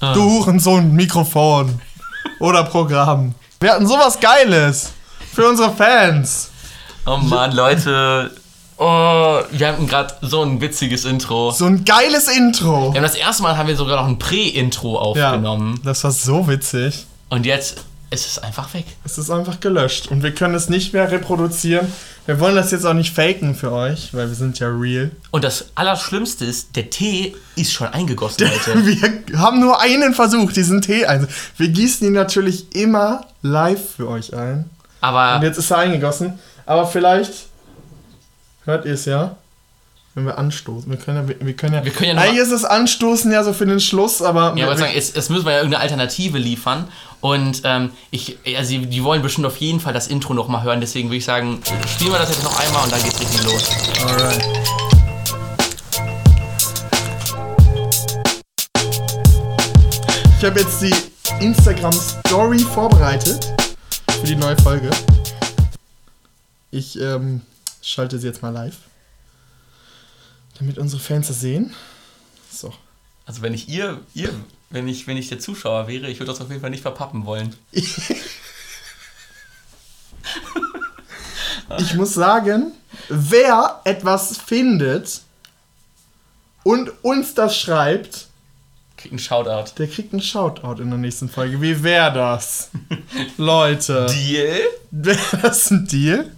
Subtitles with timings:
[0.00, 0.12] Ah.
[0.12, 1.80] Du Hurensohn, Mikrofon.
[2.40, 3.34] Oder Programm.
[3.60, 4.92] Wir hatten sowas Geiles.
[5.32, 6.50] Für unsere Fans.
[7.06, 8.30] Oh Mann, Leute.
[8.76, 11.50] Oh, wir hatten gerade so ein witziges Intro.
[11.50, 12.92] So ein geiles Intro.
[12.94, 15.74] Ja, das erste Mal haben wir sogar noch ein Prä-Intro aufgenommen.
[15.78, 17.06] Ja, das war so witzig.
[17.28, 18.86] Und jetzt ist es einfach weg.
[19.04, 21.92] Es ist einfach gelöscht und wir können es nicht mehr reproduzieren.
[22.26, 25.10] Wir wollen das jetzt auch nicht faken für euch, weil wir sind ja real.
[25.30, 28.86] Und das Allerschlimmste ist, der Tee ist schon eingegossen, Leute.
[29.26, 31.40] wir haben nur einen Versuch, diesen Tee einzusetzen.
[31.56, 34.70] Wir gießen ihn natürlich immer live für euch ein.
[35.00, 35.36] Aber.
[35.36, 36.38] Und jetzt ist er eingegossen.
[36.64, 37.46] Aber vielleicht
[38.64, 39.36] hört ihr es ja
[40.18, 40.90] wenn wir anstoßen.
[40.90, 43.52] Wir können ja, wir können ja, wir können ja eigentlich ist das Anstoßen ja so
[43.52, 44.54] für den Schluss, aber.
[44.56, 46.88] Ja, aber sagen, jetzt, jetzt müssen wir ja irgendeine Alternative liefern.
[47.20, 50.80] Und ähm, ich, also die wollen bestimmt auf jeden Fall das Intro nochmal hören.
[50.80, 53.70] Deswegen würde ich sagen, spielen wir das jetzt noch einmal und dann geht's richtig los.
[54.06, 54.44] Alright.
[60.38, 60.94] Ich habe jetzt die
[61.44, 63.52] Instagram Story vorbereitet
[64.20, 64.90] für die neue Folge.
[66.70, 67.40] Ich ähm,
[67.82, 68.87] schalte sie jetzt mal live.
[70.58, 71.72] Damit unsere Fans das sehen.
[72.50, 72.74] So.
[73.26, 74.34] Also wenn ich ihr, ihr
[74.70, 77.24] wenn ich, wenn ich der Zuschauer wäre, ich würde das auf jeden Fall nicht verpappen
[77.24, 77.54] wollen.
[77.72, 77.94] ich
[81.94, 82.72] muss sagen,
[83.08, 85.20] wer etwas findet
[86.64, 88.26] und uns das schreibt,
[88.98, 89.72] kriegt einen Shoutout.
[89.78, 91.62] Der kriegt einen Shoutout in der nächsten Folge.
[91.62, 92.70] Wie wäre das?
[93.38, 94.06] Leute.
[94.10, 94.60] Deal?
[94.90, 96.30] Wäre das ein Deal?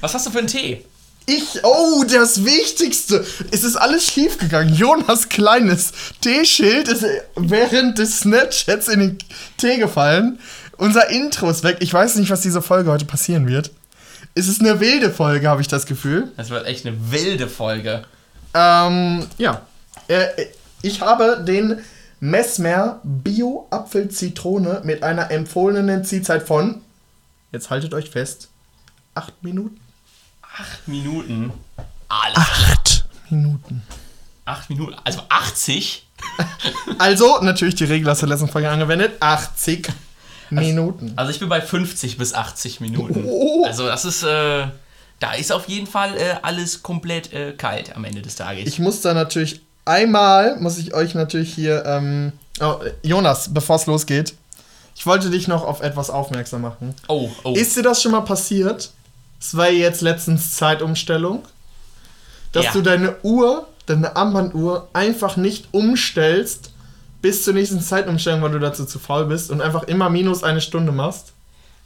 [0.00, 0.84] Was hast du für einen Tee?
[1.26, 3.24] Ich, oh, das Wichtigste.
[3.50, 4.74] Es ist alles schiefgegangen.
[4.74, 7.04] Jonas kleines T-Schild ist
[7.36, 9.18] während des Snapchats in den
[9.56, 10.38] Tee gefallen.
[10.78, 11.76] Unser Intro ist weg.
[11.80, 13.70] Ich weiß nicht, was diese Folge heute passieren wird.
[14.34, 16.32] Es ist eine wilde Folge, habe ich das Gefühl.
[16.36, 18.04] Es wird echt eine wilde Folge.
[18.54, 19.62] Ähm, ja.
[20.08, 20.26] Äh,
[20.80, 21.78] ich habe den
[22.18, 26.80] Messmer Bio Apfel Zitrone mit einer empfohlenen Ziehzeit von,
[27.52, 28.48] jetzt haltet euch fest,
[29.14, 29.81] 8 Minuten.
[30.62, 31.52] Acht Minuten.
[32.08, 33.82] Alles Acht Minuten.
[34.44, 34.94] Acht Minuten.
[35.02, 36.06] Also 80?
[36.98, 39.14] also, natürlich die Regel aus der letzten Folge angewendet.
[39.18, 39.94] 80 also,
[40.50, 41.14] Minuten.
[41.16, 43.24] Also ich bin bei 50 bis 80 Minuten.
[43.26, 43.64] Oh.
[43.66, 44.66] Also das ist, äh,
[45.18, 48.68] da ist auf jeden Fall äh, alles komplett äh, kalt am Ende des Tages.
[48.68, 52.30] Ich muss da natürlich einmal, muss ich euch natürlich hier, ähm,
[52.60, 54.34] oh, Jonas, bevor es losgeht,
[54.94, 56.94] ich wollte dich noch auf etwas aufmerksam machen.
[57.08, 57.52] Oh, oh.
[57.54, 58.92] Ist dir das schon mal passiert,
[59.42, 61.42] es war jetzt letztens Zeitumstellung,
[62.52, 62.72] dass ja.
[62.72, 66.70] du deine Uhr, deine Armbanduhr einfach nicht umstellst
[67.20, 70.60] bis zur nächsten Zeitumstellung, weil du dazu zu faul bist und einfach immer minus eine
[70.60, 71.32] Stunde machst?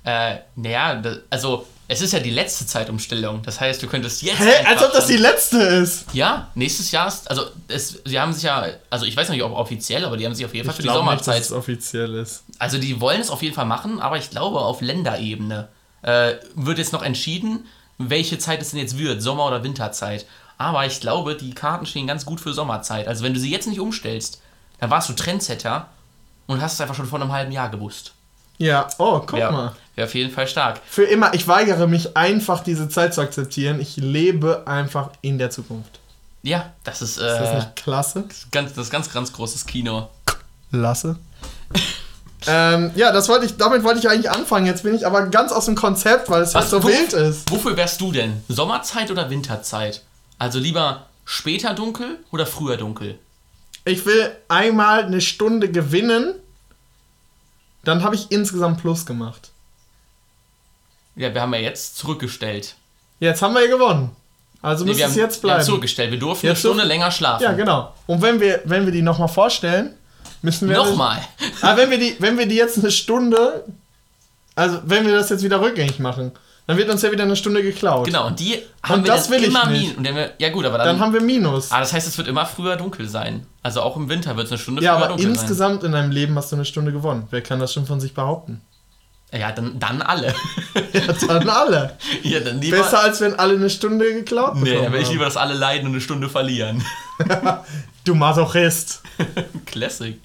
[0.05, 3.41] Äh, naja, also es ist ja die letzte Zeitumstellung.
[3.43, 4.39] Das heißt, du könntest jetzt.
[4.39, 4.67] Hä?
[4.67, 6.05] Als ob das die letzte ist.
[6.13, 7.31] Ja, nächstes Jahr ist.
[7.31, 8.67] Also, es, sie haben sich ja.
[8.91, 10.83] Also, ich weiß nicht, ob offiziell, aber die haben sich auf jeden Fall ich für
[10.83, 11.37] die Sommerzeit.
[11.37, 12.45] Nicht, dass es offiziell ist.
[12.59, 15.69] Also, die wollen es auf jeden Fall machen, aber ich glaube auf Länderebene
[16.07, 17.67] äh, wird jetzt noch entschieden,
[17.99, 20.27] welche Zeit es denn jetzt wird, Sommer- oder Winterzeit.
[20.57, 23.09] Aber ich glaube, die Karten stehen ganz gut für Sommerzeit.
[23.09, 24.41] Also wenn du sie jetzt nicht umstellst,
[24.79, 25.89] dann warst du Trendsetter
[26.47, 28.13] und hast es einfach schon vor einem halben Jahr gewusst.
[28.59, 29.77] Ja, oh, guck ja, mal.
[29.97, 30.81] Wäre auf jeden Fall stark.
[30.89, 33.81] Für immer, ich weigere mich einfach, diese Zeit zu akzeptieren.
[33.81, 35.99] Ich lebe einfach in der Zukunft.
[36.43, 37.19] Ja, das ist.
[37.19, 38.25] Äh, ist das nicht klasse?
[38.29, 40.09] Das ist ganz, das ist ganz, ganz großes Kino.
[40.71, 41.19] Lasse.
[42.47, 44.67] Ähm, ja, das wollte ich, damit wollte ich eigentlich anfangen.
[44.67, 47.51] Jetzt bin ich aber ganz aus dem Konzept, weil es halt so wo, wild ist.
[47.51, 48.43] Wofür wärst du denn?
[48.49, 50.03] Sommerzeit oder Winterzeit?
[50.39, 53.19] Also lieber später dunkel oder früher dunkel?
[53.85, 56.35] Ich will einmal eine Stunde gewinnen,
[57.85, 59.51] dann habe ich insgesamt Plus gemacht.
[61.15, 62.75] Ja, wir haben ja jetzt zurückgestellt.
[63.21, 64.15] Jetzt haben wir ja gewonnen.
[64.61, 65.59] Also nee, müsste es jetzt bleiben.
[65.59, 66.11] Wir haben zurückgestellt.
[66.11, 67.45] Wir durften jetzt eine Stunde länger schlafen.
[67.45, 67.95] Ja, genau.
[68.07, 69.95] Und wenn wir, wenn wir die nochmal vorstellen,
[70.43, 71.21] Müssen wir Nochmal.
[71.61, 73.65] Aber ah, wenn wir, die, wenn wir die jetzt eine Stunde,
[74.55, 76.33] also wenn wir das jetzt wieder rückgängig machen,
[76.67, 78.07] dann wird uns ja wieder eine Stunde geklaut.
[78.07, 79.95] Genau, und die haben und wir das will immer Minus.
[80.39, 81.71] Ja gut, aber dann, dann haben wir Minus.
[81.71, 83.47] Ah, das heißt, es wird immer früher dunkel sein.
[83.63, 85.33] Also auch im Winter wird es eine Stunde ja, früher dunkel sein.
[85.33, 87.29] Ja, aber insgesamt in deinem Leben hast du eine Stunde gewonnen.
[87.31, 88.61] Wer kann das schon von sich behaupten?
[89.33, 90.29] Ja, dann, dann alle.
[90.93, 91.97] ja, dann alle.
[92.23, 95.11] ja, dann lieber, Besser als wenn alle eine Stunde geklaut bekommen Nee, dann will ich
[95.11, 96.83] lieber, dass alle leiden und eine Stunde verlieren.
[98.07, 99.03] du Masochist.
[99.67, 100.21] Classic.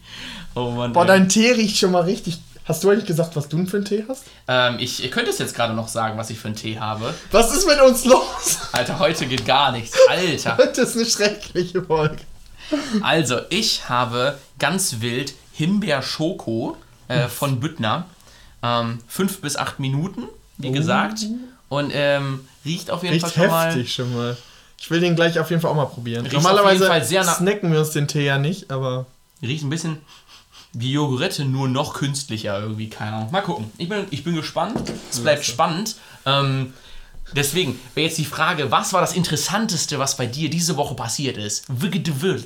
[0.56, 0.94] Oh Mann.
[0.94, 1.08] Boah, ey.
[1.08, 2.40] dein Tee riecht schon mal richtig.
[2.66, 4.24] Hast du eigentlich gesagt, was du für einen Tee hast?
[4.48, 7.14] Ähm, ich, ich könnte es jetzt gerade noch sagen, was ich für einen Tee habe.
[7.32, 8.60] Was ist mit uns los?
[8.72, 9.98] Alter, heute geht gar nichts.
[10.08, 10.58] Alter.
[10.58, 12.18] heute ist eine schreckliche Folge.
[13.02, 16.78] Also, ich habe ganz wild Himbeer-Schoko
[17.08, 18.06] äh, von Büttner.
[18.64, 20.24] Ähm, fünf bis acht Minuten,
[20.58, 20.72] wie oh.
[20.72, 21.26] gesagt.
[21.68, 23.68] Und ähm, riecht auf jeden riecht Fall schon mal.
[23.68, 24.38] heftig schon mal.
[24.82, 26.24] Ich will den gleich auf jeden Fall auch mal probieren.
[26.24, 29.06] Riecht Normalerweise snacken wir uns den Tee ja nicht, aber.
[29.44, 30.00] Riecht ein bisschen
[30.74, 33.32] die Jogurette nur noch künstlicher irgendwie, keine Ahnung.
[33.32, 33.72] Mal gucken.
[33.78, 34.92] Ich bin, ich bin gespannt.
[35.12, 35.98] Es bleibt spannend.
[36.26, 36.74] Ähm,
[37.36, 41.38] deswegen wäre jetzt die Frage, was war das Interessanteste, was bei dir diese Woche passiert
[41.38, 41.66] ist?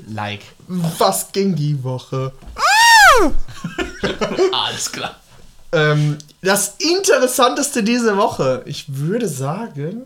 [0.07, 0.41] like.
[0.67, 2.33] Was ging die Woche?
[4.51, 5.15] Alles klar.
[5.71, 10.05] Ähm, das Interessanteste diese Woche, ich würde sagen,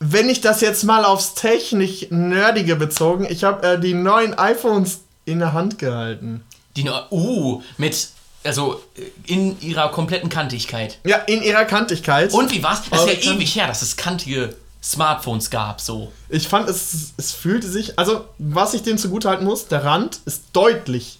[0.00, 5.38] wenn ich das jetzt mal aufs technisch-nerdige bezogen, ich habe äh, die neuen iPhones in
[5.38, 6.42] der Hand gehalten.
[6.76, 8.08] Die, uh, mit,
[8.42, 8.82] also
[9.26, 10.98] in ihrer kompletten Kantigkeit.
[11.04, 12.32] Ja, in ihrer Kantigkeit.
[12.32, 12.82] Und wie war's?
[12.90, 16.10] Das ist ja ewig her, dass es kantige Smartphones gab, so.
[16.30, 20.44] Ich fand, es, es fühlte sich, also was ich denen zugutehalten muss, der Rand ist
[20.54, 21.18] deutlich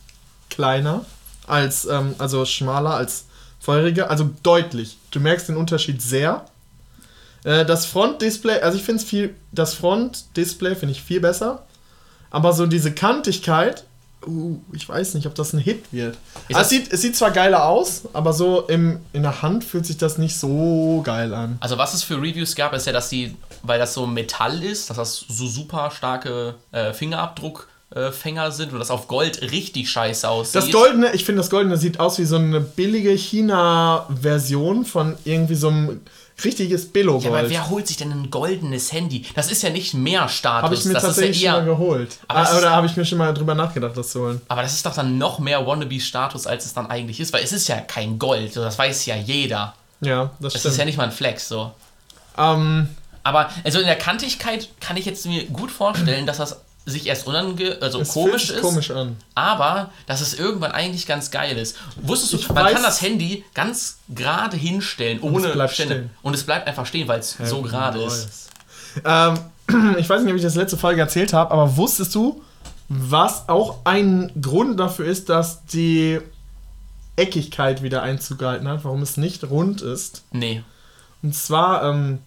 [0.48, 1.04] kleiner
[1.46, 3.26] als, ähm, also schmaler als
[3.60, 4.96] vorherige, also deutlich.
[5.10, 6.46] Du merkst den Unterschied sehr.
[7.44, 11.66] Äh, das Frontdisplay, also ich finde es viel, das Frontdisplay finde ich viel besser.
[12.30, 13.84] Aber so diese Kantigkeit
[14.26, 16.16] uh, ich weiß nicht, ob das ein Hit wird.
[16.48, 19.86] Also es, sieht, es sieht zwar geiler aus, aber so im, in der Hand fühlt
[19.86, 21.56] sich das nicht so geil an.
[21.60, 24.90] Also was es für Reviews gab, ist ja, dass die, weil das so Metall ist,
[24.90, 27.68] dass das so super starke äh, Fingerabdruck
[28.12, 30.54] Fänger sind und das auf Gold richtig scheiße aussieht.
[30.54, 35.56] Das Goldene, ich finde, das Goldene sieht aus wie so eine billige China-Version von irgendwie
[35.56, 36.00] so einem
[36.44, 37.24] richtiges Billo-Gold.
[37.24, 39.24] Ja, aber wer holt sich denn ein goldenes Handy?
[39.34, 40.62] Das ist ja nicht mehr Status.
[40.62, 42.18] Habe ich mir das tatsächlich ja eher, schon mal geholt.
[42.28, 44.40] Ah, oder habe ich mir schon mal drüber nachgedacht, das zu holen.
[44.48, 47.52] Aber das ist doch dann noch mehr Wannabe-Status, als es dann eigentlich ist, weil es
[47.52, 48.56] ist ja kein Gold.
[48.56, 49.74] Das weiß ja jeder.
[50.00, 50.72] Ja, das, das stimmt.
[50.72, 51.72] ist ja nicht mal ein Flex, so.
[52.38, 52.88] Ähm.
[53.22, 57.26] Aber also in der Kantigkeit kann ich jetzt mir gut vorstellen, dass das sich erst
[57.26, 59.16] unange also es komisch ist, komisch an.
[59.34, 61.76] aber dass es irgendwann eigentlich ganz geil ist.
[61.96, 65.94] Wusstest du, ich man weiß, kann das Handy ganz gerade hinstellen, ohne und es Stände.
[65.94, 66.10] Stehen.
[66.22, 68.50] Und es bleibt einfach stehen, weil es so gerade ist.
[69.04, 69.38] Ähm,
[69.98, 72.42] ich weiß nicht, ob ich das letzte Folge erzählt habe, aber wusstest du,
[72.88, 76.20] was auch ein Grund dafür ist, dass die
[77.16, 80.24] Eckigkeit wieder Einzug gehalten hat, warum es nicht rund ist?
[80.32, 80.62] Nee.
[81.22, 82.18] Und zwar ähm,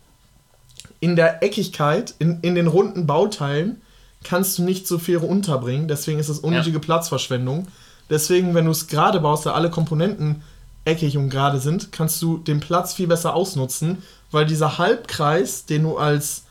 [1.00, 3.82] in der Eckigkeit, in, in den runden Bauteilen,
[4.24, 5.88] kannst du nicht so viel unterbringen.
[5.88, 6.82] Deswegen ist es unnötige ja.
[6.82, 7.68] Platzverschwendung.
[8.10, 10.44] Deswegen, wenn du es gerade baust, da alle Komponenten
[10.86, 15.84] eckig und gerade sind, kannst du den Platz viel besser ausnutzen, weil dieser Halbkreis, den
[15.84, 16.44] du als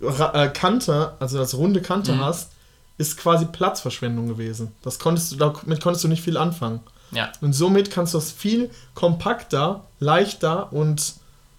[0.00, 2.24] äh, Kante, also als runde Kante mhm.
[2.24, 2.52] hast,
[2.98, 4.72] ist quasi Platzverschwendung gewesen.
[4.82, 6.80] Das konntest du, damit konntest du nicht viel anfangen.
[7.10, 7.30] Ja.
[7.40, 11.14] Und somit kannst du es viel kompakter, leichter und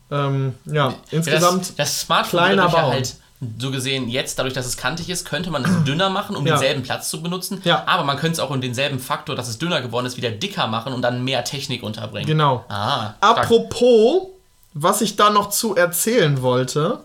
[0.10, 2.94] ähm, ja, insgesamt das, das Smartphone kleiner bauen.
[2.94, 3.18] Halt
[3.60, 6.54] so gesehen jetzt, dadurch, dass es kantig ist, könnte man es dünner machen, um ja.
[6.54, 7.62] denselben Platz zu benutzen.
[7.64, 7.84] Ja.
[7.86, 10.68] Aber man könnte es auch in denselben Faktor, dass es dünner geworden ist, wieder dicker
[10.68, 12.28] machen und dann mehr Technik unterbringen.
[12.28, 12.66] Genau.
[12.68, 14.28] Ah, Apropos,
[14.74, 17.04] was ich da noch zu erzählen wollte,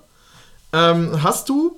[0.73, 1.76] ähm, hast du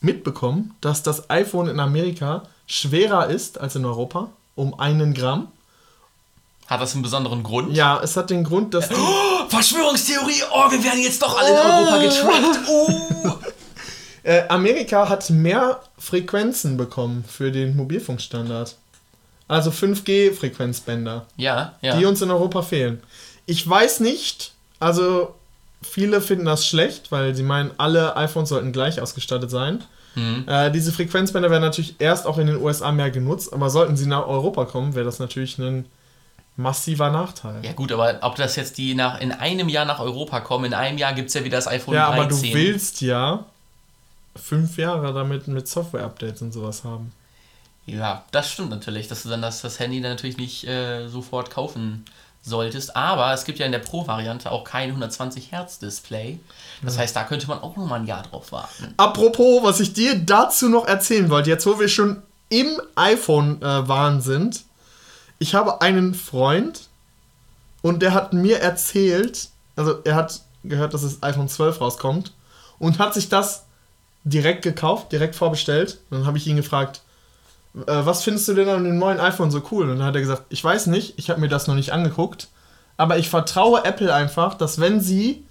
[0.00, 4.28] mitbekommen, dass das iPhone in Amerika schwerer ist als in Europa?
[4.54, 5.48] Um einen Gramm?
[6.68, 7.74] Hat das einen besonderen Grund?
[7.74, 8.90] Ja, es hat den Grund, dass.
[8.90, 10.42] Oh, Verschwörungstheorie!
[10.52, 12.58] Oh, wir werden jetzt doch alle in Europa getrackt!
[12.68, 13.38] Oh.
[14.28, 18.76] Äh, Amerika hat mehr Frequenzen bekommen für den Mobilfunkstandard.
[19.48, 21.24] Also 5G-Frequenzbänder.
[21.38, 21.96] Ja, ja.
[21.96, 23.02] Die uns in Europa fehlen.
[23.46, 25.34] Ich weiß nicht, also
[25.80, 29.82] viele finden das schlecht, weil sie meinen, alle iPhones sollten gleich ausgestattet sein.
[30.14, 30.44] Mhm.
[30.46, 34.06] Äh, diese Frequenzbänder werden natürlich erst auch in den USA mehr genutzt, aber sollten sie
[34.06, 35.86] nach Europa kommen, wäre das natürlich ein
[36.56, 37.64] massiver Nachteil.
[37.64, 40.74] Ja gut, aber ob das jetzt die nach in einem Jahr nach Europa kommen, in
[40.74, 42.18] einem Jahr gibt es ja wieder das iPhone ja, 13.
[42.18, 43.46] Ja, aber du willst ja
[44.38, 47.12] fünf Jahre damit mit Software-Updates und sowas haben.
[47.86, 51.50] Ja, das stimmt natürlich, dass du dann das, das Handy dann natürlich nicht äh, sofort
[51.50, 52.04] kaufen
[52.42, 52.96] solltest.
[52.96, 56.38] Aber es gibt ja in der Pro-Variante auch kein 120 Hertz Display.
[56.82, 57.02] Das ja.
[57.02, 58.94] heißt, da könnte man auch noch mal ein Jahr drauf warten.
[58.96, 64.22] Apropos, was ich dir dazu noch erzählen wollte, jetzt wo wir schon im iPhone-Wahn äh,
[64.22, 64.62] sind.
[65.38, 66.88] Ich habe einen Freund
[67.82, 72.32] und der hat mir erzählt, also er hat gehört, dass das iPhone 12 rauskommt
[72.78, 73.64] und hat sich das
[74.28, 75.98] direkt gekauft, direkt vorbestellt.
[76.10, 77.02] Und dann habe ich ihn gefragt,
[77.74, 79.90] äh, was findest du denn an dem neuen iPhone so cool?
[79.90, 82.48] Und dann hat er gesagt, ich weiß nicht, ich habe mir das noch nicht angeguckt,
[82.96, 85.44] aber ich vertraue Apple einfach, dass wenn sie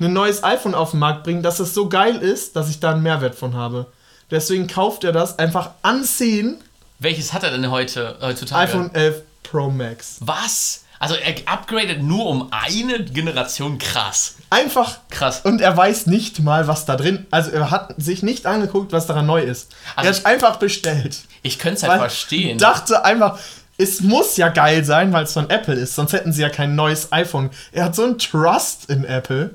[0.00, 2.92] ein neues iPhone auf den Markt bringen, dass es so geil ist, dass ich da
[2.92, 3.86] einen Mehrwert von habe.
[4.30, 6.58] Deswegen kauft er das einfach ansehen.
[6.98, 8.70] Welches hat er denn heute heutzutage?
[8.70, 10.18] iPhone 11 Pro Max.
[10.20, 10.84] Was?
[10.98, 14.36] Also er upgradet nur um eine Generation krass.
[14.50, 15.40] Einfach krass.
[15.42, 17.26] Und er weiß nicht mal, was da drin.
[17.30, 19.74] Also er hat sich nicht angeguckt, was daran neu ist.
[19.94, 21.18] Also er hat einfach bestellt.
[21.42, 22.58] Ich könnte es halt verstehen.
[22.58, 23.38] Dachte einfach,
[23.78, 25.94] es muss ja geil sein, weil es von Apple ist.
[25.94, 27.50] Sonst hätten sie ja kein neues iPhone.
[27.72, 29.50] Er hat so einen Trust in Apple.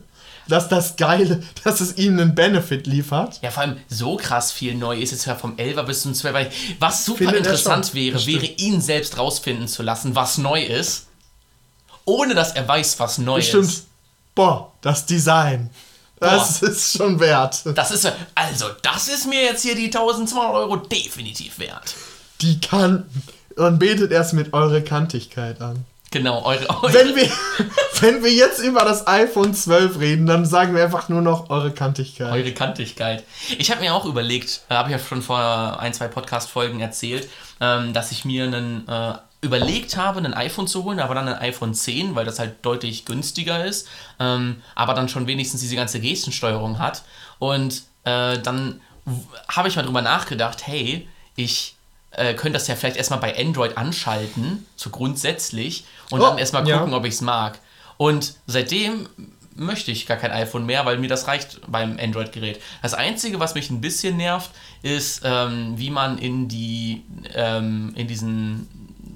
[0.48, 3.39] dass das Geile, dass es ihnen einen Benefit liefert.
[3.41, 6.48] Ja, vor allem so krass viel neu ist es ja vom 11er bis zum 12er.
[6.79, 11.07] Was super Finde interessant wäre, wäre ihn selbst rausfinden zu lassen, was neu ist,
[12.05, 13.65] ohne dass er weiß, was neu Bestimmt.
[13.65, 13.88] ist.
[14.36, 15.70] Boah, das Design.
[16.20, 16.70] Das Boah.
[16.70, 17.62] ist schon wert.
[17.75, 21.96] Das ist, also, das ist mir jetzt hier die 1200 Euro definitiv wert.
[22.41, 23.24] Die Kanten.
[23.58, 25.86] Und betet erst mit eurer Kantigkeit an.
[26.12, 26.93] Genau, eure, eure.
[26.93, 27.29] Wenn, wir,
[28.01, 31.72] wenn wir jetzt über das iPhone 12 reden, dann sagen wir einfach nur noch eure
[31.72, 32.31] Kantigkeit.
[32.34, 33.24] Eure Kantigkeit.
[33.58, 37.29] Ich habe mir auch überlegt, äh, habe ich ja schon vor ein, zwei Podcast-Folgen erzählt,
[37.62, 41.39] ähm, dass ich mir einen äh, überlegt habe, ein iPhone zu holen, aber dann ein
[41.39, 43.88] iPhone 10, weil das halt deutlich günstiger ist,
[44.19, 47.03] ähm, aber dann schon wenigstens diese ganze Gestensteuerung hat.
[47.39, 48.81] Und äh, dann
[49.48, 51.75] habe ich mal drüber nachgedacht, hey, ich
[52.12, 56.63] äh, könnte das ja vielleicht erstmal bei Android anschalten, so grundsätzlich, und oh, dann erstmal
[56.63, 56.98] gucken, ja.
[56.98, 57.60] ob ich es mag.
[57.98, 59.10] Und seitdem
[59.55, 62.62] möchte ich gar kein iPhone mehr, weil mir das reicht beim Android-Gerät.
[62.81, 68.07] Das Einzige, was mich ein bisschen nervt, ist, ähm, wie man in die, ähm, in
[68.07, 68.67] diesen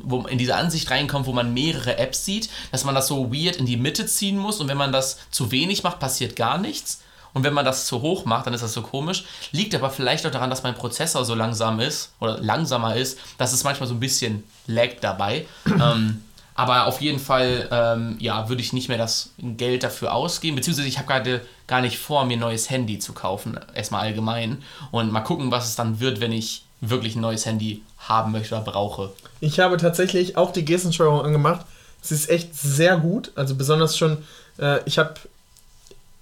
[0.05, 3.57] wo, in diese Ansicht reinkommt, wo man mehrere Apps sieht, dass man das so weird
[3.57, 7.01] in die Mitte ziehen muss und wenn man das zu wenig macht, passiert gar nichts.
[7.33, 9.25] Und wenn man das zu hoch macht, dann ist das so komisch.
[9.51, 13.51] Liegt aber vielleicht auch daran, dass mein Prozessor so langsam ist oder langsamer ist, dass
[13.51, 15.45] es manchmal so ein bisschen laggt dabei.
[15.65, 16.23] ähm,
[16.55, 20.55] aber auf jeden Fall, ähm, ja, würde ich nicht mehr das Geld dafür ausgeben.
[20.55, 24.63] Beziehungsweise ich habe gerade gar nicht vor, mir ein neues Handy zu kaufen, erstmal allgemein.
[24.91, 28.55] Und mal gucken, was es dann wird, wenn ich wirklich ein neues Handy haben möchte
[28.55, 29.11] oder brauche.
[29.39, 31.65] Ich habe tatsächlich auch die Gestensteuerung angemacht.
[32.01, 33.31] Sie ist echt sehr gut.
[33.35, 34.17] Also besonders schon,
[34.59, 35.15] äh, ich habe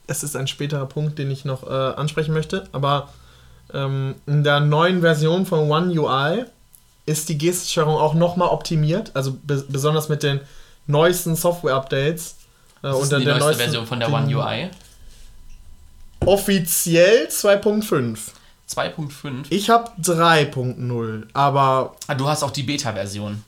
[0.07, 3.09] es ist ein späterer Punkt, den ich noch äh, ansprechen möchte, aber
[3.73, 6.45] ähm, in der neuen Version von One UI
[7.05, 10.39] ist die Gestensteuerung auch nochmal optimiert, also be besonders mit den
[10.87, 12.35] neuesten Software-Updates.
[12.83, 14.69] Äh, ist die der neueste neuesten, Version von der One UI?
[16.25, 18.17] Offiziell 2.5.
[18.69, 19.45] 2.5?
[19.49, 21.95] Ich habe 3.0, aber...
[22.07, 23.43] Ah, du hast auch die Beta-Version.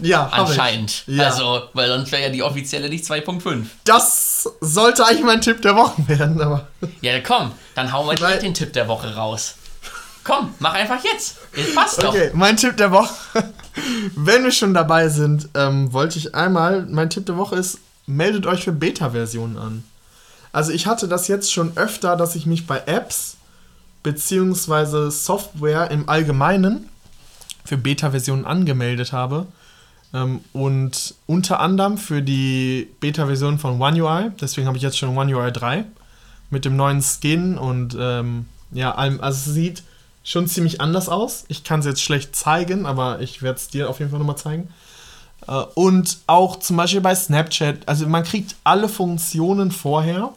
[0.00, 1.04] Ja, anscheinend.
[1.06, 1.24] Ja.
[1.24, 3.66] Also, weil sonst wäre ja die offizielle nicht 2.5.
[3.84, 6.68] Das sollte eigentlich mein Tipp der Woche werden, aber.
[7.02, 9.56] Ja, komm, dann hauen wir direkt den Tipp der Woche raus.
[10.24, 11.36] Komm, mach einfach jetzt.
[11.52, 12.10] Es passt doch.
[12.10, 13.12] Okay, mein Tipp der Woche.
[14.16, 18.46] Wenn wir schon dabei sind, ähm, wollte ich einmal, mein Tipp der Woche ist, meldet
[18.46, 19.84] euch für Beta-Versionen an.
[20.52, 23.36] Also ich hatte das jetzt schon öfter, dass ich mich bei Apps
[24.02, 26.88] beziehungsweise Software im Allgemeinen
[27.64, 29.46] für Beta-Versionen angemeldet habe
[30.14, 35.16] ähm, und unter anderem für die Beta-Version von One UI, deswegen habe ich jetzt schon
[35.16, 35.84] One UI 3
[36.50, 39.82] mit dem neuen Skin und ähm, ja, also es sieht
[40.24, 41.44] schon ziemlich anders aus.
[41.48, 44.36] Ich kann es jetzt schlecht zeigen, aber ich werde es dir auf jeden Fall nochmal
[44.36, 44.68] zeigen.
[45.46, 50.32] Äh, und auch zum Beispiel bei Snapchat, also man kriegt alle Funktionen vorher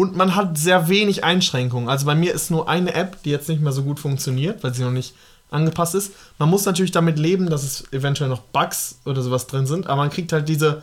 [0.00, 1.90] und man hat sehr wenig Einschränkungen.
[1.90, 4.72] Also bei mir ist nur eine App, die jetzt nicht mehr so gut funktioniert, weil
[4.72, 5.14] sie noch nicht
[5.50, 6.12] angepasst ist.
[6.38, 9.96] Man muss natürlich damit leben, dass es eventuell noch Bugs oder sowas drin sind, aber
[9.96, 10.82] man kriegt halt diese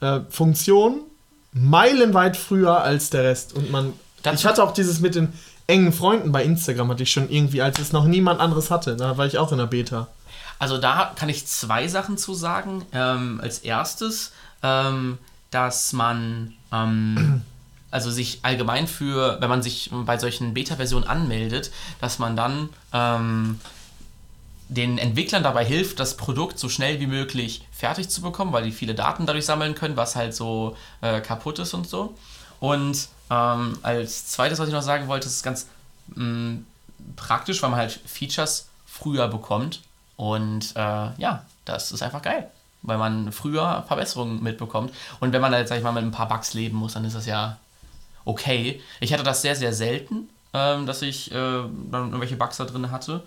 [0.00, 1.02] äh, Funktion
[1.52, 3.52] meilenweit früher als der Rest.
[3.54, 3.92] Und man.
[4.34, 5.32] ich hatte auch dieses mit den
[5.68, 8.96] engen Freunden bei Instagram, hatte ich schon irgendwie, als es noch niemand anderes hatte.
[8.96, 10.08] Da war ich auch in der Beta.
[10.58, 12.84] Also da kann ich zwei Sachen zu sagen.
[12.92, 14.32] Ähm, als erstes,
[14.64, 15.18] ähm,
[15.52, 17.42] dass man ähm,
[17.96, 23.58] also sich allgemein für, wenn man sich bei solchen Beta-Versionen anmeldet, dass man dann ähm,
[24.68, 28.70] den Entwicklern dabei hilft, das Produkt so schnell wie möglich fertig zu bekommen, weil die
[28.70, 32.14] viele Daten dadurch sammeln können, was halt so äh, kaputt ist und so.
[32.60, 35.68] Und ähm, als zweites, was ich noch sagen wollte, ist ganz
[36.08, 36.66] mh, mm,
[37.16, 39.80] praktisch, weil man halt Features früher bekommt.
[40.16, 40.80] Und äh,
[41.16, 42.50] ja, das ist einfach geil,
[42.82, 44.92] weil man früher Verbesserungen mitbekommt.
[45.18, 47.16] Und wenn man halt, sag ich mal, mit ein paar Bugs leben muss, dann ist
[47.16, 47.56] das ja
[48.26, 48.82] okay.
[49.00, 52.90] Ich hatte das sehr, sehr selten, ähm, dass ich äh, dann irgendwelche Bugs da drin
[52.90, 53.22] hatte.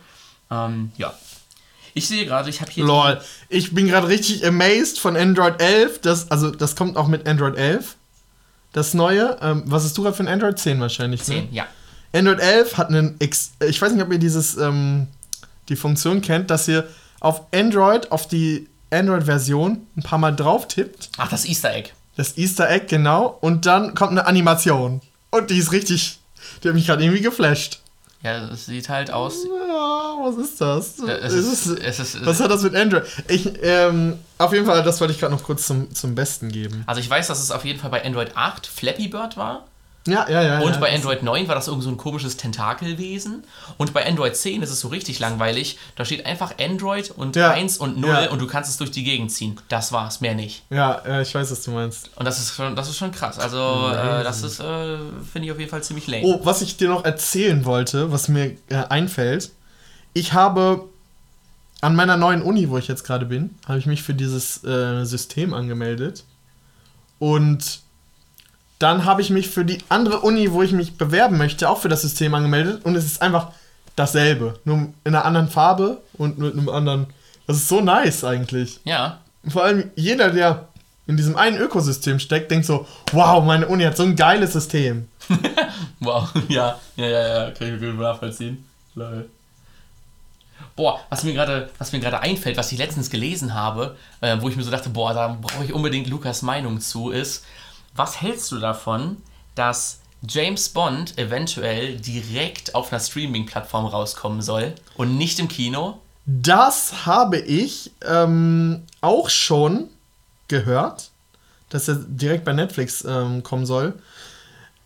[0.52, 1.14] Ähm, ja.
[1.96, 2.86] Ich sehe gerade, ich habe hier.
[2.86, 3.20] Lol.
[3.50, 6.02] Ich bin gerade richtig amazed von Android 11.
[6.02, 7.96] Das, also, das kommt auch mit Android 11.
[8.74, 9.38] Das neue.
[9.42, 11.24] Ähm, was ist du gerade für ein Android 10 wahrscheinlich?
[11.24, 11.50] 10, ne?
[11.52, 11.66] ja.
[12.14, 13.20] Android 11 hat einen.
[13.20, 15.08] Ex ich weiß nicht, ob ihr dieses, ähm,
[15.70, 16.88] die Funktion kennt, dass ihr
[17.20, 21.10] auf Android, auf die Android-Version ein paar Mal drauf tippt.
[21.18, 21.92] Ach, das Easter Egg.
[22.20, 23.38] Das Easter Egg, genau.
[23.40, 25.00] Und dann kommt eine Animation.
[25.30, 26.20] Und die ist richtig.
[26.62, 27.80] Die hat mich gerade irgendwie geflasht.
[28.22, 29.46] Ja, es sieht halt aus.
[29.46, 31.00] Ja, was ist das?
[31.00, 33.06] Es ist, es ist, was hat das mit Android?
[33.30, 36.84] Ich, ähm, auf jeden Fall, das wollte ich gerade noch kurz zum, zum Besten geben.
[36.88, 39.66] Also ich weiß, dass es auf jeden Fall bei Android 8 Flappy Bird war.
[40.12, 40.60] Ja, ja, ja.
[40.60, 43.44] Und ja, bei Android 9 war das irgend so ein komisches Tentakelwesen.
[43.78, 45.78] Und bei Android 10 ist es so richtig langweilig.
[45.96, 48.30] Da steht einfach Android und ja, 1 und 0 ja.
[48.30, 49.58] und du kannst es durch die Gegend ziehen.
[49.70, 50.64] Das war's, mehr nicht.
[50.70, 52.10] Ja, äh, ich weiß, was du meinst.
[52.16, 53.40] Und das ist schon, das ist schon krass.
[53.40, 54.98] Also, äh, das ist, äh,
[55.32, 56.24] finde ich auf jeden Fall ziemlich lame.
[56.26, 59.52] Oh, was ich dir noch erzählen wollte, was mir äh, einfällt.
[60.14, 60.86] Ich habe
[61.82, 65.06] an meiner neuen Uni, wo ich jetzt gerade bin, habe ich mich für dieses äh,
[65.06, 66.26] System angemeldet.
[67.20, 67.82] Und
[68.80, 71.90] dann habe ich mich für die andere Uni, wo ich mich bewerben möchte, auch für
[71.90, 72.86] das System angemeldet.
[72.86, 73.52] Und es ist einfach
[73.96, 74.58] dasselbe.
[74.64, 77.08] Nur in einer anderen Farbe und mit einem anderen.
[77.46, 78.80] Das ist so nice eigentlich.
[78.86, 79.20] Ja.
[79.48, 80.70] Vor allem jeder, der
[81.08, 85.10] in diesem einen Ökosystem steckt, denkt so: Wow, meine Uni hat so ein geiles System.
[86.00, 88.66] wow, ja, ja, ja, ja, kann ich gut nachvollziehen.
[88.96, 89.30] Lol.
[90.76, 94.48] Boah, was mir gerade, was mir gerade einfällt, was ich letztens gelesen habe, äh, wo
[94.48, 97.44] ich mir so dachte, boah, da brauche ich unbedingt Lukas Meinung zu, ist,
[97.96, 99.18] was hältst du davon,
[99.56, 106.00] dass James Bond eventuell direkt auf einer Streaming-Plattform rauskommen soll und nicht im Kino?
[106.26, 109.90] Das habe ich ähm, auch schon
[110.48, 111.12] gehört,
[111.70, 113.94] dass er direkt bei Netflix ähm, kommen soll.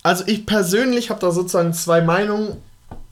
[0.03, 2.57] Also ich persönlich habe da sozusagen zwei Meinungen.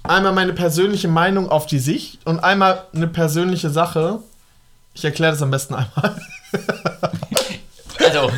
[0.03, 4.19] Einmal meine persönliche Meinung auf die Sicht und einmal eine persönliche Sache.
[4.93, 6.21] Ich erkläre das am besten einmal.
[8.17, 8.31] Also,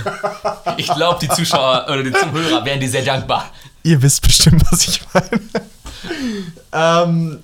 [0.78, 3.50] ich glaube, die Zuschauer oder die Zuhörer wären dir sehr dankbar.
[3.84, 5.42] Ihr wisst bestimmt, was ich meine.
[6.72, 7.40] ähm,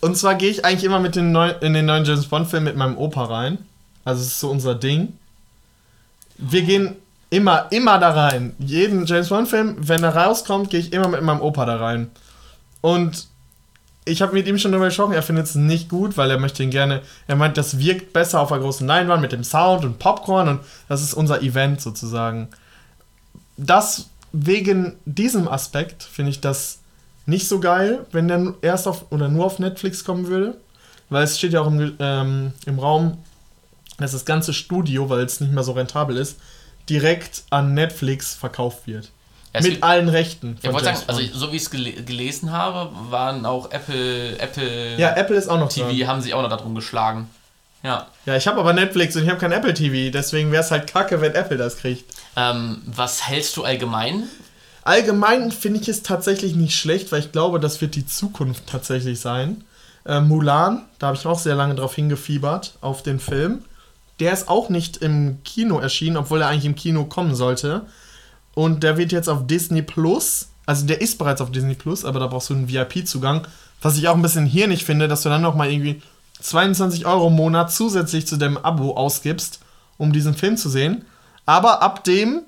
[0.00, 2.76] und zwar gehe ich eigentlich immer mit den neuen, in den neuen James Bond-Film mit
[2.76, 3.58] meinem Opa rein.
[4.04, 5.16] Also, es ist so unser Ding.
[6.38, 6.96] Wir gehen
[7.30, 8.54] immer, immer da rein.
[8.58, 12.10] Jeden James Bond-Film, wenn er rauskommt, gehe ich immer mit meinem Opa da rein.
[12.80, 13.26] Und
[14.04, 16.62] ich habe mit ihm schon darüber gesprochen, er findet es nicht gut, weil er möchte
[16.62, 19.98] ihn gerne, er meint, das wirkt besser auf der großen Leinwand mit dem Sound und
[19.98, 22.48] Popcorn und das ist unser Event sozusagen.
[23.56, 26.78] Das wegen diesem Aspekt finde ich das
[27.26, 30.56] nicht so geil, wenn der erst auf oder nur auf Netflix kommen würde,
[31.10, 33.18] weil es steht ja auch im, ähm, im Raum,
[33.98, 36.38] dass das ganze Studio, weil es nicht mehr so rentabel ist,
[36.88, 39.12] direkt an Netflix verkauft wird.
[39.54, 40.56] Ja, mit allen Rechten.
[40.62, 44.96] Ich wollte sagen, also so wie ich es gel gelesen habe, waren auch Apple, Apple.
[44.96, 46.06] Ja, Apple ist auch noch TV dran.
[46.06, 47.28] haben sich auch noch darum geschlagen.
[47.82, 48.06] Ja.
[48.26, 50.86] Ja, ich habe aber Netflix und ich habe kein Apple TV, deswegen wäre es halt
[50.86, 52.04] kacke, wenn Apple das kriegt.
[52.36, 54.24] Ähm, was hältst du allgemein?
[54.84, 59.20] Allgemein finde ich es tatsächlich nicht schlecht, weil ich glaube, das wird die Zukunft tatsächlich
[59.20, 59.64] sein.
[60.04, 63.64] Äh, Mulan, da habe ich auch sehr lange drauf hingefiebert, auf den Film.
[64.20, 67.82] Der ist auch nicht im Kino erschienen, obwohl er eigentlich im Kino kommen sollte.
[68.54, 72.20] Und der wird jetzt auf Disney Plus, also der ist bereits auf Disney Plus, aber
[72.20, 73.46] da brauchst du einen VIP-Zugang.
[73.80, 76.02] Was ich auch ein bisschen hier nicht finde, dass du dann nochmal irgendwie
[76.40, 79.60] 22 Euro im Monat zusätzlich zu dem Abo ausgibst,
[79.98, 81.04] um diesen Film zu sehen.
[81.46, 82.42] Aber ab dem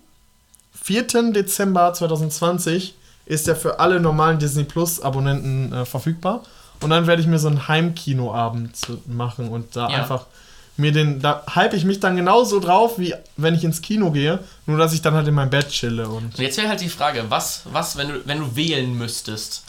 [0.82, 1.32] 4.
[1.32, 2.94] Dezember 2020
[3.26, 6.42] ist er für alle normalen Disney Plus Abonnenten äh, verfügbar.
[6.80, 10.02] Und dann werde ich mir so einen Heimkinoabend machen und da ja.
[10.02, 10.26] einfach
[10.76, 14.40] mir den, da hype ich mich dann genauso drauf, wie wenn ich ins Kino gehe,
[14.66, 16.08] nur dass ich dann halt in meinem Bett chille.
[16.08, 19.64] Und, und jetzt wäre halt die Frage, was, was wenn, du, wenn du wählen müsstest,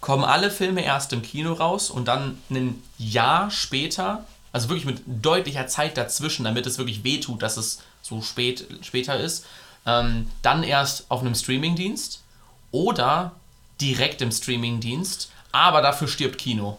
[0.00, 5.02] kommen alle Filme erst im Kino raus und dann ein Jahr später, also wirklich mit
[5.06, 9.44] deutlicher Zeit dazwischen, damit es wirklich wehtut, dass es so spät, später ist,
[9.86, 12.22] ähm, dann erst auf einem Streamingdienst
[12.70, 13.32] oder
[13.80, 16.78] direkt im Streamingdienst, aber dafür stirbt Kino.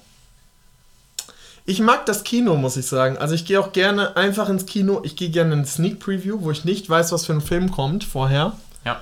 [1.70, 3.20] Ich mag das Kino, muss ich sagen.
[3.20, 5.02] Also ich gehe auch gerne einfach ins Kino.
[5.04, 8.04] Ich gehe gerne in Sneak Preview, wo ich nicht weiß, was für ein Film kommt
[8.04, 8.54] vorher.
[8.86, 9.00] Ja.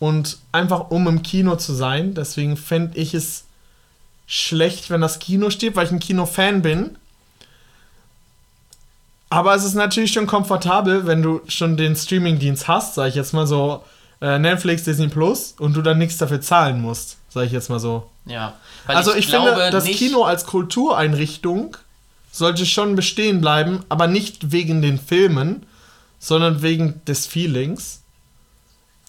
[0.00, 2.12] Und einfach um im Kino zu sein.
[2.12, 3.44] Deswegen fände ich es
[4.26, 6.98] schlecht, wenn das Kino steht, weil ich ein Kino-Fan bin.
[9.30, 13.32] Aber es ist natürlich schon komfortabel, wenn du schon den Streaming-Dienst hast, sag ich jetzt
[13.32, 13.82] mal so,
[14.20, 17.80] äh, Netflix, Disney Plus, und du dann nichts dafür zahlen musst, sag ich jetzt mal
[17.80, 18.10] so.
[18.26, 18.58] Ja.
[18.86, 21.78] also ich, ich finde, das Kino als Kultureinrichtung
[22.30, 25.66] sollte schon bestehen bleiben, aber nicht wegen den Filmen,
[26.18, 28.00] sondern wegen des Feelings.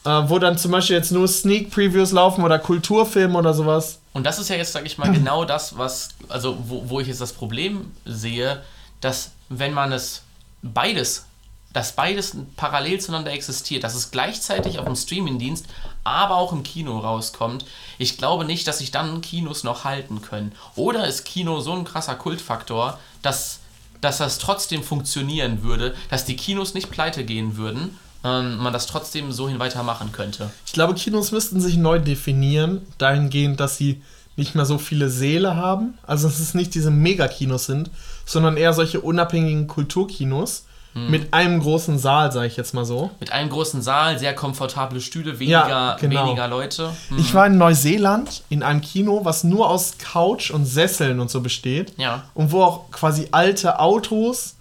[0.04, 4.00] Äh, wo dann zum Beispiel jetzt nur Sneak Previews laufen oder Kulturfilme oder sowas.
[4.14, 7.08] Und das ist ja jetzt, sag ich mal, genau das, was, also wo, wo ich
[7.08, 8.64] jetzt das Problem sehe,
[9.00, 10.24] dass wenn man es
[10.64, 11.26] beides,
[11.74, 15.66] dass beides parallel zueinander existiert, dass es gleichzeitig auf dem Streamingdienst,
[16.04, 17.66] aber auch im Kino rauskommt,
[17.98, 20.52] ich glaube nicht, dass sich dann Kinos noch halten können.
[20.76, 23.60] Oder ist Kino so ein krasser Kultfaktor, dass,
[24.02, 28.88] dass das trotzdem funktionieren würde, dass die Kinos nicht pleite gehen würden, ähm, man das
[28.88, 30.52] trotzdem so hin weitermachen könnte.
[30.66, 34.02] Ich glaube, Kinos müssten sich neu definieren, dahingehend, dass sie
[34.36, 35.98] nicht mehr so viele Seele haben.
[36.04, 37.90] Also dass es nicht diese Megakinos sind,
[38.26, 41.10] sondern eher solche unabhängigen Kulturkinos, hm.
[41.10, 43.12] mit einem großen Saal, sage ich jetzt mal so.
[43.20, 46.26] Mit einem großen Saal, sehr komfortable Stühle, weniger, ja, genau.
[46.26, 46.92] weniger Leute.
[47.10, 47.18] Hm.
[47.18, 51.42] Ich war in Neuseeland in einem Kino, was nur aus Couch und Sesseln und so
[51.42, 51.94] besteht.
[51.98, 52.24] Ja.
[52.34, 54.56] Und wo auch quasi alte Autos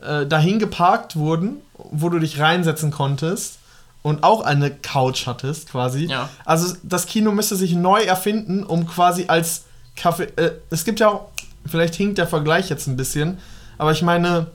[0.00, 1.56] äh, dahin geparkt wurden,
[1.90, 3.58] wo du dich reinsetzen konntest
[4.02, 6.06] und auch eine Couch hattest, quasi.
[6.06, 6.28] Ja.
[6.44, 9.64] Also das Kino müsste sich neu erfinden, um quasi als
[9.96, 10.28] Kaffee.
[10.36, 11.28] Äh, es gibt ja auch,
[11.66, 13.38] vielleicht hinkt der Vergleich jetzt ein bisschen,
[13.78, 14.46] aber ich meine,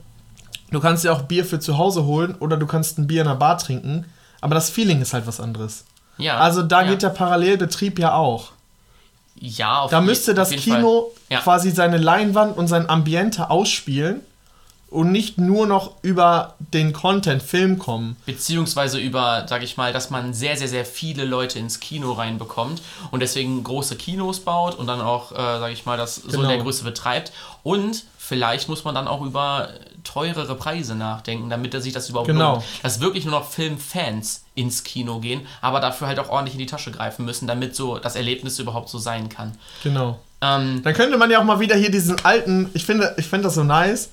[0.70, 3.28] du kannst ja auch Bier für zu Hause holen oder du kannst ein Bier in
[3.28, 4.04] einer Bar trinken,
[4.40, 5.84] aber das Feeling ist halt was anderes.
[6.18, 6.38] Ja.
[6.38, 6.90] Also da ja.
[6.90, 8.52] geht der Parallelbetrieb ja auch.
[9.38, 11.40] Ja, auf Da müsste das Kino ja.
[11.40, 14.22] quasi seine Leinwand und sein Ambiente ausspielen
[14.88, 18.16] und nicht nur noch über den Content Film kommen.
[18.24, 22.80] Beziehungsweise über, sag ich mal, dass man sehr, sehr, sehr viele Leute ins Kino reinbekommt
[23.10, 26.32] und deswegen große Kinos baut und dann auch, äh, sag ich mal, das genau.
[26.32, 27.32] so in der Größe betreibt.
[27.62, 29.70] Und vielleicht muss man dann auch über
[30.06, 32.54] teurere Preise nachdenken, damit er sich das überhaupt genau.
[32.54, 32.64] lohnt.
[32.82, 36.66] Dass wirklich nur noch Filmfans ins Kino gehen, aber dafür halt auch ordentlich in die
[36.66, 39.52] Tasche greifen müssen, damit so das Erlebnis überhaupt so sein kann.
[39.82, 40.18] Genau.
[40.40, 43.44] Ähm, dann könnte man ja auch mal wieder hier diesen alten, ich finde, ich finde
[43.44, 44.10] das so nice,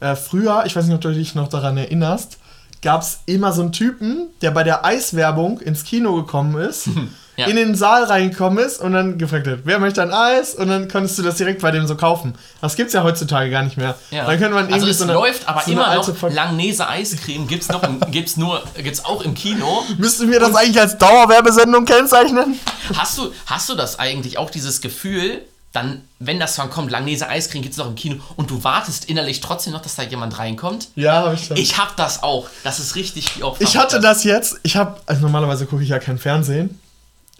[0.00, 2.38] äh, früher, ich weiß nicht, ob du dich noch daran erinnerst,
[2.82, 6.88] gab es immer so einen Typen, der bei der Eiswerbung ins Kino gekommen ist,
[7.36, 7.46] ja.
[7.46, 10.54] in den Saal reingekommen ist und dann gefragt hat, wer möchte ein Eis?
[10.54, 12.34] Und dann konntest du das direkt bei dem so kaufen.
[12.60, 13.94] Das gibt es ja heutzutage gar nicht mehr.
[14.10, 14.26] Ja.
[14.26, 16.88] Dann könnte man also irgendwie also es so eine, läuft aber so immer noch Langnese
[16.88, 19.84] Eiscreme gibt's noch gibt's nur gibt's auch im Kino.
[19.96, 22.58] Müssten wir das und eigentlich als Dauerwerbesendung kennzeichnen?
[22.96, 25.42] Hast du hast du das eigentlich auch dieses Gefühl,
[25.72, 29.06] dann, wenn das Song kommt, Langnese Eiscreme gibt es noch im Kino und du wartest
[29.06, 30.88] innerlich trotzdem noch, dass da jemand reinkommt.
[30.96, 31.56] Ja, habe ich schon.
[31.56, 32.48] Ich habe das auch.
[32.62, 33.60] Das ist richtig oft.
[33.62, 34.60] Ich hatte das jetzt.
[34.62, 36.78] Ich habe, also normalerweise gucke ich ja kein Fernsehen,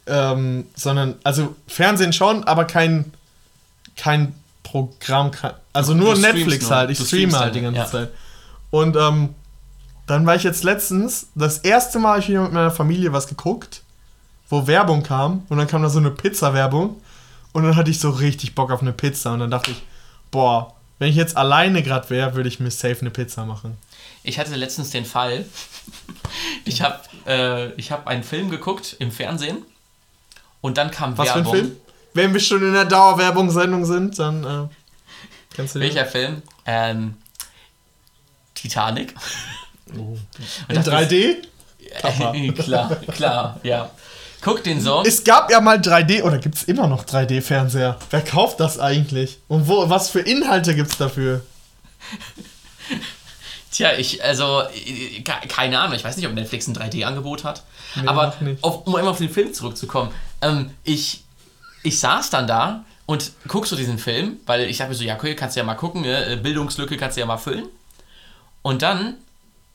[0.07, 3.13] ähm, sondern, also Fernsehen schon, aber kein,
[3.97, 5.31] kein Programm,
[5.75, 6.77] also nur Netflix nur.
[6.77, 6.91] halt.
[6.91, 7.87] Ich streame halt die ganze ja.
[7.87, 8.11] Zeit.
[8.71, 9.35] Und ähm,
[10.07, 13.83] dann war ich jetzt letztens, das erste Mal ich wieder mit meiner Familie was geguckt,
[14.49, 16.97] wo Werbung kam und dann kam da so eine Pizza-Werbung
[17.53, 19.33] und dann hatte ich so richtig Bock auf eine Pizza.
[19.33, 19.83] Und dann dachte ich,
[20.31, 23.77] boah, wenn ich jetzt alleine gerade wäre, würde ich mir safe eine Pizza machen.
[24.23, 25.45] Ich hatte letztens den Fall,
[26.65, 29.65] ich habe äh, hab einen Film geguckt im Fernsehen
[30.61, 31.45] und dann kam Was Werbung.
[31.45, 31.77] Was für ein Film?
[32.15, 34.69] Wenn wir schon in der Dauerwerbungssendung sind, dann äh,
[35.55, 36.43] kannst du Welcher Film?
[36.67, 37.17] Ähm,
[38.55, 39.15] Titanic.
[39.97, 40.17] Oh.
[40.69, 41.37] In 3D?
[42.03, 43.91] Äh, klar, klar, ja.
[44.43, 45.03] Guck den so.
[45.07, 47.97] Es gab ja mal 3D oder gibt es immer noch 3D-Fernseher?
[48.11, 49.39] Wer kauft das eigentlich?
[49.49, 51.43] Und wo, was für Inhalte gibt es dafür?
[53.71, 54.63] Tja, ich, also,
[55.49, 57.63] keine Ahnung, ich weiß nicht, ob Netflix ein 3D-Angebot hat.
[57.95, 60.11] Nee, aber auf, um immer auf den Film zurückzukommen,
[60.43, 61.23] ähm, ich,
[61.85, 65.15] ich saß dann da und guck so diesen Film, weil ich dachte mir so, ja,
[65.15, 66.39] okay, kannst du ja mal gucken, ne?
[66.43, 67.67] Bildungslücke kannst du ja mal füllen.
[68.63, 69.15] Und dann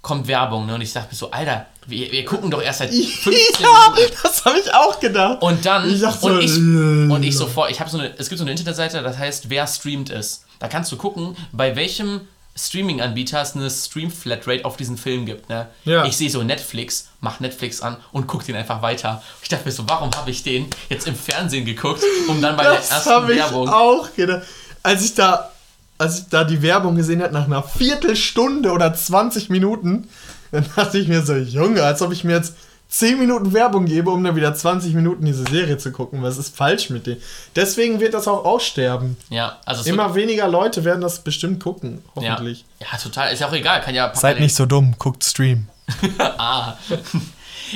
[0.02, 0.76] kommt Werbung, ne?
[0.76, 4.14] Und ich dachte mir so, Alter, wir, wir gucken doch erst seit 15 ja, Minuten.
[4.22, 5.42] das habe ich auch gedacht.
[5.42, 8.40] Und dann, ich so, und, ich, und ich sofort, ich habe so eine, es gibt
[8.40, 10.44] so eine Internetseite, das heißt, wer streamt ist.
[10.60, 12.22] Da kannst du gucken, bei welchem
[12.56, 15.48] Streaming-Anbieter es eine Stream-Flatrate auf diesen Film gibt.
[15.50, 15.68] Ne?
[15.86, 16.06] Ja.
[16.06, 19.22] Ich sehe so Netflix, mach Netflix an und guck den einfach weiter.
[19.42, 22.64] Ich dachte mir so, warum habe ich den jetzt im Fernsehen geguckt, um dann bei
[22.64, 23.66] das der ersten Werbung...
[23.68, 24.42] Das habe ich auch gedacht.
[24.84, 25.52] Als ich da
[26.00, 30.08] als ich da die Werbung gesehen habe, nach einer Viertelstunde oder 20 Minuten,
[30.52, 32.56] dann dachte ich mir so, Junge, als ob ich mir jetzt
[32.90, 36.24] 10 Minuten Werbung gebe, um dann wieder 20 Minuten diese Serie zu gucken.
[36.24, 37.18] Was ist falsch mit dem?
[37.56, 39.18] Deswegen wird das auch aussterben.
[39.30, 42.66] Ja, also immer weniger Leute werden das bestimmt gucken, hoffentlich.
[42.80, 43.34] Ja, ja total.
[43.34, 43.82] Ist ja auch egal.
[43.82, 45.68] Kann ja Seid nicht so dumm, guckt Stream.
[46.20, 46.74] ah.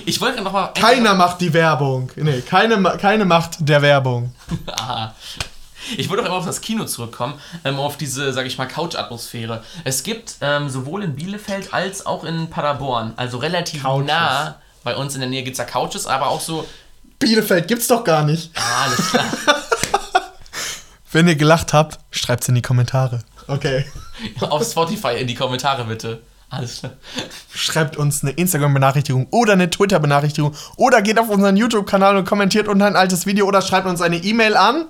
[0.05, 0.67] Ich wollte noch mal.
[0.73, 2.09] Keiner macht die Werbung.
[2.15, 4.33] Nee, keine, keine Macht der Werbung.
[4.67, 5.13] Aha.
[5.97, 9.63] Ich wollte auch immer auf das Kino zurückkommen, ähm, auf diese, sag ich mal, Couch-Atmosphäre.
[9.83, 14.07] Es gibt ähm, sowohl in Bielefeld als auch in Paderborn, also relativ Couches.
[14.07, 16.67] nah bei uns in der Nähe gibt es da Couches, aber auch so.
[17.19, 18.51] Bielefeld gibt's doch gar nicht.
[18.55, 19.25] Ah, alles klar.
[21.11, 23.19] Wenn ihr gelacht habt, schreibt's in die Kommentare.
[23.47, 23.85] Okay.
[24.39, 26.21] auf Spotify in die Kommentare bitte.
[26.49, 26.93] Alles klar.
[27.53, 32.85] Schreibt uns eine Instagram-Benachrichtigung oder eine Twitter-Benachrichtigung oder geht auf unseren YouTube-Kanal und kommentiert unter
[32.87, 34.85] ein altes Video oder schreibt uns eine E-Mail an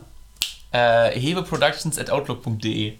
[0.71, 2.93] äh, hebeproductions at outlook.de.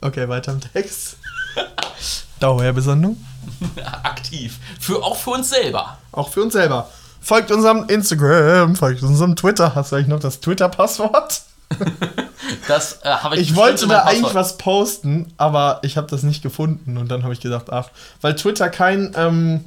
[0.00, 1.16] Okay, weiter im Text.
[2.40, 3.16] Dauerwerbesendung.
[4.02, 4.58] Aktiv.
[4.80, 5.98] Für, auch für uns selber.
[6.12, 6.90] Auch für uns selber.
[7.20, 9.74] Folgt unserem Instagram, folgt unserem Twitter.
[9.74, 11.42] Hast du eigentlich noch das Twitter-Passwort?
[12.68, 16.42] das äh, habe ich Ich wollte da eigentlich was posten, aber ich habe das nicht
[16.42, 16.98] gefunden.
[16.98, 17.88] Und dann habe ich gedacht, ach,
[18.20, 19.64] weil Twitter kein, ähm,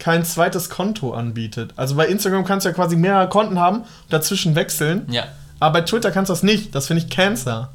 [0.00, 1.72] kein zweites Konto anbietet.
[1.76, 5.06] Also bei Instagram kannst du ja quasi mehrere Konten haben und dazwischen wechseln.
[5.08, 5.26] Ja.
[5.62, 6.74] Aber bei Twitter kannst du das nicht.
[6.74, 7.70] Das finde ich Cancer.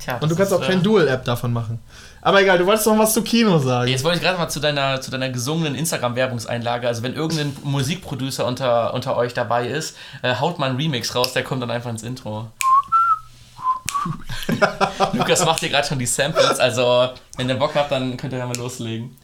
[0.00, 1.78] Tja, und du kannst auch kein äh, Dual-App davon machen.
[2.22, 3.88] Aber egal, du wolltest noch was zu Kino sagen.
[3.88, 6.88] Jetzt wollte ich gerade mal zu deiner, zu deiner gesungenen Instagram-Werbungseinlage.
[6.88, 11.32] Also, wenn irgendein Musikproducer unter, unter euch dabei ist, äh, haut mal einen Remix raus,
[11.32, 12.50] der kommt dann einfach ins Intro.
[15.12, 18.40] Lukas macht hier gerade schon die Samples, also wenn ihr Bock habt, dann könnt ihr
[18.40, 19.16] ja mal loslegen.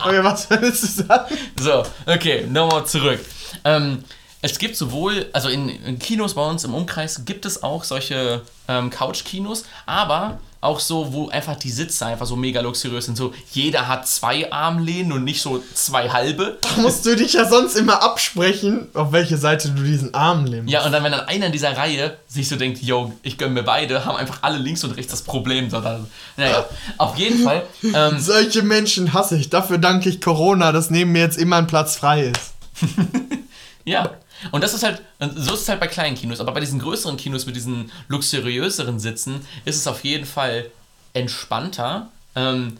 [0.00, 1.36] okay, was willst du sagen?
[1.60, 3.20] So, okay, nochmal zurück.
[3.64, 4.04] Ähm,
[4.44, 8.42] es gibt sowohl, also in, in, Kinos bei uns im Umkreis gibt es auch solche
[8.66, 13.16] ähm, Couch-Kinos, aber auch so, wo einfach die Sitze einfach so mega luxuriös sind.
[13.16, 16.58] So, jeder hat zwei Armlehnen und nicht so zwei halbe.
[16.60, 20.72] Da musst du dich ja sonst immer absprechen, auf welche Seite du diesen Arm nimmst.
[20.72, 23.54] Ja, und dann, wenn dann einer in dieser Reihe sich so denkt, yo, ich gönn
[23.54, 25.68] mir beide, haben einfach alle links und rechts das Problem.
[25.68, 26.64] So, dann, naja,
[26.96, 27.64] auf jeden Fall.
[27.82, 29.50] Ähm, Solche Menschen hasse ich.
[29.50, 32.52] Dafür danke ich Corona, dass neben mir jetzt immer ein Platz frei ist.
[33.84, 34.10] ja.
[34.50, 37.16] Und das ist halt, so ist es halt bei kleinen Kinos, aber bei diesen größeren
[37.16, 40.70] Kinos mit diesen luxuriöseren Sitzen ist es auf jeden Fall
[41.14, 42.08] entspannter.
[42.34, 42.78] Ähm,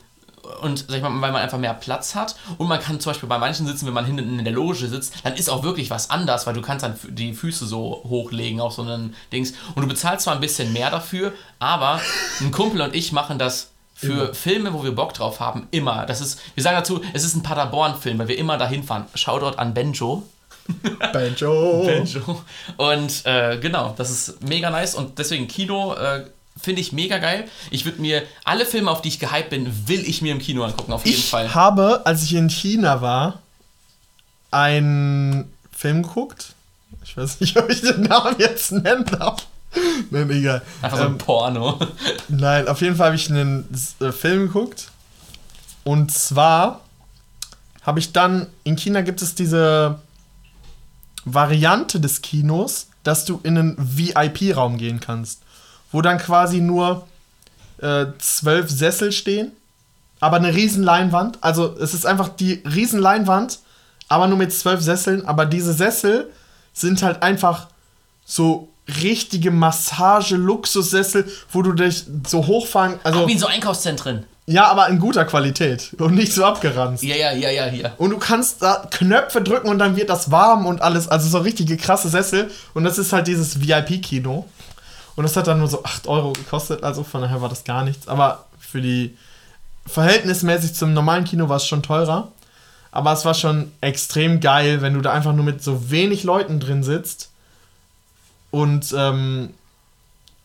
[0.60, 3.28] und sag ich mal, weil man einfach mehr Platz hat und man kann zum Beispiel
[3.28, 6.10] bei manchen Sitzen, wenn man hinten in der Loge sitzt, dann ist auch wirklich was
[6.10, 9.88] anders, weil du kannst dann die Füße so hochlegen auf so einen Dings und du
[9.88, 12.00] bezahlst zwar ein bisschen mehr dafür, aber
[12.40, 14.34] ein Kumpel und ich machen das für immer.
[14.34, 16.06] Filme, wo wir Bock drauf haben, immer.
[16.06, 19.06] Das ist, wir sagen dazu, es ist ein Paderborn-Film, weil wir immer dahin fahren.
[19.14, 20.24] Shoutout an Benjo.
[21.12, 21.84] Benjo.
[21.84, 22.42] Benjo.
[22.76, 26.24] Und äh, genau, das ist mega nice und deswegen Kino äh,
[26.60, 27.48] finde ich mega geil.
[27.70, 30.64] Ich würde mir alle Filme, auf die ich gehypt bin, will ich mir im Kino
[30.64, 31.46] angucken, auf jeden ich Fall.
[31.46, 33.40] Ich habe, als ich in China war,
[34.50, 36.54] einen Film geguckt.
[37.04, 39.46] Ich weiß nicht, ob ich den Namen jetzt nennen darf.
[40.10, 40.60] Nein, egal.
[40.82, 41.78] Einfach so ein ähm, Porno.
[42.28, 43.66] Nein, auf jeden Fall habe ich einen
[44.00, 44.90] äh, Film geguckt.
[45.84, 46.80] Und zwar
[47.82, 49.98] habe ich dann, in China gibt es diese
[51.24, 55.42] Variante des Kinos, dass du in einen VIP-Raum gehen kannst,
[55.90, 57.06] wo dann quasi nur
[57.78, 59.52] äh, zwölf Sessel stehen,
[60.20, 61.38] aber eine riesen Leinwand.
[61.40, 63.58] Also es ist einfach die riesen Leinwand,
[64.08, 65.26] aber nur mit zwölf Sesseln.
[65.26, 66.30] Aber diese Sessel
[66.72, 67.68] sind halt einfach
[68.24, 68.68] so
[69.02, 72.98] richtige Massage-Luxussessel, wo du dich so hochfahren.
[73.02, 74.26] Also Ach, wie in so Einkaufszentren.
[74.52, 77.02] Ja, aber in guter Qualität und nicht so abgeranzt.
[77.02, 77.92] Ja, ja, ja, ja, hier.
[77.96, 81.08] Und du kannst da Knöpfe drücken und dann wird das warm und alles.
[81.08, 82.50] Also so richtige krasse Sessel.
[82.74, 84.46] Und das ist halt dieses VIP-Kino.
[85.16, 86.82] Und das hat dann nur so 8 Euro gekostet.
[86.82, 88.08] Also von daher war das gar nichts.
[88.08, 89.16] Aber für die
[89.86, 92.30] verhältnismäßig zum normalen Kino war es schon teurer.
[92.90, 96.60] Aber es war schon extrem geil, wenn du da einfach nur mit so wenig Leuten
[96.60, 97.30] drin sitzt.
[98.50, 99.54] Und ähm,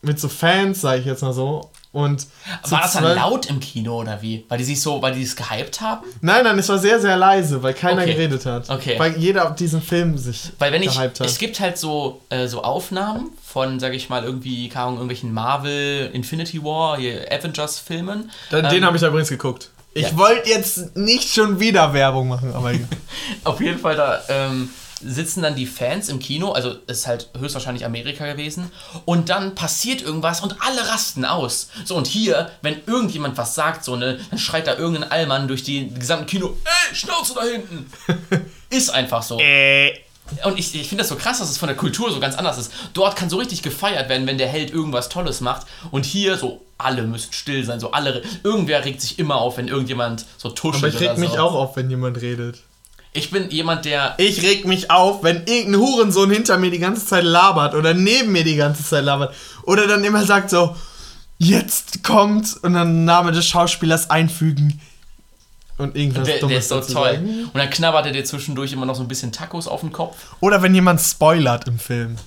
[0.02, 1.70] mit so Fans, sage ich jetzt mal so.
[1.98, 2.28] Und
[2.70, 4.46] war das dann laut im Kino oder wie?
[4.50, 6.06] Weil die sich so, weil die es gehypt haben?
[6.22, 8.14] Nein, nein, es war sehr, sehr leise, weil keiner okay.
[8.14, 8.70] geredet hat.
[8.70, 9.00] Okay.
[9.00, 11.20] Weil jeder diesen Film sich weil wenn ich, hat.
[11.22, 15.34] Es gibt halt so, äh, so Aufnahmen von, sag ich mal, irgendwie, keine Ahnung, irgendwelchen
[15.34, 18.30] Marvel, Infinity War, Avengers-Filmen.
[18.52, 19.72] Den, ähm, den habe ich da übrigens geguckt.
[19.96, 20.18] Ich ja.
[20.18, 22.74] wollte jetzt nicht schon wieder Werbung machen, aber.
[23.44, 24.22] Auf jeden Fall da.
[24.30, 24.70] Ähm,
[25.04, 28.72] sitzen dann die Fans im Kino, also ist halt höchstwahrscheinlich Amerika gewesen,
[29.06, 31.70] und dann passiert irgendwas und alle rasten aus.
[31.86, 35.64] So, und hier, wenn irgendjemand was sagt, so, ne, dann schreit da irgendein Allmann durch
[35.64, 37.92] die, gesamten Kino, ey, Schnauze da hinten!
[38.70, 39.40] ist einfach so.
[39.40, 39.94] Äh.
[40.44, 42.58] Und ich, ich finde das so krass, dass es von der Kultur so ganz anders
[42.58, 42.74] ist.
[42.94, 45.66] Dort kann so richtig gefeiert werden, wenn der Held irgendwas Tolles macht.
[45.90, 47.80] Und hier so, alle müssen still sein.
[47.80, 50.96] So alle, irgendwer regt sich immer auf, wenn irgendjemand so tuschelt.
[50.96, 51.38] Aber ich reg mich so.
[51.38, 52.60] auch auf, wenn jemand redet.
[53.18, 54.14] Ich bin jemand, der.
[54.18, 58.32] Ich reg mich auf, wenn irgendein Hurensohn hinter mir die ganze Zeit labert oder neben
[58.32, 59.34] mir die ganze Zeit labert.
[59.64, 60.76] Oder dann immer sagt so,
[61.40, 64.80] jetzt kommt und dann Name des Schauspielers einfügen.
[65.80, 67.14] Und irgendwas der, der ist so toll.
[67.14, 67.44] Sagen.
[67.46, 70.18] Und dann knabbert er dir zwischendurch immer noch so ein bisschen Tacos auf den Kopf.
[70.40, 72.18] Oder wenn jemand spoilert im Film.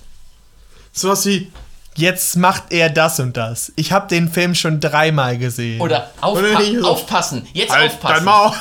[0.91, 1.53] Sowas wie,
[1.95, 3.71] jetzt macht er das und das.
[3.77, 5.79] Ich habe den Film schon dreimal gesehen.
[5.79, 8.15] Oder aufpa so, aufpassen, jetzt halt aufpassen.
[8.15, 8.51] Dein Maul.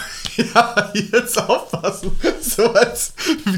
[0.55, 2.17] Ja, jetzt aufpassen.
[2.41, 3.13] So als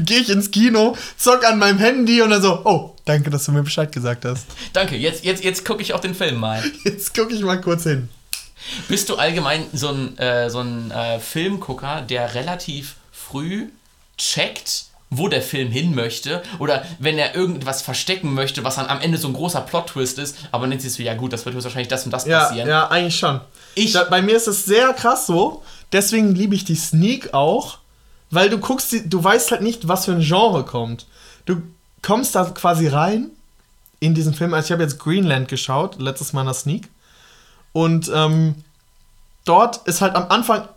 [0.05, 3.51] gehe ich ins Kino, zock an meinem Handy und dann so, oh, danke, dass du
[3.51, 4.45] mir Bescheid gesagt hast.
[4.73, 6.63] Danke, jetzt, jetzt, jetzt gucke ich auch den Film mal.
[6.83, 8.09] Jetzt gucke ich mal kurz hin.
[8.87, 13.67] Bist du allgemein so ein, äh, so ein äh, Filmgucker, der relativ früh
[14.17, 19.01] checkt, wo der Film hin möchte oder wenn er irgendwas verstecken möchte, was dann am
[19.01, 21.87] Ende so ein großer Plot-Twist ist, aber dann siehst du, ja gut, das wird wahrscheinlich
[21.87, 22.67] das und das ja, passieren.
[22.67, 23.41] Ja, eigentlich schon.
[23.75, 27.79] Ich, da, bei mir ist es sehr krass so, deswegen liebe ich die Sneak auch,
[28.29, 31.07] weil du guckst, du weißt halt nicht, was für ein Genre kommt.
[31.45, 31.61] Du
[32.01, 33.29] kommst da quasi rein
[33.99, 34.53] in diesen Film.
[34.53, 36.89] Also ich habe jetzt Greenland geschaut, letztes Mal in der Sneak.
[37.71, 38.55] Und ähm,
[39.45, 40.67] dort ist halt am Anfang,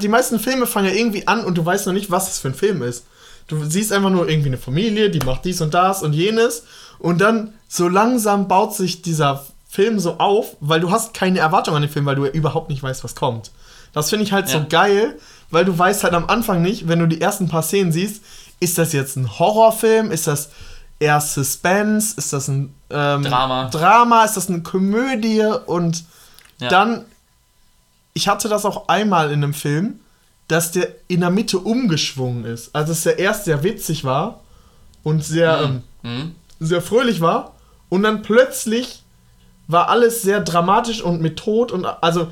[0.00, 2.48] die meisten Filme fangen ja irgendwie an und du weißt noch nicht, was es für
[2.48, 3.04] ein Film ist.
[3.46, 6.64] Du siehst einfach nur irgendwie eine Familie, die macht dies und das und jenes.
[6.98, 11.76] Und dann so langsam baut sich dieser Film so auf, weil du hast keine Erwartung
[11.76, 13.50] an den Film, weil du ja überhaupt nicht weißt, was kommt.
[13.92, 14.58] Das finde ich halt ja.
[14.58, 15.18] so geil,
[15.50, 18.24] weil du weißt halt am Anfang nicht, wenn du die ersten paar Szenen siehst,
[18.58, 20.48] ist das jetzt ein Horrorfilm, ist das
[20.98, 23.68] eher Suspense, ist das ein ähm, Drama.
[23.68, 26.04] Drama, ist das eine Komödie und
[26.58, 26.68] ja.
[26.68, 27.04] dann,
[28.14, 30.00] ich hatte das auch einmal in einem Film,
[30.48, 32.74] dass der in der Mitte umgeschwungen ist.
[32.74, 34.40] Also dass der erst sehr witzig war
[35.02, 35.82] und sehr, mhm.
[36.02, 36.34] Ähm, mhm.
[36.60, 37.52] sehr fröhlich war
[37.90, 39.02] und dann plötzlich
[39.68, 42.30] war alles sehr dramatisch und mit Tod und also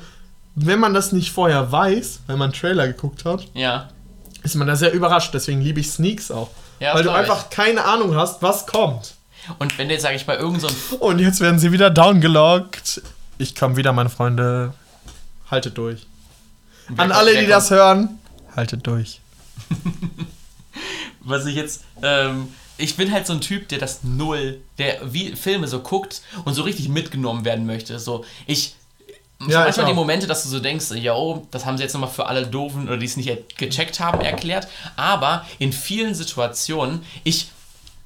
[0.55, 3.89] wenn man das nicht vorher weiß, wenn man einen Trailer geguckt hat, ja.
[4.43, 5.33] ist man da sehr überrascht.
[5.33, 6.49] Deswegen liebe ich Sneaks auch.
[6.79, 7.49] Ja, weil du einfach ich.
[7.49, 9.15] keine Ahnung hast, was kommt.
[9.59, 10.75] Und wenn jetzt, sage ich, bei irgendeinem.
[10.89, 13.01] So und jetzt werden sie wieder downgelockt.
[13.37, 14.73] Ich komme wieder, meine Freunde.
[15.51, 16.07] Haltet durch.
[16.87, 17.51] Wer An alle, die kommt?
[17.51, 18.19] das hören,
[18.55, 19.19] haltet durch.
[21.19, 21.83] was ich jetzt.
[22.01, 26.21] Ähm, ich bin halt so ein Typ, der das Null, der wie Filme so guckt
[26.43, 27.99] und so richtig mitgenommen werden möchte.
[27.99, 28.75] So, ich
[29.47, 32.09] ja, manchmal die Momente, dass du so denkst, ja, oh, das haben sie jetzt nochmal
[32.09, 34.67] für alle Doofen oder die es nicht gecheckt haben erklärt.
[34.95, 37.49] Aber in vielen Situationen, ich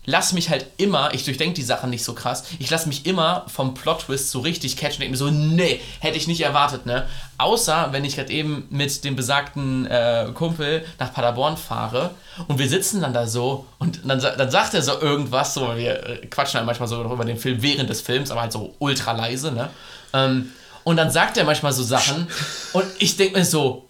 [0.06, 3.46] lasse mich halt immer, ich durchdenke die Sachen nicht so krass, ich lasse mich immer
[3.48, 7.06] vom Plot-Twist so richtig catchen und denke mir so, nee, hätte ich nicht erwartet, ne?
[7.38, 12.12] Außer, wenn ich gerade eben mit dem besagten äh, Kumpel nach Paderborn fahre
[12.48, 16.08] und wir sitzen dann da so und dann, dann sagt er so irgendwas, so, wir
[16.08, 19.12] äh, quatschen halt manchmal so über den Film während des Films, aber halt so ultra
[19.12, 19.70] leise, ne?
[20.14, 20.52] Ähm,
[20.86, 22.28] und dann sagt er manchmal so Sachen
[22.74, 23.89] und ich denke mir so,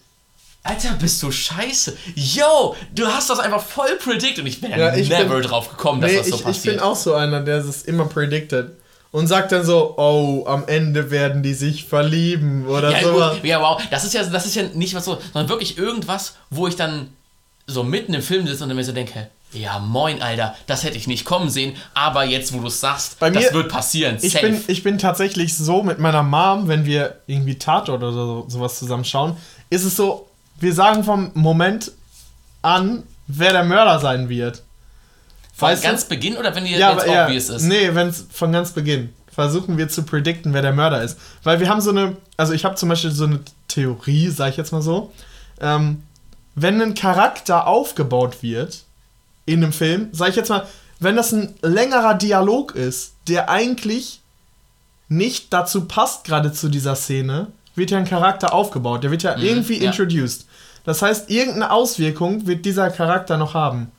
[0.62, 1.96] Alter, bist du scheiße.
[2.14, 4.40] Yo, du hast das einfach voll predicted.
[4.40, 6.74] Und ich bin ja, ich never bin, drauf gekommen, dass nee, das so ich, passiert.
[6.74, 8.72] Ich bin auch so einer, der es immer predicted.
[9.12, 13.38] Und sagt dann so, oh, am Ende werden die sich verlieben oder ja, sowas.
[13.42, 13.82] Ja, wow.
[13.90, 17.08] Das ist ja, das ist ja nicht was so, sondern wirklich irgendwas, wo ich dann
[17.66, 21.08] so mitten im Film sitze und mir so denke, ja, moin, Alter, das hätte ich
[21.08, 24.16] nicht kommen sehen, aber jetzt, wo du es sagst, Bei das wird passieren.
[24.22, 28.44] Ich bin, ich bin tatsächlich so mit meiner Mom, wenn wir irgendwie Tatort oder so,
[28.46, 29.36] sowas zusammenschauen,
[29.70, 30.29] ist es so,
[30.60, 31.92] wir sagen vom Moment
[32.62, 34.62] an, wer der Mörder sein wird.
[35.54, 36.10] Von weißt ganz du?
[36.10, 37.62] Beginn oder wenn ihr ja, jetzt ja, obvious ist?
[37.62, 39.12] Nee, wenn's von ganz Beginn.
[39.32, 41.18] Versuchen wir zu predikten, wer der Mörder ist.
[41.42, 44.56] Weil wir haben so eine, also ich habe zum Beispiel so eine Theorie, sag ich
[44.56, 45.12] jetzt mal so.
[45.60, 46.02] Ähm,
[46.54, 48.84] wenn ein Charakter aufgebaut wird,
[49.46, 50.66] in einem Film, sag ich jetzt mal,
[50.98, 54.20] wenn das ein längerer Dialog ist, der eigentlich
[55.08, 59.02] nicht dazu passt, gerade zu dieser Szene, wird ja ein Charakter aufgebaut.
[59.02, 59.90] Der wird ja mhm, irgendwie ja.
[59.90, 60.46] introduced.
[60.90, 63.92] Das heißt, irgendeine Auswirkung wird dieser Charakter noch haben.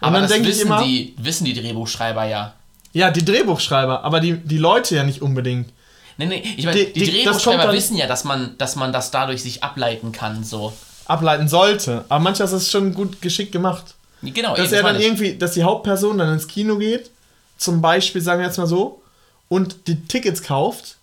[0.00, 0.80] Und aber dann denke ich immer.
[0.80, 2.54] Die, wissen die Drehbuchschreiber ja.
[2.92, 5.70] Ja, die Drehbuchschreiber, aber die, die Leute ja nicht unbedingt.
[6.18, 9.10] Nee, nee, ich meine, die, die, die Drehbuchschreiber wissen ja, dass man, dass man das
[9.10, 10.72] dadurch sich ableiten kann, so.
[11.06, 12.04] Ableiten sollte.
[12.08, 13.96] Aber manchmal ist es schon gut geschickt gemacht.
[14.22, 17.10] Genau, dass er dann irgendwie, dass die Hauptperson dann ins Kino geht,
[17.58, 19.02] zum Beispiel, sagen wir jetzt mal so,
[19.48, 20.96] und die Tickets kauft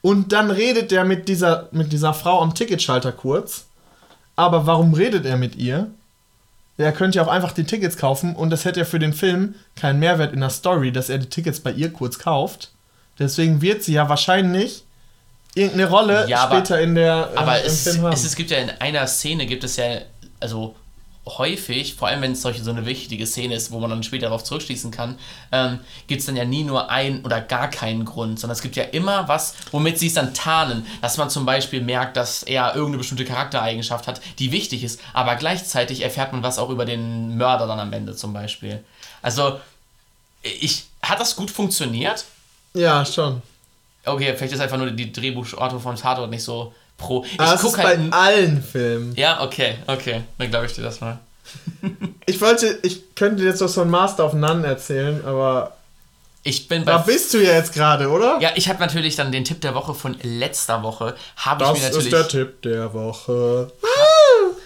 [0.00, 3.66] und dann redet er mit dieser, mit dieser Frau am Ticketschalter kurz.
[4.38, 5.90] Aber warum redet er mit ihr?
[6.76, 9.56] Er könnte ja auch einfach die Tickets kaufen und das hätte ja für den Film
[9.74, 12.70] keinen Mehrwert in der Story, dass er die Tickets bei ihr kurz kauft.
[13.18, 14.84] Deswegen wird sie ja wahrscheinlich
[15.56, 18.12] irgendeine Rolle ja, später aber, in der äh, aber es, Film haben.
[18.12, 20.02] Es, es gibt ja in einer Szene gibt es ja
[20.38, 20.76] also
[21.36, 24.26] häufig, vor allem wenn es solche so eine wichtige Szene ist, wo man dann später
[24.26, 25.18] darauf zurückschließen kann,
[25.52, 28.76] ähm, gibt es dann ja nie nur einen oder gar keinen Grund, sondern es gibt
[28.76, 32.74] ja immer was, womit sie es dann tarnen, dass man zum Beispiel merkt, dass er
[32.74, 37.36] irgendeine bestimmte Charaktereigenschaft hat, die wichtig ist, aber gleichzeitig erfährt man was auch über den
[37.36, 38.82] Mörder dann am Ende zum Beispiel.
[39.20, 39.60] Also,
[40.42, 42.24] ich, hat das gut funktioniert?
[42.74, 43.42] Ja, schon.
[44.04, 47.24] Okay, vielleicht ist einfach nur die Drehbuchautor von Tatort nicht so pro.
[47.24, 49.14] Ich ah, das ist halt bei allen Filmen.
[49.16, 50.24] Ja, okay, okay.
[50.36, 51.18] Dann glaube ich dir das mal.
[52.26, 55.72] ich wollte, ich könnte jetzt noch so ein Master of None erzählen, aber.
[56.42, 56.92] Ich bin bei.
[56.92, 58.38] Da bist du ja jetzt gerade, oder?
[58.40, 61.14] Ja, ich habe natürlich dann den Tipp der Woche von letzter Woche.
[61.36, 62.10] Habe ich mir natürlich.
[62.10, 63.72] Das ist der Tipp der Woche.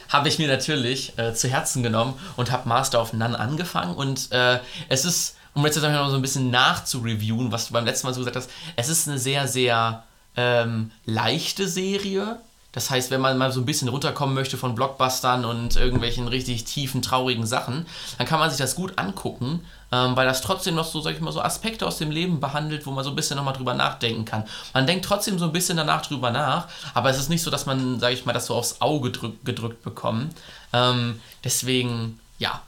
[0.08, 4.30] Habe ich mir natürlich äh, zu Herzen genommen und habe Master of None angefangen und
[4.30, 4.58] äh,
[4.90, 8.20] es ist, um jetzt noch so ein bisschen nachzureviewen, was du beim letzten Mal so
[8.20, 10.04] gesagt hast, es ist eine sehr, sehr
[10.36, 12.38] ähm, leichte Serie.
[12.72, 16.64] Das heißt, wenn man mal so ein bisschen runterkommen möchte von Blockbustern und irgendwelchen richtig
[16.64, 20.86] tiefen, traurigen Sachen, dann kann man sich das gut angucken, ähm, weil das trotzdem noch
[20.86, 23.36] so, sag ich mal, so Aspekte aus dem Leben behandelt, wo man so ein bisschen
[23.36, 24.44] nochmal drüber nachdenken kann.
[24.72, 27.66] Man denkt trotzdem so ein bisschen danach drüber nach, aber es ist nicht so, dass
[27.66, 30.34] man, sag ich mal, das so aufs Auge drück, gedrückt bekommt.
[30.72, 32.62] Ähm, deswegen, ja,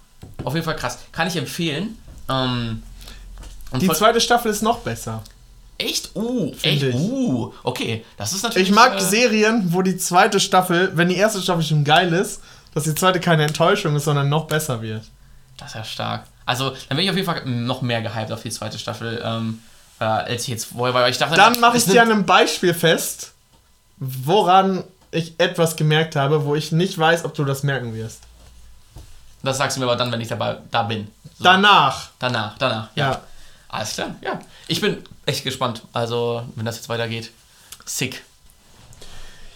[0.44, 0.98] auf jeden Fall krass.
[1.12, 1.96] Kann ich empfehlen.
[2.28, 2.82] Ähm,
[3.80, 5.22] Die zweite Staffel ist noch besser.
[5.78, 6.14] Echt?
[6.14, 6.82] Uh, echt?
[6.82, 6.94] Ich.
[6.94, 8.04] Uh, okay.
[8.16, 8.68] Das ist natürlich.
[8.68, 12.40] Ich mag äh, Serien, wo die zweite Staffel, wenn die erste Staffel schon geil ist,
[12.74, 15.02] dass die zweite keine Enttäuschung ist, sondern noch besser wird.
[15.56, 16.24] Das ist ja stark.
[16.46, 19.60] Also, dann bin ich auf jeden Fall noch mehr gehypt auf die zweite Staffel, ähm,
[19.98, 21.08] äh, als ich jetzt vorher war.
[21.08, 23.32] Ich dachte, dann mache ich dir an einem Beispiel fest,
[23.96, 28.22] woran ich etwas gemerkt habe, wo ich nicht weiß, ob du das merken wirst.
[29.42, 31.08] Das sagst du mir aber dann, wenn ich dabei da bin.
[31.38, 31.44] So.
[31.44, 32.10] Danach.
[32.18, 33.10] Danach, danach, ja.
[33.12, 33.20] ja.
[33.74, 34.38] Alles klar, ja.
[34.68, 35.82] Ich bin echt gespannt.
[35.92, 37.32] Also, wenn das jetzt weitergeht.
[37.84, 38.22] Sick.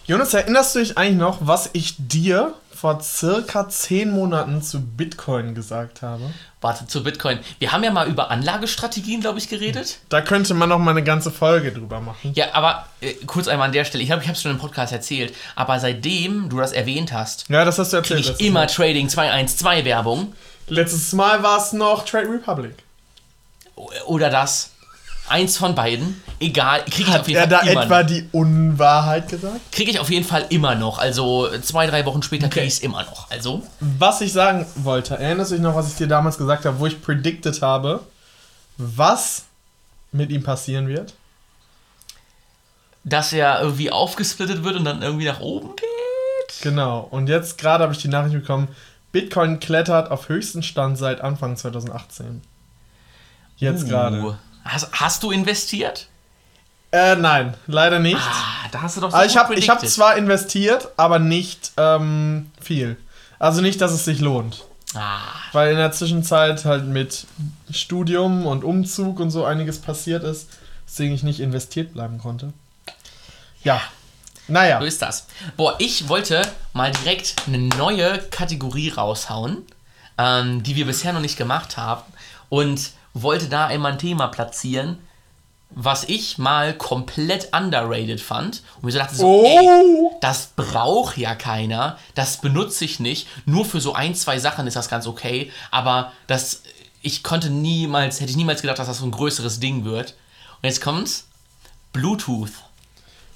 [0.07, 5.55] Jonas, erinnerst du dich eigentlich noch, was ich dir vor circa zehn Monaten zu Bitcoin
[5.55, 6.33] gesagt habe.
[6.59, 7.39] Warte, zu Bitcoin.
[7.59, 9.99] Wir haben ja mal über Anlagestrategien, glaube ich, geredet.
[10.09, 12.33] Da könnte man noch mal eine ganze Folge drüber machen.
[12.35, 14.01] Ja, aber äh, kurz einmal an der Stelle.
[14.03, 15.33] Ich glaube, ich habe es schon im Podcast erzählt.
[15.55, 18.19] Aber seitdem du das erwähnt hast, ja, das hast du erzählt.
[18.19, 18.67] ich immer Mal.
[18.67, 20.33] Trading 212 Werbung.
[20.67, 22.75] Letztes Mal war es noch Trade Republic.
[24.05, 24.71] Oder das.
[25.27, 26.23] Eins von beiden.
[26.39, 28.07] Egal, kriege ich Hat auf jeden er Fall da etwa noch.
[28.07, 29.71] die Unwahrheit gesagt?
[29.71, 30.97] Kriege ich auf jeden Fall immer noch.
[30.97, 33.29] Also zwei, drei Wochen später kriege ich es immer noch.
[33.29, 33.61] Also.
[33.79, 36.87] Was ich sagen wollte, erinnerst du dich noch, was ich dir damals gesagt habe, wo
[36.87, 37.99] ich predicted habe,
[38.77, 39.43] was
[40.11, 41.13] mit ihm passieren wird?
[43.03, 46.61] Dass er irgendwie aufgesplittet wird und dann irgendwie nach oben geht?
[46.61, 47.07] Genau.
[47.11, 48.67] Und jetzt gerade habe ich die Nachricht bekommen,
[49.11, 52.41] Bitcoin klettert auf höchsten Stand seit Anfang 2018.
[53.59, 53.87] Jetzt uh.
[53.87, 54.37] gerade.
[54.65, 56.07] Hast, hast du investiert?
[56.91, 58.17] Äh, nein, leider nicht.
[58.17, 62.51] Ah, da hast du doch so also ich habe hab zwar investiert, aber nicht ähm,
[62.59, 62.97] viel.
[63.37, 64.65] Also nicht, dass es sich lohnt.
[64.95, 65.19] Ah.
[65.51, 67.27] Weil in der Zwischenzeit halt mit
[67.69, 70.49] Studium und Umzug und so einiges passiert ist,
[70.87, 72.53] deswegen ich nicht investiert bleiben konnte.
[73.63, 73.79] Ja.
[74.47, 74.79] Naja.
[74.79, 75.27] So ist das.
[75.57, 76.41] Boah, ich wollte
[76.73, 79.63] mal direkt eine neue Kategorie raushauen,
[80.17, 82.01] ähm, die wir bisher noch nicht gemacht haben.
[82.49, 84.99] Und wollte da einmal ein Thema platzieren,
[85.71, 88.63] was ich mal komplett underrated fand.
[88.77, 89.45] Und mir so dachte so, oh.
[89.45, 93.27] ey, das braucht ja keiner, das benutze ich nicht.
[93.45, 96.63] Nur für so ein, zwei Sachen ist das ganz okay, aber das,
[97.01, 100.15] ich konnte niemals, hätte ich niemals gedacht, dass das so ein größeres Ding wird.
[100.61, 101.27] Und jetzt kommt's,
[101.93, 102.51] Bluetooth.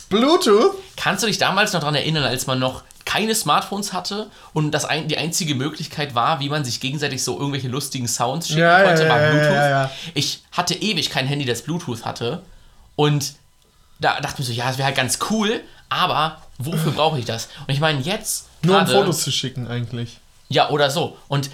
[0.09, 0.76] Bluetooth?
[0.95, 4.86] Kannst du dich damals noch daran erinnern, als man noch keine Smartphones hatte und das
[4.86, 8.84] ein, die einzige Möglichkeit war, wie man sich gegenseitig so irgendwelche lustigen Sounds schicken ja,
[8.84, 9.54] konnte, ja, war Bluetooth.
[9.54, 12.41] Ja, ich hatte ewig kein Handy, das Bluetooth hatte
[12.95, 13.34] und
[13.99, 17.26] da dachte ich mir so, ja, das wäre halt ganz cool, aber wofür brauche ich
[17.26, 17.49] das?
[17.68, 18.47] Und ich meine, jetzt.
[18.62, 20.20] Nur um Fotos zu schicken, eigentlich.
[20.49, 21.18] Ja, oder so.
[21.28, 21.49] Und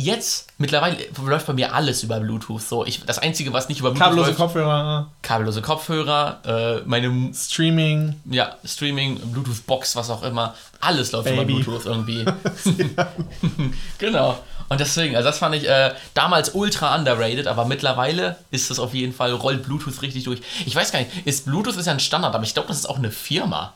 [0.00, 2.62] jetzt, mittlerweile läuft bei mir alles über Bluetooth.
[2.62, 5.08] So, ich, das Einzige, was nicht über Bluetooth Kabellose läuft, Kopfhörer.
[5.22, 7.30] Kabellose Kopfhörer, äh, meine...
[7.34, 8.20] Streaming.
[8.24, 10.54] Ja, Streaming, Bluetooth-Box, was auch immer.
[10.80, 11.36] Alles läuft Baby.
[11.36, 12.24] über Bluetooth irgendwie.
[13.98, 14.38] genau.
[14.70, 18.94] Und deswegen, also das fand ich äh, damals ultra underrated, aber mittlerweile ist das auf
[18.94, 20.40] jeden Fall, rollt Bluetooth richtig durch.
[20.64, 22.88] Ich weiß gar nicht, ist Bluetooth ist ja ein Standard, aber ich glaube, das ist
[22.88, 23.72] auch eine Firma,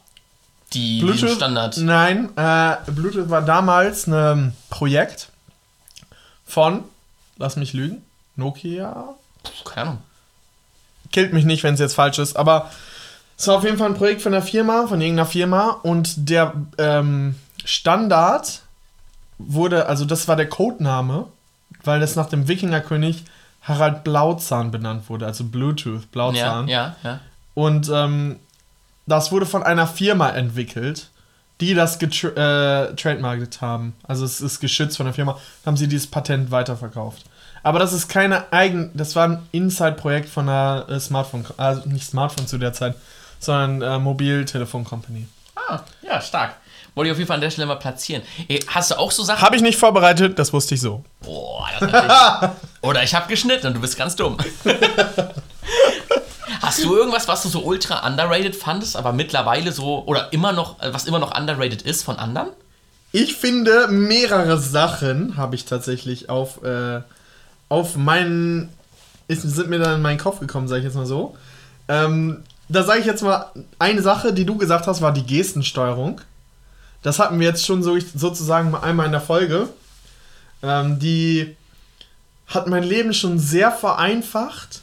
[0.73, 1.77] die Bluetooth, Standard...
[1.79, 5.31] Nein, äh, Bluetooth war damals ein Projekt
[6.47, 6.85] von,
[7.37, 8.03] lass mich lügen,
[8.37, 9.15] Nokia?
[9.65, 10.03] Keine Ahnung.
[11.13, 12.71] Killt mich nicht, wenn es jetzt falsch ist, aber
[13.37, 16.55] es war auf jeden Fall ein Projekt von der Firma, von irgendeiner Firma und der
[16.79, 18.63] ähm, Standard
[19.39, 21.27] wurde, also das war der Codename,
[21.83, 23.25] weil das nach dem Wikingerkönig
[23.63, 26.69] Harald Blauzahn benannt wurde, also Bluetooth, Blauzahn.
[26.69, 27.21] Ja, ja, ja.
[27.55, 28.39] Und ähm,
[29.07, 31.09] das wurde von einer Firma entwickelt
[31.61, 33.95] die das getrademarkt äh, haben.
[34.03, 37.25] Also es ist geschützt von der Firma, haben sie dieses Patent weiterverkauft.
[37.63, 42.07] Aber das ist keine eigen, das war ein Inside-Projekt von einer äh, Smartphone, also nicht
[42.07, 42.95] Smartphone zu der Zeit,
[43.39, 45.27] sondern äh, Mobiltelefon-Company.
[45.57, 46.57] Ah, ja, stark.
[46.95, 48.23] Wollte ich auf jeden Fall an der Stelle mal platzieren.
[48.69, 49.43] Hast du auch so Sachen?
[49.43, 51.03] Habe ich nicht vorbereitet, das wusste ich so.
[51.23, 52.51] Boah, das natürlich.
[52.83, 54.37] Oder ich habe geschnitten und du bist ganz dumm.
[56.65, 60.81] Hast du irgendwas, was du so ultra underrated fandest, aber mittlerweile so, oder immer noch,
[60.81, 62.49] äh, was immer noch underrated ist von anderen?
[63.13, 67.01] Ich finde, mehrere Sachen habe ich tatsächlich auf, äh,
[67.69, 68.71] auf meinen,
[69.29, 71.37] ist, sind mir dann in meinen Kopf gekommen, sage ich jetzt mal so.
[71.89, 76.21] Ähm, da sage ich jetzt mal, eine Sache, die du gesagt hast, war die Gestensteuerung.
[77.03, 79.69] Das hatten wir jetzt schon so, sozusagen einmal in der Folge.
[80.63, 81.57] Ähm, die
[82.47, 84.81] hat mein Leben schon sehr vereinfacht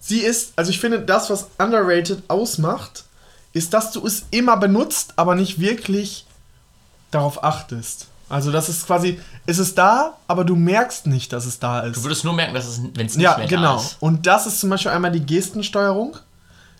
[0.00, 3.04] sie ist, also ich finde, das, was underrated ausmacht,
[3.52, 6.26] ist, dass du es immer benutzt, aber nicht wirklich
[7.10, 8.08] darauf achtest.
[8.28, 11.96] Also das ist quasi, es ist da, aber du merkst nicht, dass es da ist.
[11.96, 13.76] Du würdest nur merken, dass es, wenn es nicht ja, mehr genau.
[13.76, 13.96] da ist.
[14.00, 16.16] Und das ist zum Beispiel einmal die Gestensteuerung,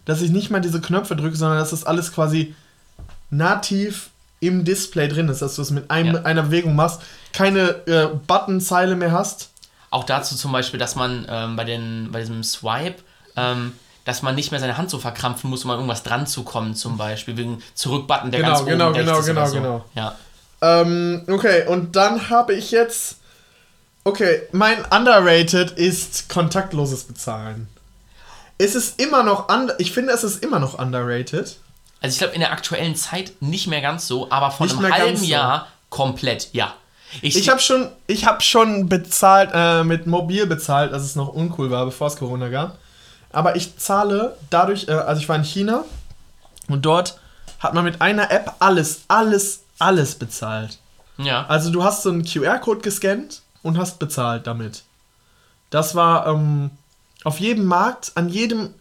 [0.04, 2.54] dass ich nicht mal diese Knöpfe drücke, sondern dass das alles quasi
[3.30, 4.10] nativ
[4.40, 6.22] im Display drin ist, dass du es mit einem, ja.
[6.22, 7.00] einer Bewegung machst,
[7.32, 9.50] keine äh, Buttonzeile mehr hast.
[9.90, 13.02] Auch dazu zum Beispiel, dass man ähm, bei, den, bei diesem Swipe
[13.38, 13.72] ähm,
[14.04, 16.74] dass man nicht mehr seine Hand so verkrampfen muss, um an irgendwas dran zu kommen,
[16.74, 19.54] zum Beispiel, wegen Zurückbutton, der genau, ganz genau, oben genau, genau, so.
[19.54, 19.84] genau.
[19.94, 20.16] Ja.
[20.62, 23.16] Ähm, okay, und dann habe ich jetzt.
[24.04, 27.68] Okay, mein underrated ist kontaktloses Bezahlen.
[28.56, 31.58] Ist es immer noch ich finde, es ist immer noch underrated.
[32.00, 34.92] Also ich glaube in der aktuellen Zeit nicht mehr ganz so, aber vor nicht einem
[34.92, 35.26] halben so.
[35.26, 36.74] Jahr komplett, ja.
[37.22, 41.28] Ich, ich habe schon, ich habe schon bezahlt, äh, mit mobil bezahlt, als es noch
[41.28, 42.78] uncool war, bevor es Corona gab.
[43.30, 45.84] Aber ich zahle dadurch, äh, also ich war in China
[46.68, 47.18] und dort
[47.58, 50.78] hat man mit einer App alles, alles, alles bezahlt.
[51.18, 51.46] Ja.
[51.46, 54.84] Also du hast so einen QR-Code gescannt und hast bezahlt damit.
[55.70, 56.70] Das war ähm,
[57.24, 58.74] auf jedem Markt, an jedem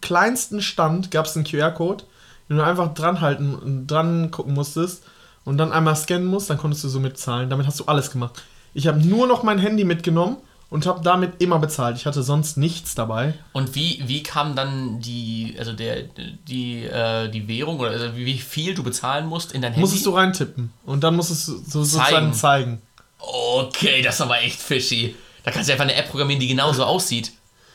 [0.00, 2.04] kleinsten Stand gab es einen QR-Code,
[2.48, 5.04] den du einfach dran halten und dran gucken musstest
[5.44, 7.50] und dann einmal scannen musst, dann konntest du so mitzahlen.
[7.50, 8.42] Damit hast du alles gemacht.
[8.74, 10.38] Ich habe nur noch mein Handy mitgenommen
[10.70, 11.96] und habe damit immer bezahlt.
[11.96, 13.34] Ich hatte sonst nichts dabei.
[13.52, 16.02] Und wie, wie kam dann die, also der,
[16.46, 19.80] die, äh, die Währung oder also wie viel du bezahlen musst in dein Handy?
[19.80, 22.82] Musstest du reintippen und dann musstest du so, sozusagen zeigen.
[23.18, 25.14] Okay, das ist aber echt fishy.
[25.42, 27.32] Da kannst du einfach eine App programmieren, die genauso aussieht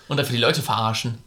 [0.08, 1.18] und dafür die Leute verarschen.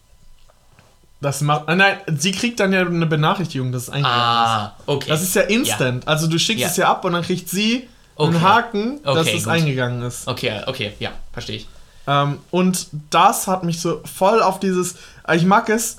[1.21, 1.69] Das macht.
[1.69, 4.89] Äh, nein, sie kriegt dann ja eine Benachrichtigung, dass es eingegangen ah, ist.
[4.89, 5.09] okay.
[5.09, 6.05] Das ist ja instant.
[6.05, 6.11] Ja.
[6.11, 6.69] Also du schickst ja.
[6.69, 8.29] es ja ab und dann kriegt sie okay.
[8.29, 9.53] einen Haken, okay, dass es gut.
[9.53, 10.27] eingegangen ist.
[10.27, 11.69] Okay, okay, ja, verstehe ich.
[12.07, 14.97] Ähm, und das hat mich so voll auf dieses.
[15.33, 15.99] Ich mag es,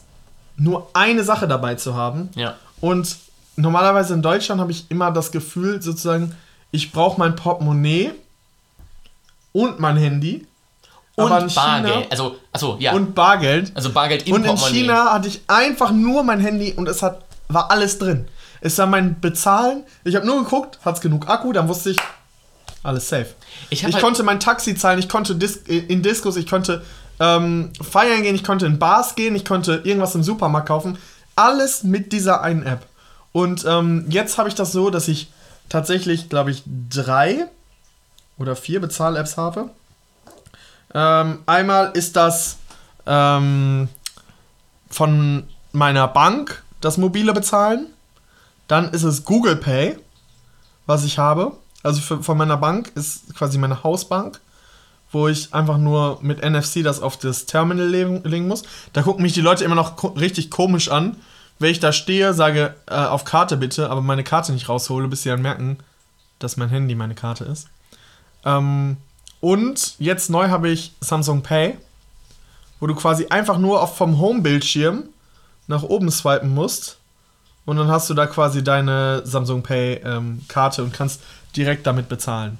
[0.57, 2.29] nur eine Sache dabei zu haben.
[2.35, 2.55] Ja.
[2.81, 3.17] Und
[3.55, 6.35] normalerweise in Deutschland habe ich immer das Gefühl, sozusagen,
[6.71, 8.11] ich brauche mein Portemonnaie
[9.53, 10.45] und mein Handy.
[11.15, 11.51] Und Bargeld.
[11.51, 12.93] China, also, also, ja.
[12.93, 13.71] Und Bargeld.
[13.73, 17.23] Also Bargeld im Und in China hatte ich einfach nur mein Handy und es hat,
[17.47, 18.27] war alles drin.
[18.61, 19.83] Es war mein Bezahlen.
[20.03, 21.97] Ich habe nur geguckt, hat es genug Akku, dann wusste ich,
[22.83, 23.27] alles safe.
[23.69, 26.83] Ich, ich halt konnte mein Taxi zahlen, ich konnte Dis in Discos, ich konnte
[27.19, 30.97] ähm, feiern gehen, ich konnte in Bars gehen, ich konnte irgendwas im Supermarkt kaufen.
[31.35, 32.85] Alles mit dieser einen App.
[33.31, 35.29] Und ähm, jetzt habe ich das so, dass ich
[35.69, 37.47] tatsächlich, glaube ich, drei
[38.37, 39.69] oder vier Bezahl-Apps habe.
[40.93, 42.57] Ähm, einmal ist das
[43.05, 43.89] ähm,
[44.89, 47.87] von meiner Bank das mobile Bezahlen.
[48.67, 49.97] Dann ist es Google Pay,
[50.85, 51.53] was ich habe.
[51.83, 54.41] Also für, von meiner Bank ist quasi meine Hausbank,
[55.11, 58.63] wo ich einfach nur mit NFC das auf das Terminal legen, muss.
[58.93, 61.17] Da gucken mich die Leute immer noch ko richtig komisch an,
[61.59, 65.23] wenn ich da stehe, sage äh, auf Karte bitte, aber meine Karte nicht raushole, bis
[65.23, 65.77] sie dann merken,
[66.39, 67.67] dass mein Handy meine Karte ist.
[68.45, 68.97] Ähm,
[69.39, 71.77] und jetzt neu habe ich Samsung Pay,
[72.79, 75.03] wo du quasi einfach nur auf vom Home-Bildschirm
[75.67, 76.96] nach oben swipen musst.
[77.67, 81.21] Und dann hast du da quasi deine Samsung Pay-Karte ähm, und kannst
[81.53, 82.59] direkt damit bezahlen.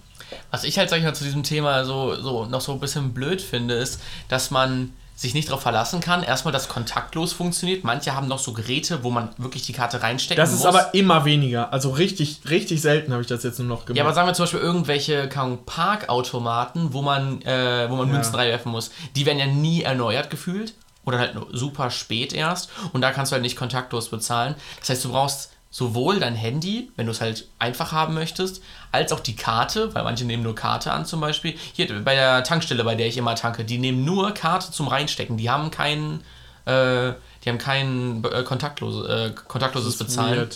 [0.51, 3.14] Was ich halt, sag ich mal, zu diesem Thema so, so noch so ein bisschen
[3.14, 6.24] blöd finde, ist, dass man sich nicht darauf verlassen kann.
[6.24, 7.86] Erstmal, dass kontaktlos funktioniert.
[7.86, 10.51] Manche haben noch so Geräte, wo man wirklich die Karte reinstecken muss.
[10.51, 10.76] Das ist muss.
[10.76, 11.72] aber immer weniger.
[11.72, 13.97] Also richtig, richtig selten habe ich das jetzt nur noch gemacht.
[13.97, 15.30] Ja, aber sagen wir zum Beispiel irgendwelche
[15.66, 18.14] Parkautomaten, wo man, äh, wo man ja.
[18.14, 18.91] Münzen reinwerfen muss.
[19.16, 20.74] Die werden ja nie erneuert gefühlt.
[21.08, 22.70] Oder halt super spät erst.
[22.91, 24.55] Und da kannst du halt nicht kontaktlos bezahlen.
[24.82, 29.14] Das heißt, du brauchst sowohl dein Handy, wenn du es halt einfach haben möchtest, als
[29.14, 31.55] auch die Karte, weil manche nehmen nur Karte an zum Beispiel.
[31.74, 35.38] Hier bei der Tankstelle, bei der ich immer tanke, die nehmen nur Karte zum Reinstecken.
[35.38, 36.22] Die haben keinen,
[36.66, 40.49] äh, die haben kein äh, kontaktlose, äh, kontaktloses Bezahlen.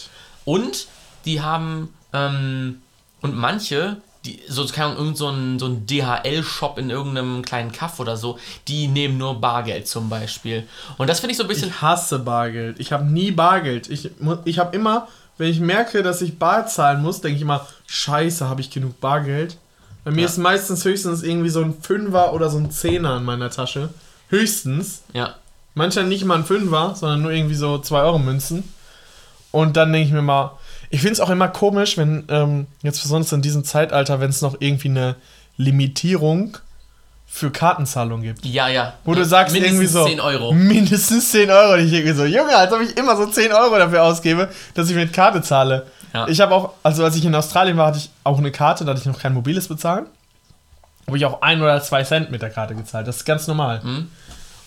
[0.43, 0.87] Und
[1.23, 2.81] die haben, ähm,
[3.21, 7.71] und manche, die, so, keine Ahnung, irgend so ein, so ein DHL-Shop in irgendeinem kleinen
[7.71, 10.67] Kaff oder so, die nehmen nur Bargeld zum Beispiel.
[10.97, 11.69] Und das finde ich so ein bisschen.
[11.69, 12.79] Ich hasse Bargeld.
[12.79, 13.89] Ich habe nie Bargeld.
[13.89, 14.11] Ich,
[14.45, 15.07] ich habe immer,
[15.37, 18.99] wenn ich merke, dass ich Bar zahlen muss, denke ich immer, scheiße, habe ich genug
[18.99, 19.57] Bargeld?
[20.03, 20.27] Bei mir ja.
[20.27, 23.89] ist meistens höchstens irgendwie so ein Fünfer oder so ein Zehner in meiner Tasche.
[24.29, 25.03] Höchstens.
[25.13, 25.35] Ja.
[25.73, 28.63] Manchmal nicht mal ein Fünfer, sondern nur irgendwie so 2 Euro Münzen.
[29.51, 30.57] Und dann denke ich mir mal,
[30.91, 34.41] ich finde es auch immer komisch, wenn ähm, jetzt besonders in diesem Zeitalter, wenn es
[34.41, 35.15] noch irgendwie eine
[35.57, 36.57] Limitierung
[37.25, 38.45] für Kartenzahlung gibt.
[38.45, 38.93] Ja, ja.
[39.05, 40.05] Wo du sagst mindestens irgendwie so.
[40.05, 40.51] 10 Euro.
[40.51, 41.73] Mindestens 10 Euro.
[41.73, 44.89] Und ich denke so, Junge, als ob ich immer so 10 Euro dafür ausgebe, dass
[44.89, 45.87] ich mit Karte zahle.
[46.13, 46.27] Ja.
[46.27, 48.91] Ich habe auch, also als ich in Australien war, hatte ich auch eine Karte, da
[48.91, 50.07] hatte ich noch kein mobiles bezahlen.
[51.07, 53.07] Habe ich auch ein oder zwei Cent mit der Karte gezahlt.
[53.07, 53.79] Das ist ganz normal.
[53.81, 54.11] Mhm.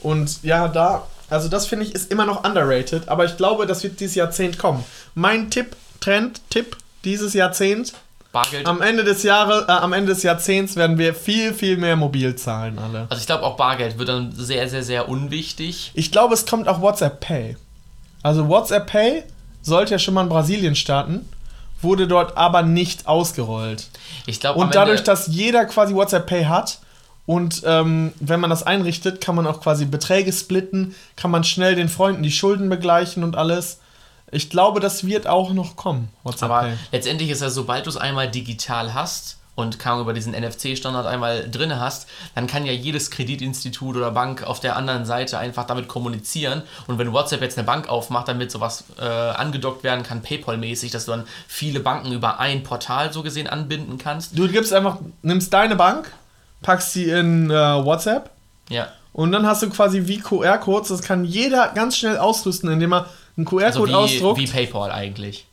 [0.00, 3.82] Und ja, da, also das finde ich ist immer noch underrated, aber ich glaube, das
[3.82, 4.84] wird dieses Jahrzehnt kommen.
[5.14, 7.94] Mein Tipp Trend, Tipp dieses Jahrzehnt.
[8.30, 8.66] Bargeld.
[8.66, 12.34] Am Ende des Jahres, äh, am Ende des Jahrzehnts werden wir viel, viel mehr mobil
[12.36, 13.06] zahlen alle.
[13.08, 15.92] Also ich glaube auch Bargeld wird dann sehr, sehr, sehr unwichtig.
[15.94, 17.56] Ich glaube, es kommt auch WhatsApp Pay.
[18.22, 19.22] Also WhatsApp Pay
[19.62, 21.26] sollte ja schon mal in Brasilien starten,
[21.80, 23.88] wurde dort aber nicht ausgerollt.
[24.26, 24.58] Ich glaube.
[24.58, 26.80] Und dadurch, dass jeder quasi WhatsApp Pay hat
[27.24, 31.76] und ähm, wenn man das einrichtet, kann man auch quasi Beträge splitten, kann man schnell
[31.76, 33.78] den Freunden die Schulden begleichen und alles.
[34.30, 36.08] Ich glaube, das wird auch noch kommen.
[36.22, 36.76] WhatsApp Aber Pay.
[36.92, 41.48] letztendlich ist ja, sobald du es einmal digital hast und kaum über diesen NFC-Standard einmal
[41.48, 45.86] drin hast, dann kann ja jedes Kreditinstitut oder Bank auf der anderen Seite einfach damit
[45.86, 46.62] kommunizieren.
[46.86, 51.04] Und wenn WhatsApp jetzt eine Bank aufmacht, damit sowas äh, angedockt werden kann, PayPal-mäßig, dass
[51.04, 54.36] du dann viele Banken über ein Portal so gesehen anbinden kannst.
[54.36, 56.10] Du gibst einfach, nimmst deine Bank,
[56.62, 58.30] packst sie in äh, WhatsApp.
[58.68, 58.88] Ja.
[59.12, 63.06] Und dann hast du quasi wie QR-Codes, das kann jeder ganz schnell ausrüsten, indem er
[63.36, 64.38] einen QR-Code also ausdruckt.
[64.38, 65.46] Wie PayPal eigentlich.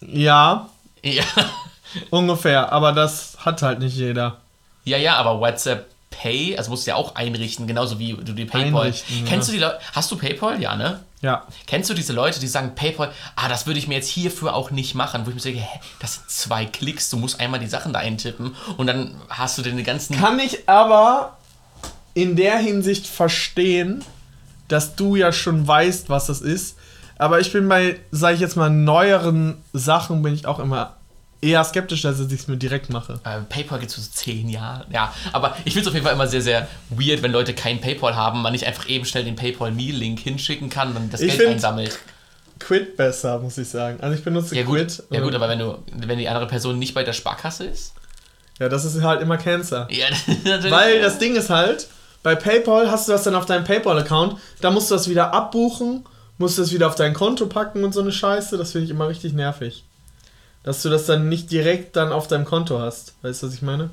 [0.00, 0.68] Ja.
[1.02, 1.24] Ja.
[2.10, 4.40] Ungefähr, aber das hat halt nicht jeder.
[4.84, 8.46] Ja, ja, aber WhatsApp Pay, also musst du ja auch einrichten, genauso wie du die
[8.46, 8.94] PayPal.
[9.26, 9.52] Kennst ja.
[9.52, 9.78] du die Leute?
[9.92, 10.60] Hast du PayPal?
[10.62, 11.00] Ja, ne?
[11.20, 11.46] Ja.
[11.66, 14.70] Kennst du diese Leute, die sagen PayPal, ah, das würde ich mir jetzt hierfür auch
[14.70, 17.66] nicht machen, wo ich mir sage, hä, das sind zwei Klicks, du musst einmal die
[17.66, 20.16] Sachen da eintippen und dann hast du den ganzen.
[20.16, 21.36] Kann ich aber
[22.14, 24.04] in der Hinsicht verstehen,
[24.68, 26.76] dass du ja schon weißt, was das ist.
[27.18, 30.96] Aber ich bin bei, sage ich jetzt mal, neueren Sachen bin ich auch immer
[31.40, 33.20] eher skeptisch, dass ich es mir direkt mache.
[33.24, 34.86] Äh, PayPal gibt es so zehn Jahre.
[34.90, 37.80] Ja, aber ich finde es auf jeden Fall immer sehr, sehr weird, wenn Leute kein
[37.80, 41.48] PayPal haben, man nicht einfach eben schnell den PayPal-Me-Link hinschicken kann und das ich Geld
[41.48, 41.98] einsammelt.
[42.58, 43.98] Quid besser, muss ich sagen.
[44.00, 45.02] Also ich benutze ja, Quid.
[45.10, 47.92] Ja gut, aber wenn du, wenn die andere Person nicht bei der Sparkasse ist?
[48.58, 49.86] Ja, das ist halt immer Cancer.
[49.90, 50.06] Ja,
[50.44, 50.70] natürlich.
[50.70, 51.88] Weil das Ding ist halt,
[52.22, 56.04] bei PayPal hast du das dann auf deinem PayPal-Account, da musst du das wieder abbuchen,
[56.38, 58.56] musst du das wieder auf dein Konto packen und so eine Scheiße.
[58.56, 59.84] Das finde ich immer richtig nervig
[60.66, 63.14] dass du das dann nicht direkt dann auf deinem Konto hast.
[63.22, 63.88] Weißt du, was ich meine?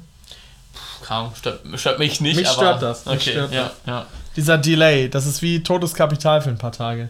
[1.05, 2.35] Kaum, stört, stört mich nicht.
[2.35, 3.05] Mich stört das.
[3.05, 3.73] Mich okay, stört ja, das.
[3.85, 4.05] ja.
[4.35, 7.09] Dieser Delay, das ist wie totes Kapital für ein paar Tage.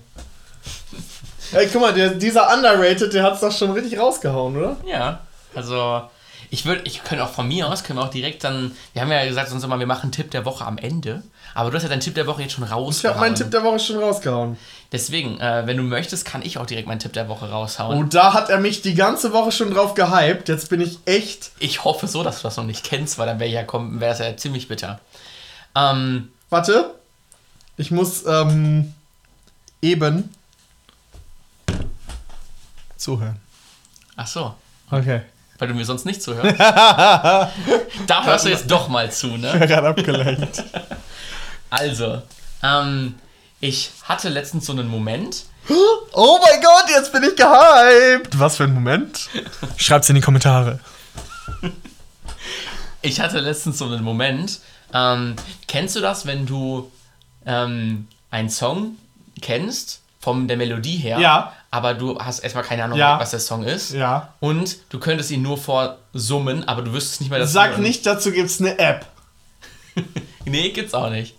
[1.53, 4.75] Ey, guck mal, der, dieser Underrated, der hat es doch schon richtig rausgehauen, oder?
[4.85, 5.21] Ja,
[5.55, 6.01] also
[6.49, 9.11] ich würde, ich könnte auch von mir aus, können wir auch direkt dann, wir haben
[9.11, 11.23] ja gesagt sonst immer, wir machen Tipp der Woche am Ende.
[11.53, 12.97] Aber du hast ja deinen Tipp der Woche jetzt schon rausgehauen.
[12.97, 14.57] Ich habe meinen Tipp der Woche schon rausgehauen.
[14.91, 17.97] Deswegen, äh, wenn du möchtest, kann ich auch direkt meinen Tipp der Woche raushauen.
[17.97, 20.49] Und da hat er mich die ganze Woche schon drauf gehypt.
[20.49, 21.51] Jetzt bin ich echt.
[21.59, 24.19] Ich hoffe so, dass du das noch nicht kennst, weil dann wäre ja wäre es
[24.19, 24.99] ja ziemlich bitter.
[25.75, 26.93] Ähm, Warte.
[27.77, 28.93] Ich muss ähm,
[29.81, 30.29] eben
[32.95, 33.37] zuhören.
[34.15, 34.53] Ach so.
[34.91, 35.21] Okay.
[35.57, 36.59] Weil du mir sonst nicht zuhörst.
[36.59, 39.51] da hörst du jetzt doch mal zu, ne?
[39.53, 40.63] Ich bin gerade abgelenkt.
[41.73, 42.21] Also,
[42.61, 43.15] ähm,
[43.59, 45.45] ich hatte letztens so einen Moment.
[46.15, 48.37] Oh mein Gott, jetzt bin ich gehypt.
[48.37, 49.27] Was für ein Moment?
[49.77, 50.79] Schreibt's in die Kommentare.
[53.05, 54.61] Ich hatte letztens so einen Moment.
[54.93, 55.35] Ähm,
[55.67, 56.89] kennst du das, wenn du
[57.45, 58.95] ähm, einen Song
[59.41, 61.51] kennst, von der Melodie her, ja.
[61.69, 63.19] aber du hast erstmal keine Ahnung, ja.
[63.19, 63.91] was der Song ist.
[63.91, 64.33] Ja.
[64.39, 67.81] Und du könntest ihn nur vorsummen, aber du wüsstest nicht mehr, dass Sag hören.
[67.81, 69.05] nicht, dazu gibt's eine App.
[70.45, 71.35] nee, gibt's auch nicht.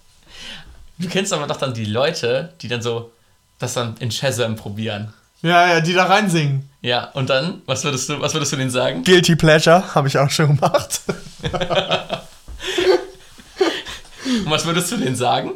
[0.99, 3.11] Du kennst aber doch dann die Leute, die dann so
[3.59, 5.13] das dann in Shazam probieren.
[5.43, 6.69] Ja, ja, die da reinsingen.
[6.81, 9.05] Ja, und dann, was würdest du, was würdest du denen sagen?
[9.05, 11.01] Guilty Pleasure, habe ich auch schon gemacht.
[14.25, 15.53] und was würdest du denen sagen?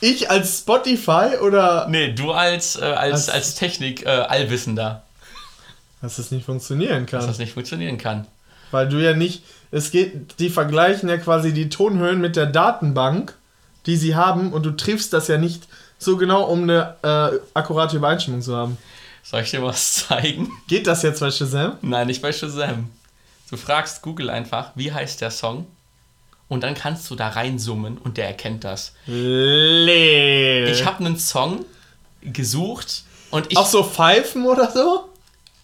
[0.00, 1.88] Ich als Spotify oder?
[1.88, 5.02] Nee, du als, äh, als, als, als Technik-Allwissender.
[5.02, 7.18] Äh, dass das nicht funktionieren kann.
[7.18, 8.26] Dass das nicht funktionieren kann.
[8.70, 13.34] Weil du ja nicht, es geht, die vergleichen ja quasi die Tonhöhen mit der Datenbank
[13.88, 15.66] die sie haben und du triffst das ja nicht
[15.98, 18.78] so genau, um eine äh, akkurate Übereinstimmung zu haben.
[19.24, 20.50] Soll ich dir was zeigen?
[20.68, 21.78] Geht das jetzt bei Shazam?
[21.82, 22.90] Nein, nicht bei Shazam.
[23.50, 25.66] Du fragst Google einfach, wie heißt der Song?
[26.48, 28.94] Und dann kannst du da reinsummen und der erkennt das.
[29.06, 30.68] Leel.
[30.70, 31.64] Ich habe einen Song
[32.22, 33.56] gesucht und ich.
[33.56, 35.08] Auch so Pfeifen oder so?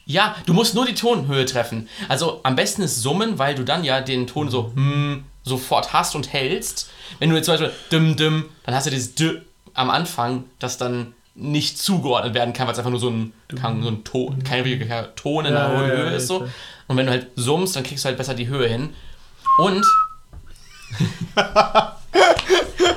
[0.07, 1.89] Ja, du musst nur die Tonhöhe treffen.
[2.09, 6.14] Also am besten ist Summen, weil du dann ja den Ton so hm, sofort hast
[6.14, 6.90] und hältst.
[7.18, 9.42] Wenn du jetzt zum Beispiel dim dim, dann hast du dieses d
[9.74, 13.82] am Anfang, das dann nicht zugeordnet werden kann, weil es einfach nur so ein, kann,
[13.82, 16.49] so ein Ton, kein richtiger Ton in der hohen ja, Höhe ja, ist so.
[16.86, 18.90] Und wenn du halt summst, dann kriegst du halt besser die Höhe hin.
[19.59, 19.84] Und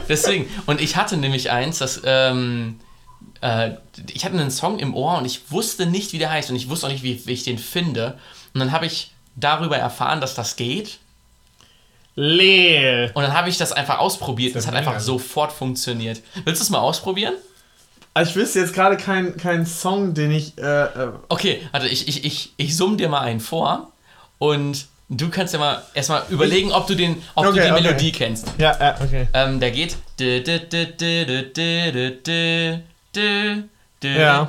[0.09, 2.79] deswegen, und ich hatte nämlich eins, das, ähm,
[3.41, 3.71] äh,
[4.13, 6.69] ich hatte einen Song im Ohr und ich wusste nicht, wie der heißt und ich
[6.69, 8.19] wusste auch nicht, wie, wie ich den finde.
[8.53, 10.99] Und dann habe ich darüber erfahren, dass das geht.
[12.19, 13.11] Leel.
[13.13, 14.55] Und dann habe ich das einfach ausprobiert.
[14.55, 16.21] Das, das hat einfach sofort funktioniert.
[16.45, 17.35] Willst du es mal ausprobieren?
[18.15, 20.57] Also ich wüsste jetzt gerade keinen kein Song, den ich.
[20.57, 23.91] Äh, äh okay, warte, ich, ich, ich, ich summe dir mal einen vor
[24.39, 27.81] und du kannst ja mal erstmal überlegen, ob du, den, ob okay, du die okay.
[27.83, 28.47] Melodie kennst.
[28.57, 29.27] Ja, ja, okay.
[29.33, 29.95] Ähm, der geht.
[34.01, 34.47] Ja.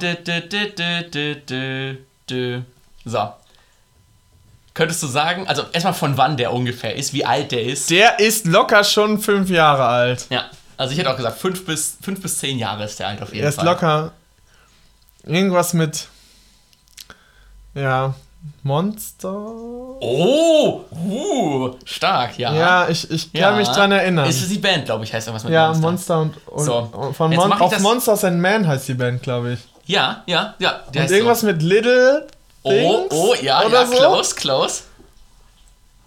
[3.05, 3.29] So.
[4.79, 7.91] Könntest du sagen, also erstmal von wann der ungefähr ist, wie alt der ist?
[7.91, 10.27] Der ist locker schon fünf Jahre alt.
[10.31, 10.45] Ja,
[10.77, 13.35] also ich hätte auch gesagt, fünf bis, fünf bis zehn Jahre ist der alt auf
[13.35, 13.67] jeden Fall.
[13.67, 14.13] Er ist locker
[15.25, 16.07] irgendwas mit,
[17.75, 18.15] ja,
[18.63, 19.35] Monster.
[19.99, 22.55] Oh, uh, stark, ja.
[22.55, 23.57] Ja, ich, ich kann ja.
[23.57, 24.29] mich dran erinnern.
[24.29, 26.77] Ist es die Band, glaube ich, heißt irgendwas mit Ja, Monster, Monster und, und, so.
[26.97, 29.61] und von Mon auf Monsters and Man heißt die Band, glaube ich.
[29.87, 30.83] Ja, ja, ja.
[30.87, 31.49] Und irgendwas so.
[31.49, 32.29] mit Little.
[32.63, 33.95] Oh, oh, ja, ja, so?
[33.95, 34.83] close, close.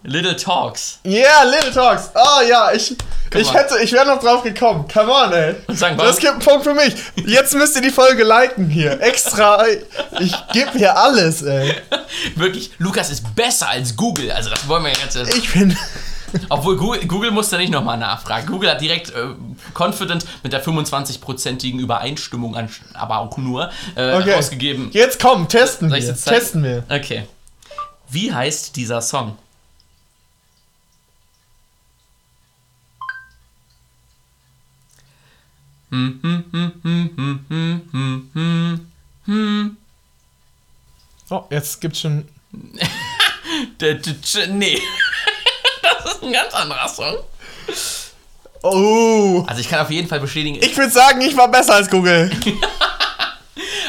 [0.04, 0.98] Little Talks.
[1.04, 2.10] Yeah, Little Talks.
[2.14, 2.96] Oh ja, ich,
[3.34, 4.86] ich hätte, ich wäre noch drauf gekommen.
[4.92, 5.54] Come on, ey.
[5.68, 6.94] Sagen, das gibt einen Punkt für mich.
[7.24, 9.00] Jetzt müsst ihr die Folge liken hier.
[9.00, 9.64] Extra.
[10.18, 11.74] Ich gebe hier alles, ey.
[12.34, 14.32] Wirklich, Lukas ist besser als Google.
[14.32, 15.16] Also das wollen wir jetzt.
[15.36, 15.76] Ich finde.
[16.48, 18.46] Obwohl Google, Google da nicht nochmal nachfragen.
[18.46, 19.34] Google hat direkt äh,
[19.74, 24.34] confident mit der 25-prozentigen Übereinstimmung, an, aber auch nur, äh, okay.
[24.34, 24.90] ausgegeben.
[24.92, 26.14] Jetzt komm, testen wir.
[26.16, 26.84] Testen wir.
[26.88, 27.26] Okay.
[28.10, 29.38] Wie heißt dieser Song?
[41.30, 42.28] Oh, jetzt gibt's schon.
[44.48, 44.80] nee
[46.22, 47.16] ist ein ganz anderer Song.
[48.62, 49.44] Oh.
[49.46, 50.58] Also ich kann auf jeden Fall bestätigen.
[50.62, 52.30] Ich würde sagen, ich war besser als Google.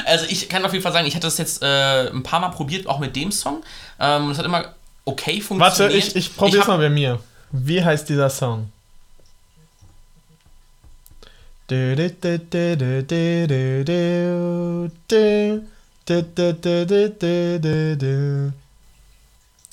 [0.06, 2.50] also ich kann auf jeden Fall sagen, ich hatte das jetzt äh, ein paar Mal
[2.50, 3.64] probiert, auch mit dem Song.
[4.00, 4.74] Ähm, das hat immer
[5.06, 5.80] okay funktioniert.
[5.80, 7.20] Warte, ich, ich probiere es mal bei mir.
[7.52, 8.72] Wie heißt dieser Song?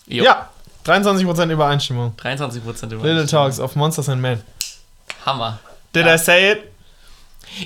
[0.07, 0.50] Ja,
[0.85, 2.15] 23% Übereinstimmung.
[2.17, 3.05] 23% Übereinstimmung.
[3.05, 4.43] Little Talks of Monsters and Men.
[5.27, 5.59] Hammer.
[5.95, 6.15] Did ja.
[6.15, 6.63] I say it?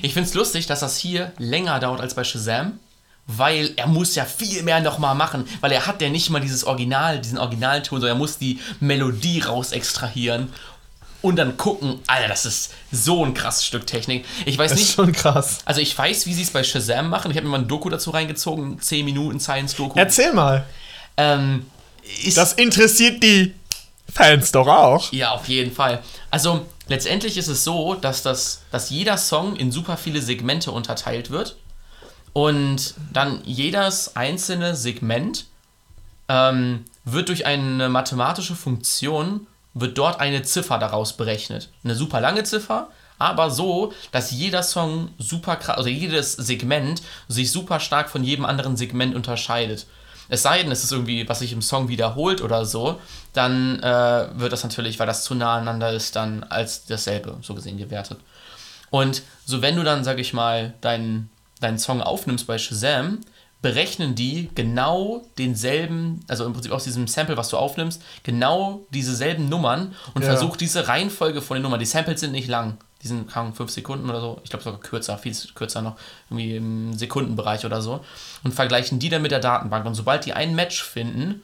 [0.01, 2.79] Ich find's lustig, dass das hier länger dauert als bei Shazam,
[3.27, 6.63] weil er muss ja viel mehr nochmal machen, weil er hat ja nicht mal dieses
[6.63, 10.51] Original, diesen Originalton, sondern er muss die Melodie raus extrahieren
[11.21, 14.25] und dann gucken, Alter, das ist so ein krasses Stück Technik.
[14.45, 14.89] Ich weiß das nicht.
[14.89, 15.59] Ist schon krass.
[15.65, 17.31] Also ich weiß, wie sie es bei Shazam machen.
[17.31, 19.97] Ich habe mir mal ein Doku dazu reingezogen, 10 Minuten Science-Doku.
[19.97, 20.65] Erzähl mal.
[21.17, 21.65] Ähm,
[22.35, 23.53] das interessiert die
[24.11, 25.11] Fans doch auch.
[25.11, 26.01] Ja, auf jeden Fall.
[26.31, 31.31] Also letztendlich ist es so, dass, das, dass jeder Song in super viele Segmente unterteilt
[31.31, 31.57] wird.
[32.33, 35.45] Und dann jedes einzelne Segment
[36.27, 41.69] ähm, wird durch eine mathematische Funktion wird dort eine Ziffer daraus berechnet.
[41.83, 42.89] Eine super lange Ziffer,
[43.19, 48.45] aber so, dass jeder Song super krass, also jedes Segment sich super stark von jedem
[48.45, 49.85] anderen Segment unterscheidet.
[50.29, 52.99] Es sei denn, es ist irgendwie, was sich im Song wiederholt oder so,
[53.33, 57.53] dann äh, wird das natürlich, weil das zu nah aneinander ist, dann als dasselbe so
[57.53, 58.19] gesehen gewertet.
[58.89, 63.21] Und so, wenn du dann, sag ich mal, deinen, deinen Song aufnimmst bei Shazam,
[63.61, 69.49] berechnen die genau denselben, also im Prinzip aus diesem Sample, was du aufnimmst, genau dieselben
[69.49, 70.29] Nummern und ja.
[70.29, 71.79] versucht diese Reihenfolge von den Nummern.
[71.79, 75.19] Die Samples sind nicht lang, die sind fünf Sekunden oder so, ich glaube sogar kürzer,
[75.19, 75.95] viel kürzer noch,
[76.29, 78.03] irgendwie im Sekundenbereich oder so,
[78.43, 79.85] und vergleichen die dann mit der Datenbank.
[79.85, 81.43] Und sobald die ein Match finden,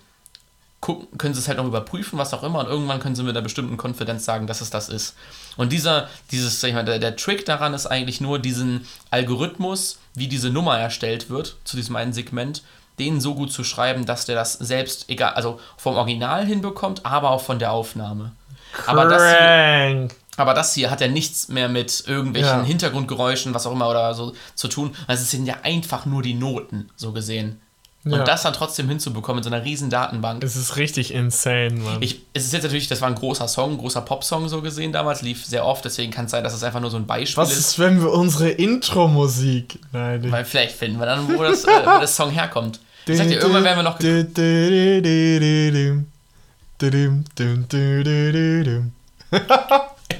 [0.80, 3.38] gucken, können sie es halt noch überprüfen, was auch immer, und irgendwann können sie mit
[3.38, 5.16] einer bestimmten Konfidenz sagen, dass es das ist.
[5.56, 10.00] Und dieser, dieses, sag ich mal, der, der Trick daran ist eigentlich nur, diesen Algorithmus,
[10.16, 12.64] wie diese Nummer erstellt wird, zu diesem einen Segment,
[12.98, 17.30] den so gut zu schreiben, dass der das selbst, egal, also vom Original hinbekommt, aber
[17.30, 18.32] auch von der Aufnahme.
[18.88, 19.22] Aber das,
[20.38, 22.64] aber das hier hat ja nichts mehr mit irgendwelchen ja.
[22.64, 24.96] Hintergrundgeräuschen, was auch immer oder so zu tun.
[25.08, 27.60] Also es sind ja einfach nur die Noten, so gesehen.
[28.04, 28.24] Und ja.
[28.24, 30.42] das dann trotzdem hinzubekommen in so einer riesen Datenbank.
[30.42, 32.02] Das ist richtig insane, Mann.
[32.02, 34.92] Ich, es ist jetzt natürlich, das war ein großer Song, ein großer Popsong so gesehen
[34.92, 37.44] damals, lief sehr oft, deswegen kann es sein, dass es einfach nur so ein Beispiel
[37.44, 37.58] Was ist.
[37.58, 39.78] Was ist, wenn wir unsere Intro-Musik.
[39.92, 40.32] Nein.
[40.32, 42.80] Weil vielleicht finden wir dann, wo das, äh, wo das Song herkommt.
[43.06, 44.00] Ich sag dir, irgendwann werden wir noch.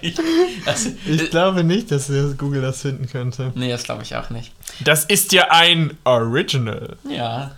[0.02, 0.16] Ich,
[0.66, 3.52] also, ich glaube nicht, dass Google das finden könnte.
[3.56, 4.52] Nee, das glaube ich auch nicht.
[4.84, 6.98] Das ist ja ein Original.
[7.10, 7.52] Ja.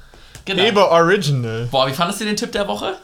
[0.46, 0.64] Genau.
[0.64, 1.68] Eber Original.
[1.72, 2.96] Boah, wie fandest du den Tipp der Woche?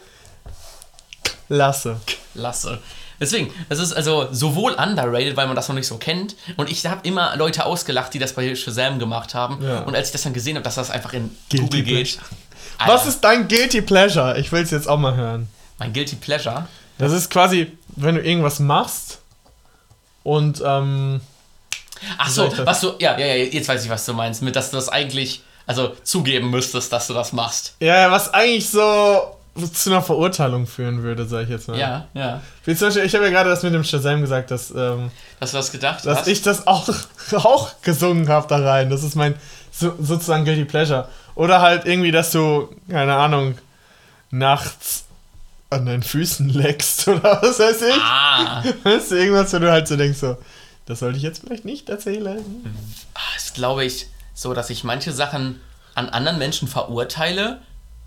[1.47, 1.99] Lasse.
[2.33, 2.79] Lasse.
[3.19, 6.35] Deswegen, das ist also sowohl underrated, weil man das noch nicht so kennt.
[6.55, 9.61] Und ich habe immer Leute ausgelacht, die das bei Shazam gemacht haben.
[9.61, 9.79] Ja.
[9.81, 12.19] Und als ich das dann gesehen habe, dass das einfach in Guilty Google geht.
[12.77, 12.93] Alter.
[12.93, 14.37] Was ist dein Guilty Pleasure?
[14.37, 15.49] Ich will es jetzt auch mal hören.
[15.79, 16.67] Mein Guilty Pleasure?
[16.97, 19.18] Das ist quasi, wenn du irgendwas machst
[20.23, 21.21] und ähm,
[22.17, 24.71] Ach so, was du, ja, ja, ja, jetzt weiß ich, was du meinst, mit dass
[24.71, 27.75] du das eigentlich also zugeben müsstest, dass du das machst.
[27.79, 29.35] Ja, was eigentlich so
[29.67, 31.77] zu einer Verurteilung führen würde, sag ich jetzt mal.
[31.77, 32.41] Ja, ja.
[32.65, 34.71] Wie zum Beispiel, ich habe ja gerade das mit dem Shazam gesagt, dass.
[34.71, 36.05] Ähm, Hast du das gedacht?
[36.05, 36.27] Dass hast?
[36.27, 36.89] ich das auch,
[37.33, 38.89] auch gesungen habe da rein.
[38.89, 39.35] Das ist mein
[39.71, 41.07] so, sozusagen Guilty Pleasure.
[41.35, 43.57] Oder halt irgendwie, dass du, keine Ahnung,
[44.31, 45.05] nachts
[45.69, 48.01] an deinen Füßen leckst oder was weiß ich.
[48.01, 48.63] Ah.
[48.83, 50.37] Das ist irgendwas, wo du halt so denkst, so,
[50.85, 52.43] das sollte ich jetzt vielleicht nicht erzählen.
[53.13, 55.61] Ah, das glaube ich so, dass ich manche Sachen
[55.95, 57.61] an anderen Menschen verurteile,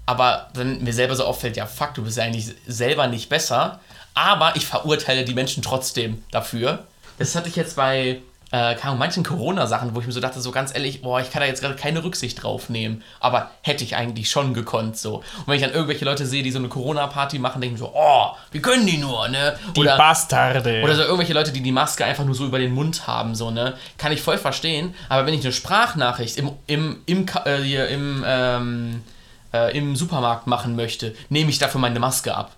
[0.07, 3.81] aber dann mir selber so auffällt, ja fuck, du bist ja eigentlich selber nicht besser,
[4.15, 6.87] aber ich verurteile die Menschen trotzdem dafür.
[7.19, 8.21] Das hatte ich jetzt bei
[8.53, 11.41] äh, keine manchen Corona-Sachen, wo ich mir so dachte, so ganz ehrlich, boah, ich kann
[11.41, 13.03] da jetzt gerade keine Rücksicht drauf nehmen.
[13.19, 15.17] Aber hätte ich eigentlich schon gekonnt so.
[15.17, 17.91] Und wenn ich dann irgendwelche Leute sehe, die so eine Corona-Party machen, denke ich so,
[17.95, 19.57] oh, wie können die nur, ne?
[19.77, 20.83] Oder, die Bastarde.
[20.85, 23.51] Oder so irgendwelche Leute, die die Maske einfach nur so über den Mund haben, so,
[23.51, 23.75] ne?
[23.97, 24.95] Kann ich voll verstehen.
[25.09, 29.03] Aber wenn ich eine Sprachnachricht im, im, im, äh, im, ähm,
[29.55, 32.53] äh, im Supermarkt machen möchte, nehme ich dafür meine Maske ab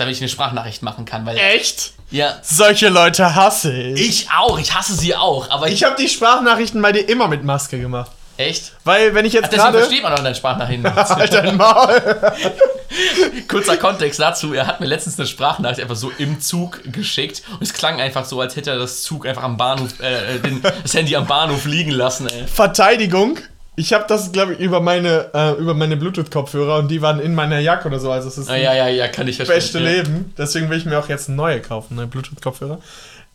[0.00, 1.26] damit ich eine Sprachnachricht machen kann.
[1.26, 1.92] Weil, Echt?
[2.10, 2.38] Ja.
[2.42, 4.00] Solche Leute hasse ich.
[4.00, 5.50] Ich auch, ich hasse sie auch.
[5.50, 8.10] Aber ich, ich habe die Sprachnachrichten bei dir immer mit Maske gemacht.
[8.36, 8.72] Echt?
[8.84, 9.78] Weil, wenn ich jetzt gerade...
[9.78, 10.94] versteht man doch deine Sprachnachrichten.
[10.96, 12.32] halt dein Maul.
[13.48, 17.62] Kurzer Kontext dazu, er hat mir letztens eine Sprachnachricht einfach so im Zug geschickt und
[17.62, 20.94] es klang einfach so, als hätte er das Zug einfach am Bahnhof, äh, den, das
[20.94, 22.46] Handy am Bahnhof liegen lassen, ey.
[22.46, 23.38] Verteidigung,
[23.80, 27.34] ich habe das, glaube ich, über meine, äh, über meine Bluetooth-Kopfhörer und die waren in
[27.34, 28.12] meiner Jacke oder so.
[28.12, 29.56] Also es ist ah, ja, ja, ja, kann ich verstehen.
[29.56, 29.86] Beste ja.
[29.86, 30.34] Leben.
[30.36, 32.78] Deswegen will ich mir auch jetzt neue kaufen, neue Bluetooth-Kopfhörer,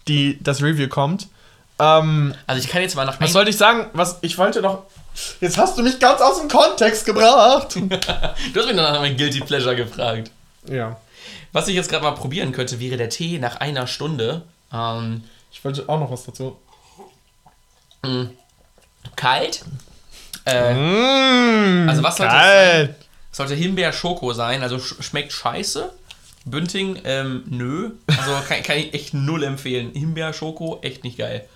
[0.08, 1.30] die das Review kommt.
[1.80, 3.20] Ähm, also ich kann jetzt mal nach.
[3.20, 3.88] Was sollte ich sagen?
[3.93, 4.84] Was ich wollte doch.
[5.41, 7.76] Jetzt hast du mich ganz aus dem Kontext gebracht.
[7.76, 10.30] du hast mich nach meinem Guilty Pleasure gefragt.
[10.70, 10.98] Ja.
[11.54, 14.43] Was ich jetzt gerade mal probieren könnte, wäre der Tee nach einer Stunde.
[14.72, 16.56] Ähm, ich wollte auch noch was dazu.
[18.04, 18.26] Mm.
[19.16, 19.64] Kalt,
[20.46, 22.96] äh, mmh, also was sollte sein?
[23.32, 25.91] Sollte Himbeer-Schoko sein, also sch schmeckt scheiße.
[26.46, 27.91] Bünding, ähm, nö.
[28.08, 29.91] Also kann, kann ich echt null empfehlen.
[29.93, 31.48] Himbeer-Schoko, echt nicht geil.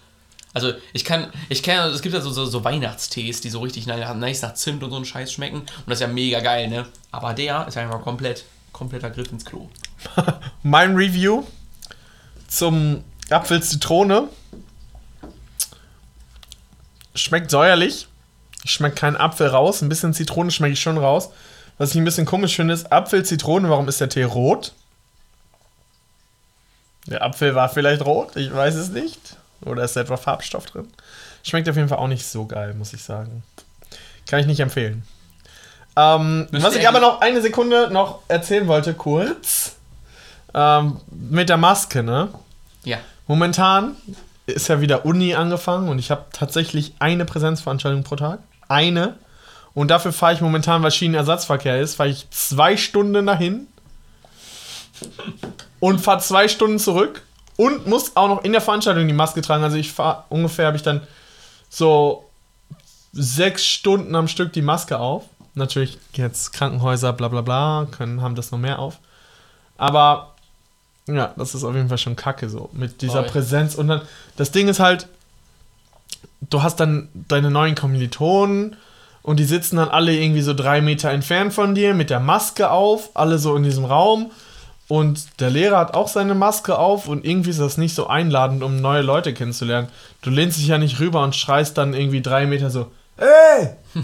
[0.53, 3.59] Also ich kann, ich kenne, also es gibt ja so, so, so, Weihnachtstees, die so
[3.59, 5.59] richtig nice nach Zimt und so einen Scheiß schmecken.
[5.59, 6.87] Und das ist ja mega geil, ne?
[7.11, 9.69] Aber der ist einfach komplett, kompletter Griff ins Klo.
[10.63, 11.43] mein Review
[12.47, 14.27] zum Apfel-Zitrone
[17.13, 18.07] schmeckt säuerlich.
[18.63, 19.81] Ich schmecke keinen Apfel raus.
[19.81, 21.29] Ein bisschen Zitrone schmecke ich schon raus.
[21.77, 23.69] Was ich ein bisschen komisch finde, ist Apfel, Zitrone.
[23.69, 24.73] Warum ist der Tee rot?
[27.07, 29.37] Der Apfel war vielleicht rot, ich weiß es nicht.
[29.65, 30.87] Oder ist da etwa Farbstoff drin?
[31.43, 33.43] Schmeckt auf jeden Fall auch nicht so geil, muss ich sagen.
[34.27, 35.03] Kann ich nicht empfehlen.
[35.95, 39.75] Ähm, was ich aber noch eine Sekunde noch erzählen wollte, kurz.
[40.53, 42.29] Ähm, mit der Maske, ne?
[42.83, 42.97] Ja.
[43.27, 43.95] Momentan
[44.51, 48.39] ist ja wieder Uni angefangen und ich habe tatsächlich eine Präsenzveranstaltung pro Tag.
[48.67, 49.15] Eine.
[49.73, 53.67] Und dafür fahre ich momentan, weil Schienenersatzverkehr ist, fahre ich zwei Stunden dahin
[55.79, 57.23] und fahre zwei Stunden zurück
[57.55, 59.63] und muss auch noch in der Veranstaltung die Maske tragen.
[59.63, 61.01] Also ich fahre ungefähr, habe ich dann
[61.69, 62.25] so
[63.11, 65.25] sechs Stunden am Stück die Maske auf.
[65.55, 68.99] Natürlich jetzt Krankenhäuser, bla bla bla, können, haben das noch mehr auf.
[69.77, 70.28] Aber
[71.15, 72.69] ja, das ist auf jeden Fall schon kacke so.
[72.73, 73.31] Mit dieser Voll.
[73.31, 73.75] Präsenz.
[73.75, 74.01] Und dann,
[74.37, 75.07] das Ding ist halt,
[76.49, 78.75] du hast dann deine neuen Kommilitonen
[79.21, 82.71] und die sitzen dann alle irgendwie so drei Meter entfernt von dir mit der Maske
[82.71, 84.31] auf, alle so in diesem Raum.
[84.87, 88.63] Und der Lehrer hat auch seine Maske auf und irgendwie ist das nicht so einladend,
[88.63, 89.87] um neue Leute kennenzulernen.
[90.23, 93.69] Du lehnst dich ja nicht rüber und schreist dann irgendwie drei Meter so, ey,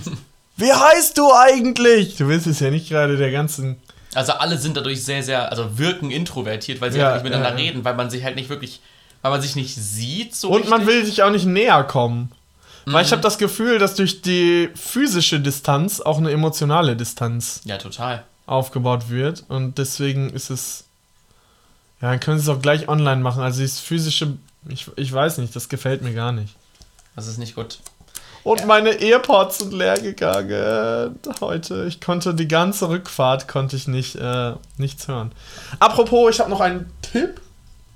[0.57, 2.17] wie heißt du eigentlich?
[2.17, 3.77] Du willst es ja nicht gerade der ganzen
[4.15, 7.59] also alle sind dadurch sehr, sehr, also wirken introvertiert, weil sie ja, halt nicht miteinander
[7.59, 8.81] ja, reden, weil man sich halt nicht wirklich,
[9.21, 10.49] weil man sich nicht sieht so.
[10.49, 10.69] Und richtig.
[10.71, 12.31] man will sich auch nicht näher kommen.
[12.85, 12.93] Mhm.
[12.93, 17.77] Weil ich habe das Gefühl, dass durch die physische Distanz auch eine emotionale Distanz ja,
[17.77, 18.23] total.
[18.45, 19.43] aufgebaut wird.
[19.47, 20.85] Und deswegen ist es.
[22.01, 23.41] Ja, dann können sie es auch gleich online machen.
[23.41, 24.37] Also das physische,
[24.67, 26.53] ich, ich weiß nicht, das gefällt mir gar nicht.
[27.15, 27.79] Das ist nicht gut.
[28.45, 28.67] Und ja.
[28.67, 31.85] meine Earpods sind leer gegangen heute.
[31.87, 35.31] Ich konnte die ganze Rückfahrt konnte ich nicht äh, nichts hören.
[35.79, 37.41] Apropos, ich habe noch einen Tipp,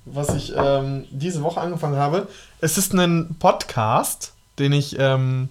[0.06, 2.28] was ich ähm, diese Woche angefangen habe.
[2.62, 5.50] Es ist ein Podcast, den ich ähm,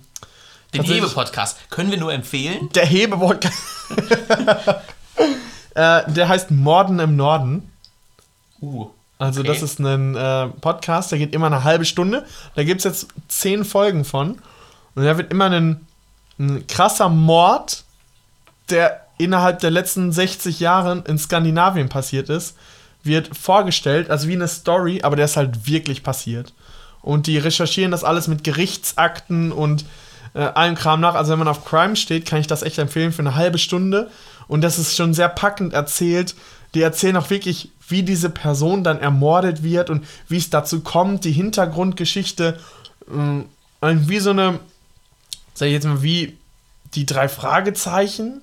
[0.75, 1.71] den Hebe-Podcast.
[1.71, 2.69] Können wir nur empfehlen?
[2.75, 3.57] Der Hebe-Podcast.
[5.77, 7.71] äh, der heißt Morden im Norden.
[8.61, 8.89] Uh.
[9.21, 9.49] Also, okay.
[9.49, 12.27] das ist ein äh, Podcast, der geht immer eine halbe Stunde.
[12.57, 14.41] Da gibt es jetzt zehn Folgen von.
[14.99, 15.87] Und da wird immer ein,
[16.41, 17.85] ein krasser Mord,
[18.69, 22.57] der innerhalb der letzten 60 Jahre in Skandinavien passiert ist,
[23.05, 26.53] wird vorgestellt, also wie eine Story, aber der ist halt wirklich passiert.
[27.01, 29.85] Und die recherchieren das alles mit Gerichtsakten und
[30.35, 31.15] äh, allem Kram nach.
[31.15, 34.11] Also wenn man auf Crime steht, kann ich das echt empfehlen für eine halbe Stunde.
[34.49, 36.35] Und das ist schon sehr packend erzählt.
[36.75, 41.25] Die erzählen auch wirklich, wie diese Person dann ermordet wird und wie es dazu kommt,
[41.25, 42.59] die Hintergrundgeschichte.
[43.09, 44.59] Äh, wie so eine
[45.59, 46.39] sag ich jetzt mal, wie
[46.95, 48.43] die drei Fragezeichen,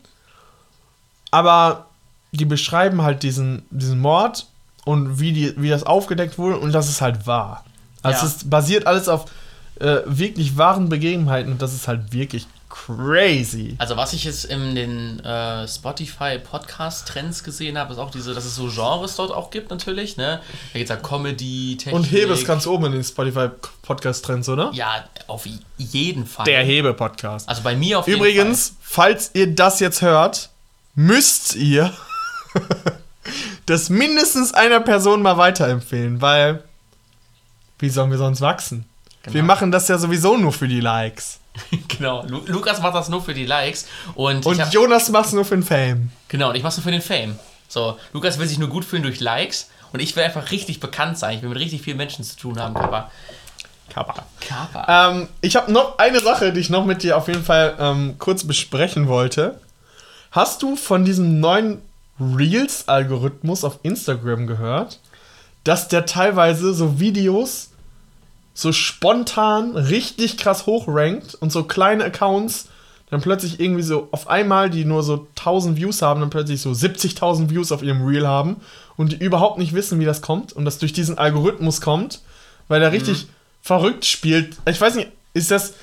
[1.32, 1.88] aber
[2.32, 4.48] die beschreiben halt diesen, diesen Mord
[4.84, 7.64] und wie, die, wie das aufgedeckt wurde und das ist halt wahr.
[8.04, 8.32] Also ja.
[8.32, 9.26] es basiert alles auf
[9.80, 13.76] äh, wirklich wahren Begebenheiten und das ist halt wirklich crazy.
[13.78, 18.34] Also was ich jetzt in den äh, Spotify Podcast Trends gesehen habe, ist auch diese,
[18.34, 20.18] dass es so Genres dort auch gibt natürlich.
[20.18, 20.42] Ne,
[20.74, 21.96] da geht es ja Comedy, Technik.
[21.96, 23.48] Und Hebe ist ganz oben in den Spotify
[23.82, 24.72] Podcast Trends, oder?
[24.74, 25.48] Ja, auf
[25.78, 26.46] jeden Fall.
[26.46, 27.48] Der Hebe Podcast.
[27.48, 28.78] Also bei mir auf jeden Übrigens, Fall.
[28.82, 30.50] falls ihr das jetzt hört,
[30.96, 31.94] müsst ihr
[33.66, 36.64] das mindestens einer Person mal weiterempfehlen, weil
[37.80, 38.86] wie sollen wir sonst wachsen?
[39.24, 39.34] Genau.
[39.34, 41.40] Wir machen das ja sowieso nur für die Likes.
[41.88, 45.34] genau, Lu Lukas macht das nur für die Likes und, und hab, Jonas macht es
[45.34, 46.12] nur für den Fame.
[46.28, 47.38] Genau, und ich mach's nur für den Fame.
[47.68, 51.18] So, Lukas will sich nur gut fühlen durch Likes und ich will einfach richtig bekannt
[51.18, 51.38] sein.
[51.38, 53.10] Ich will mit richtig vielen Menschen zu tun haben, Kappa.
[53.90, 54.26] Kappa.
[54.42, 55.10] Kappa.
[55.12, 58.16] Ähm, ich habe noch eine Sache, die ich noch mit dir auf jeden Fall ähm,
[58.18, 59.60] kurz besprechen wollte.
[60.32, 61.82] Hast du von diesem neuen
[62.20, 65.00] Reels-Algorithmus auf Instagram gehört,
[65.64, 67.70] dass der teilweise so Videos
[68.56, 72.70] so spontan richtig krass hochrankt und so kleine Accounts
[73.12, 76.72] dann plötzlich irgendwie so auf einmal, die nur so 1000 Views haben, dann plötzlich so
[76.72, 78.62] 70.000 Views auf ihrem Reel haben
[78.98, 82.22] und die überhaupt nicht wissen, wie das kommt und das durch diesen Algorithmus kommt,
[82.68, 83.30] weil der richtig mhm.
[83.62, 84.58] verrückt spielt.
[84.68, 85.74] Ich weiß nicht, ist das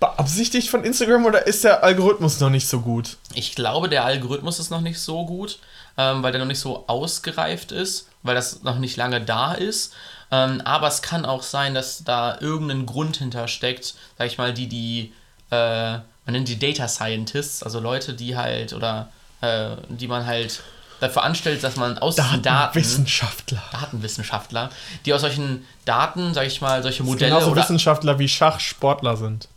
[0.00, 3.16] beabsichtigt von Instagram oder ist der Algorithmus noch nicht so gut?
[3.34, 5.60] Ich glaube, der Algorithmus ist noch nicht so gut,
[5.96, 9.94] ähm, weil der noch nicht so ausgereift ist, weil das noch nicht lange da ist.
[10.30, 14.66] Ähm, aber es kann auch sein, dass da irgendein Grund hintersteckt, sag ich mal, die,
[14.66, 15.12] die,
[15.50, 19.10] äh, man nennt die Data Scientists, also Leute, die halt, oder
[19.42, 20.62] äh, die man halt
[21.00, 22.42] dafür anstellt, dass man aus Daten.
[22.42, 23.62] Datenwissenschaftler.
[23.72, 24.70] Datenwissenschaftler,
[25.04, 27.30] die aus solchen Daten, sag ich mal, solche Modelle.
[27.30, 29.48] Genauso oder Wissenschaftler wie Schachsportler sind.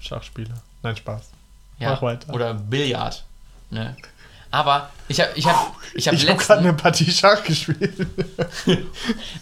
[0.00, 0.62] Schachspieler.
[0.82, 1.22] Nein, Spaß.
[1.78, 2.32] Ja, Mach weiter.
[2.32, 3.24] Oder Billard.
[3.70, 3.96] Ne?
[4.56, 8.06] Aber ich habe ich hab, ich hab ich hab gerade eine Partie Schach gespielt.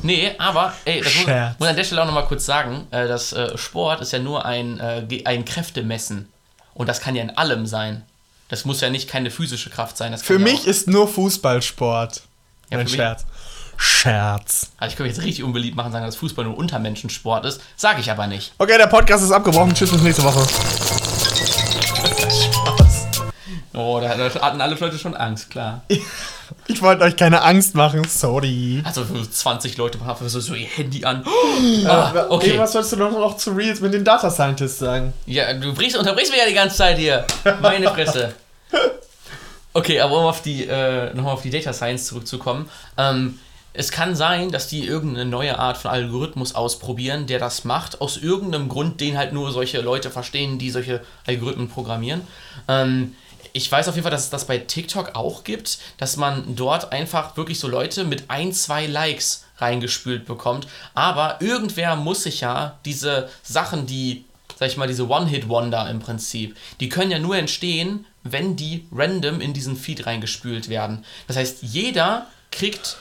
[0.03, 1.27] nee, aber ey, das muss,
[1.61, 4.45] muss an der Stelle auch nochmal kurz sagen, äh, dass äh, Sport ist ja nur
[4.45, 6.29] ein, äh, ein Kräftemessen.
[6.75, 8.03] Und das kann ja in allem sein.
[8.49, 10.19] Das muss ja nicht keine physische Kraft sein.
[10.19, 12.23] für mich ist nur Fußballsport.
[12.71, 13.25] Ja, ein Scherz.
[13.77, 14.73] Scherz.
[14.79, 17.61] Also ich könnte jetzt richtig unbeliebt machen, sagen, dass Fußball nur Untermenschensport ist.
[17.77, 18.53] Sage ich aber nicht.
[18.59, 19.75] Okay, der Podcast ist abgebrochen.
[19.75, 20.45] Tschüss, bis nächste Woche.
[23.75, 25.83] Oh, da hatten alle Leute schon Angst, klar.
[26.67, 28.81] Ich wollte euch keine Angst machen, sorry.
[28.85, 31.25] Also 20 Leute haben so, so ihr Handy an.
[31.27, 32.27] Oh, ah, okay.
[32.29, 32.59] okay.
[32.59, 35.13] Was sollst du noch, noch zu Reels mit den Data Scientists sagen?
[35.27, 37.27] Ja, du brichst, unterbrichst mich ja die ganze Zeit hier.
[37.61, 38.35] Meine Fresse.
[39.77, 42.71] Okay, aber um auf die, äh, nochmal auf die Data Science zurückzukommen.
[42.97, 43.41] Ähm,
[43.73, 48.17] es kann sein, dass die irgendeine neue Art von Algorithmus ausprobieren, der das macht, aus
[48.17, 52.21] irgendeinem Grund, den halt nur solche Leute verstehen, die solche Algorithmen programmieren.
[52.69, 53.17] Ähm,
[53.57, 56.93] ich weiß auf jeden Fall, dass es das bei TikTok auch gibt, dass man dort
[56.93, 60.67] einfach wirklich so Leute mit ein, zwei Likes reingespült bekommt.
[60.95, 64.25] Aber irgendwer muss sich ja diese Sachen, die,
[64.59, 69.41] sag ich mal, diese One-Hit-Wonder im Prinzip, die können ja nur entstehen, wenn die random
[69.41, 71.05] in diesen Feed reingespült werden.
[71.29, 72.97] Das heißt, jeder kriegt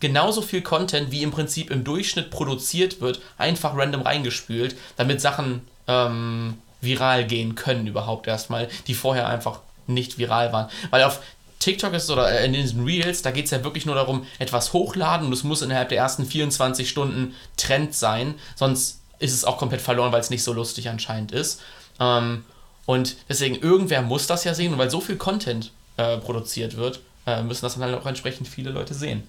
[0.00, 5.68] genauso viel Content, wie im Prinzip im Durchschnitt produziert wird, einfach random reingespült, damit Sachen
[5.86, 10.68] ähm, viral gehen können überhaupt erstmal, die vorher einfach nicht viral waren.
[10.90, 11.20] Weil auf
[11.58, 15.28] TikTok ist oder in diesen Reels, da geht es ja wirklich nur darum, etwas hochladen
[15.28, 19.80] und es muss innerhalb der ersten 24 Stunden Trend sein, sonst ist es auch komplett
[19.80, 21.60] verloren, weil es nicht so lustig anscheinend ist.
[22.00, 22.44] Ähm,
[22.84, 27.00] und deswegen, irgendwer muss das ja sehen und weil so viel Content äh, produziert wird,
[27.26, 29.22] äh, müssen das dann halt auch entsprechend viele Leute sehen.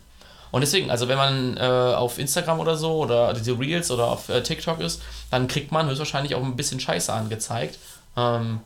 [0.49, 4.29] Und deswegen, also wenn man äh, auf Instagram oder so oder diese Reels oder auf
[4.29, 5.01] äh, TikTok ist,
[5.31, 7.77] dann kriegt man höchstwahrscheinlich auch ein bisschen Scheiße angezeigt.
[8.15, 8.59] Ähm,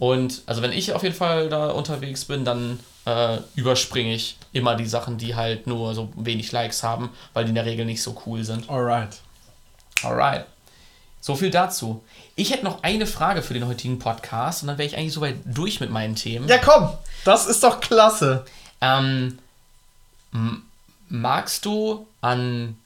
[0.00, 4.74] und also wenn ich auf jeden Fall da unterwegs bin, dann äh, überspringe ich immer
[4.74, 8.02] die Sachen, die halt nur so wenig Likes haben, weil die in der Regel nicht
[8.02, 8.70] so cool sind.
[8.70, 9.20] Alright.
[10.02, 10.46] Alright.
[11.20, 12.02] So viel dazu.
[12.34, 15.36] Ich hätte noch eine Frage für den heutigen Podcast und dann wäre ich eigentlich soweit
[15.44, 16.48] durch mit meinen Themen.
[16.48, 16.88] Ja, komm,
[17.26, 18.46] das ist doch klasse.
[18.80, 19.38] Ähm,
[21.10, 22.78] magst du an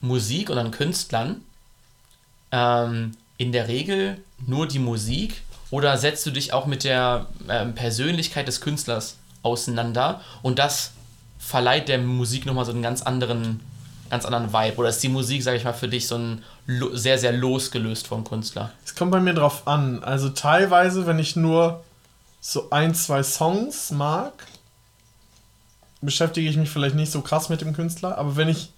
[0.00, 1.44] Musik und an Künstlern
[2.50, 7.74] ähm, in der Regel nur die Musik oder setzt du dich auch mit der ähm,
[7.74, 10.92] Persönlichkeit des Künstlers auseinander und das
[11.38, 13.60] verleiht der Musik nochmal so einen ganz anderen,
[14.10, 14.76] ganz anderen Vibe?
[14.76, 16.44] Oder ist die Musik, sage ich mal, für dich so ein
[16.92, 18.72] sehr, sehr losgelöst vom Künstler?
[18.84, 20.04] Es kommt bei mir drauf an.
[20.04, 21.82] Also teilweise, wenn ich nur
[22.40, 24.32] so ein, zwei Songs mag,
[26.02, 28.70] beschäftige ich mich vielleicht nicht so krass mit dem Künstler, aber wenn ich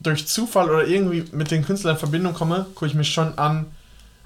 [0.00, 3.66] durch Zufall oder irgendwie mit dem Künstler in Verbindung komme, gucke ich mich schon an,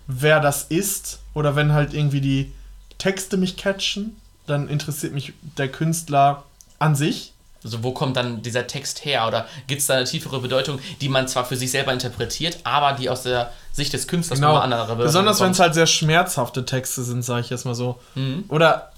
[0.09, 2.53] wer das ist oder wenn halt irgendwie die
[2.97, 6.43] Texte mich catchen, dann interessiert mich der Künstler
[6.81, 7.33] an sich.
[7.63, 9.27] Also wo kommt dann dieser Text her?
[9.27, 12.93] Oder gibt es da eine tiefere Bedeutung, die man zwar für sich selber interpretiert, aber
[12.93, 14.57] die aus der Sicht des Künstlers genau.
[14.57, 18.01] andere Besonders wenn es halt sehr schmerzhafte Texte sind, sage ich jetzt mal so.
[18.15, 18.45] Mhm.
[18.49, 18.93] Oder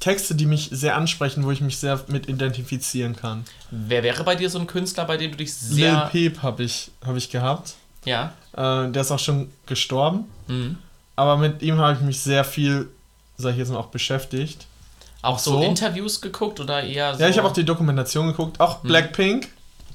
[0.00, 3.44] Texte, die mich sehr ansprechen, wo ich mich sehr mit identifizieren kann.
[3.70, 6.08] Wer wäre bei dir so ein Künstler, bei dem du dich sehr...
[6.12, 7.74] Lil Peep habe ich, hab ich gehabt.
[8.04, 8.32] Ja.
[8.52, 10.24] Äh, der ist auch schon gestorben.
[10.46, 10.78] Mhm.
[11.16, 12.88] Aber mit ihm habe ich mich sehr viel,
[13.36, 14.66] sag ich jetzt mal, auch beschäftigt.
[15.20, 17.20] Auch so, so, Interviews geguckt oder eher so?
[17.20, 18.60] Ja, ich habe auch die Dokumentation geguckt.
[18.60, 18.88] Auch hm.
[18.88, 19.48] Blackpink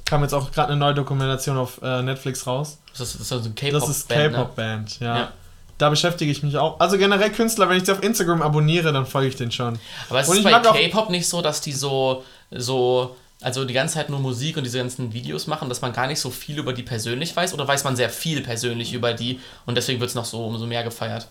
[0.06, 2.78] kam jetzt auch gerade eine neue Dokumentation auf äh, Netflix raus.
[2.91, 3.84] Das ist, ist also ein K-Pop-Band.
[3.84, 5.08] Das ist K-Pop-Band, ne?
[5.08, 5.18] ja.
[5.18, 5.32] ja.
[5.78, 6.80] Da beschäftige ich mich auch.
[6.80, 9.80] Also generell Künstler, wenn ich sie auf Instagram abonniere, dann folge ich den schon.
[10.10, 14.10] Aber es ist bei K-Pop nicht so, dass die so, so, also die ganze Zeit
[14.10, 16.84] nur Musik und diese ganzen Videos machen, dass man gar nicht so viel über die
[16.84, 17.54] persönlich weiß?
[17.54, 20.66] Oder weiß man sehr viel persönlich über die und deswegen wird es noch so umso
[20.66, 21.28] mehr gefeiert?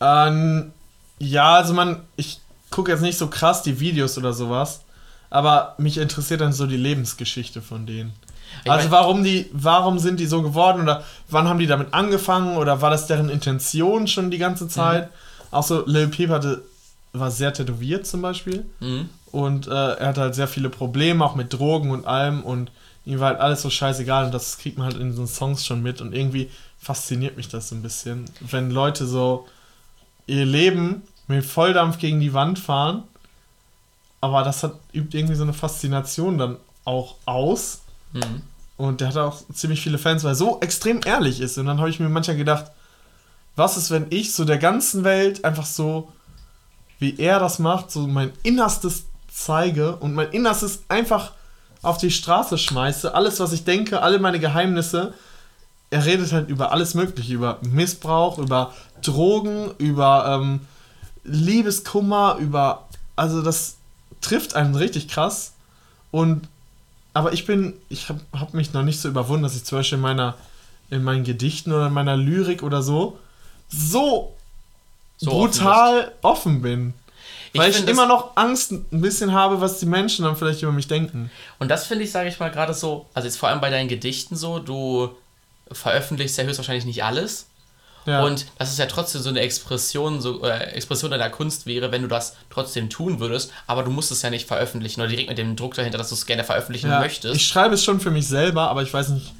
[0.00, 0.72] Ähm,
[1.18, 4.82] ja, also man, ich gucke jetzt nicht so krass die Videos oder sowas,
[5.30, 8.12] aber mich interessiert dann so die Lebensgeschichte von denen.
[8.62, 12.56] Ich also warum die, warum sind die so geworden oder wann haben die damit angefangen
[12.56, 15.06] oder war das deren Intention schon die ganze Zeit?
[15.06, 15.14] Mhm.
[15.50, 16.62] Auch so Lil Peep hatte,
[17.14, 19.08] war sehr tätowiert zum Beispiel mhm.
[19.32, 22.70] und äh, er hatte halt sehr viele Probleme auch mit Drogen und allem und
[23.06, 25.82] ihm war halt alles so scheißegal und das kriegt man halt in so Songs schon
[25.82, 29.46] mit und irgendwie fasziniert mich das so ein bisschen, wenn Leute so
[30.26, 33.04] ihr Leben mit Volldampf gegen die Wand fahren.
[34.20, 37.82] Aber das hat, übt irgendwie so eine Faszination dann auch aus.
[38.12, 38.42] Mhm.
[38.76, 41.58] Und der hat auch ziemlich viele Fans, weil er so extrem ehrlich ist.
[41.58, 42.70] Und dann habe ich mir manchmal gedacht,
[43.56, 46.12] was ist, wenn ich so der ganzen Welt einfach so,
[46.98, 51.32] wie er das macht, so mein Innerstes zeige und mein Innerstes einfach
[51.82, 53.14] auf die Straße schmeiße.
[53.14, 55.12] Alles, was ich denke, alle meine Geheimnisse.
[55.90, 58.72] Er redet halt über alles Mögliche, über Missbrauch, über
[59.02, 60.60] Drogen, über ähm,
[61.24, 62.88] Liebeskummer, über.
[63.16, 63.76] Also, das
[64.20, 65.52] trifft einen richtig krass.
[66.10, 66.48] Und.
[67.12, 67.74] Aber ich bin.
[67.88, 70.34] Ich habe hab mich noch nicht so überwunden, dass ich zum Beispiel in meiner.
[70.90, 73.18] In meinen Gedichten oder in meiner Lyrik oder so.
[73.68, 74.34] So.
[75.24, 76.94] So brutal offen, offen bin.
[77.54, 80.72] Weil ich, ich immer noch Angst ein bisschen habe, was die Menschen dann vielleicht über
[80.72, 81.30] mich denken.
[81.60, 83.88] Und das finde ich, sage ich mal, gerade so, also jetzt vor allem bei deinen
[83.88, 85.10] Gedichten so, du
[85.70, 87.46] veröffentlichst ja höchstwahrscheinlich nicht alles.
[88.06, 88.22] Ja.
[88.22, 92.02] Und das ist ja trotzdem so eine Expression, so, äh, Expression deiner Kunst wäre, wenn
[92.02, 95.38] du das trotzdem tun würdest, aber du musst es ja nicht veröffentlichen oder direkt mit
[95.38, 97.34] dem Druck dahinter, dass du es gerne veröffentlichen ja, möchtest.
[97.34, 99.32] Ich schreibe es schon für mich selber, aber ich weiß nicht,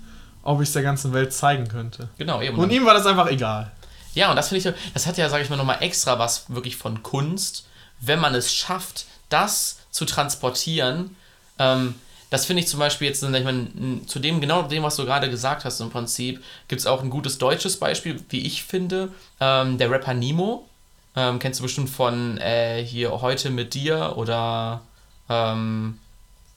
[0.42, 2.08] ob ich es der ganzen Welt zeigen könnte.
[2.16, 2.56] Genau, eben.
[2.58, 3.70] Und ihm war das einfach egal.
[4.14, 6.76] Ja, und das finde ich, das hat ja, sage ich mal, nochmal extra was wirklich
[6.76, 7.66] von Kunst,
[8.00, 11.16] wenn man es schafft, das zu transportieren,
[11.58, 11.94] ähm,
[12.34, 13.68] das finde ich zum Beispiel jetzt, ich meine,
[14.06, 17.08] zu dem, genau dem, was du gerade gesagt hast, im Prinzip, gibt es auch ein
[17.08, 19.10] gutes deutsches Beispiel, wie ich finde.
[19.38, 20.68] Ähm, der Rapper Nemo,
[21.14, 24.80] ähm, kennst du bestimmt von äh, hier heute mit dir oder
[25.28, 26.00] ähm,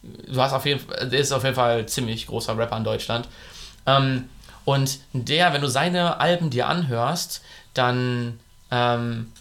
[0.02, 3.28] du hast auf jeden Fall, ist auf jeden Fall ziemlich großer Rapper in Deutschland.
[3.86, 4.28] Ähm,
[4.68, 7.42] und der, wenn du seine Alben dir anhörst,
[7.74, 8.40] dann
[8.70, 9.32] ähm,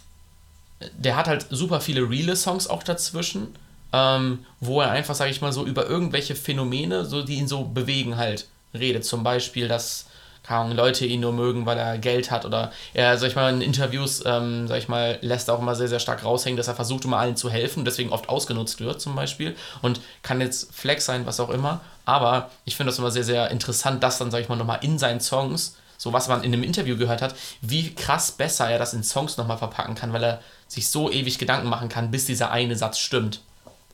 [0.97, 3.49] der hat halt super viele reale Songs auch dazwischen
[3.93, 7.63] ähm, wo er einfach, sage ich mal so, über irgendwelche Phänomene, so, die ihn so
[7.63, 9.05] bewegen, halt redet.
[9.05, 10.06] Zum Beispiel, dass
[10.49, 14.23] Leute ihn nur mögen, weil er Geld hat oder er, sag ich mal, in Interviews,
[14.25, 17.17] ähm, sag ich mal, lässt auch immer sehr, sehr stark raushängen, dass er versucht, immer
[17.17, 21.39] allen zu helfen, deswegen oft ausgenutzt wird zum Beispiel und kann jetzt Flex sein, was
[21.39, 24.55] auch immer, aber ich finde das immer sehr, sehr interessant, das dann, sag ich mal,
[24.55, 28.69] nochmal in seinen Songs, so was man in einem Interview gehört hat, wie krass besser
[28.69, 32.11] er das in Songs nochmal verpacken kann, weil er sich so ewig Gedanken machen kann,
[32.11, 33.41] bis dieser eine Satz stimmt.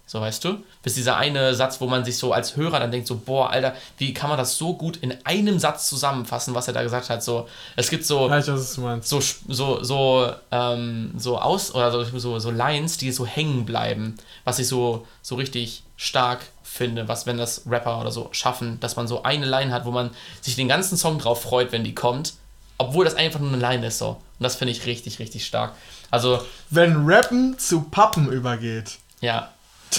[0.05, 0.57] So weißt du?
[0.83, 3.73] Bis dieser eine Satz, wo man sich so als Hörer dann denkt, so, boah, Alter,
[3.97, 7.23] wie kann man das so gut in einem Satz zusammenfassen, was er da gesagt hat?
[7.23, 7.47] So,
[7.77, 8.29] es gibt so.
[8.29, 8.45] Weiß.
[9.01, 14.15] So, so, so, ähm, so aus oder so, so, so Lines, die so hängen bleiben,
[14.43, 18.97] was ich so, so richtig stark finde, was, wenn das Rapper oder so schaffen, dass
[18.97, 20.09] man so eine Line hat, wo man
[20.41, 22.33] sich den ganzen Song drauf freut, wenn die kommt,
[22.77, 24.09] obwohl das einfach nur eine Line ist, so.
[24.09, 25.73] Und das finde ich richtig, richtig stark.
[26.11, 26.41] Also.
[26.69, 28.97] Wenn Rappen zu Pappen übergeht.
[29.21, 29.53] Ja,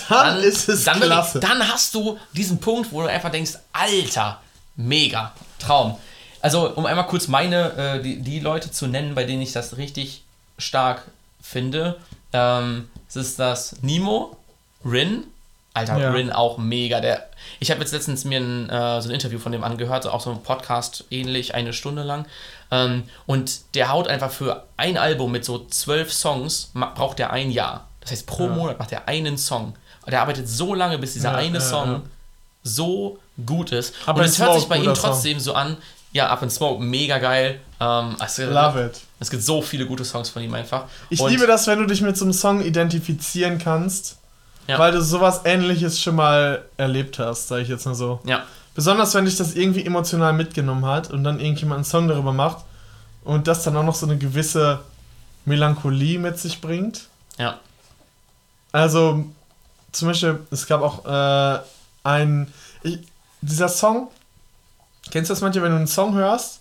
[0.09, 1.39] dann, dann ist es dann klasse.
[1.39, 4.41] Ich, dann hast du diesen Punkt, wo du einfach denkst, Alter,
[4.77, 5.97] mega, Traum.
[6.41, 9.77] Also, um einmal kurz meine, äh, die, die Leute zu nennen, bei denen ich das
[9.77, 10.23] richtig
[10.59, 11.03] stark
[11.41, 11.97] finde.
[12.33, 14.37] Ähm, es ist das Nemo,
[14.85, 15.25] Rin.
[15.73, 16.11] Alter, ja.
[16.13, 17.01] Rin auch mega.
[17.01, 20.21] Der, ich habe jetzt letztens mir ein, äh, so ein Interview von dem angehört, auch
[20.21, 22.27] so ein Podcast ähnlich, eine Stunde lang.
[22.71, 27.51] Ähm, und der haut einfach für ein Album mit so zwölf Songs, braucht er ein
[27.51, 27.89] Jahr.
[28.01, 28.51] Das heißt, pro ja.
[28.51, 29.75] Monat macht er einen Song.
[30.07, 32.03] Der arbeitet so lange, bis dieser ja, eine Song
[32.63, 33.95] so gut ist.
[34.07, 35.45] Up und es hört sich bei ihm trotzdem Song.
[35.45, 35.77] so an.
[36.13, 37.61] Ja, Up in Smoke, mega geil.
[37.81, 39.01] Ähm, es, Love it.
[39.19, 40.85] Es gibt so viele gute Songs von ihm einfach.
[41.11, 44.19] Ich und liebe das, wenn du dich mit so einem Song identifizieren kannst
[44.69, 44.79] Ja.
[44.79, 48.21] Weil du sowas ähnliches schon mal erlebt hast, sage ich jetzt mal so.
[48.25, 48.45] Ja.
[48.75, 52.65] Besonders wenn dich das irgendwie emotional mitgenommen hat und dann irgendjemand einen Song darüber macht
[53.25, 54.81] und das dann auch noch so eine gewisse
[55.45, 57.09] Melancholie mit sich bringt.
[57.39, 57.59] Ja.
[58.73, 59.27] Also,
[59.95, 61.61] zum Beispiel, es gab auch äh,
[62.03, 62.53] ein.
[62.83, 62.99] Ich,
[63.41, 64.09] dieser Song,
[65.11, 66.61] kennst du das manchmal, wenn du einen Song hörst,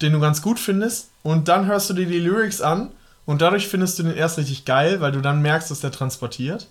[0.00, 2.90] den du ganz gut findest, und dann hörst du dir die Lyrics an
[3.26, 6.66] und dadurch findest du den erst richtig geil, weil du dann merkst, dass der transportiert?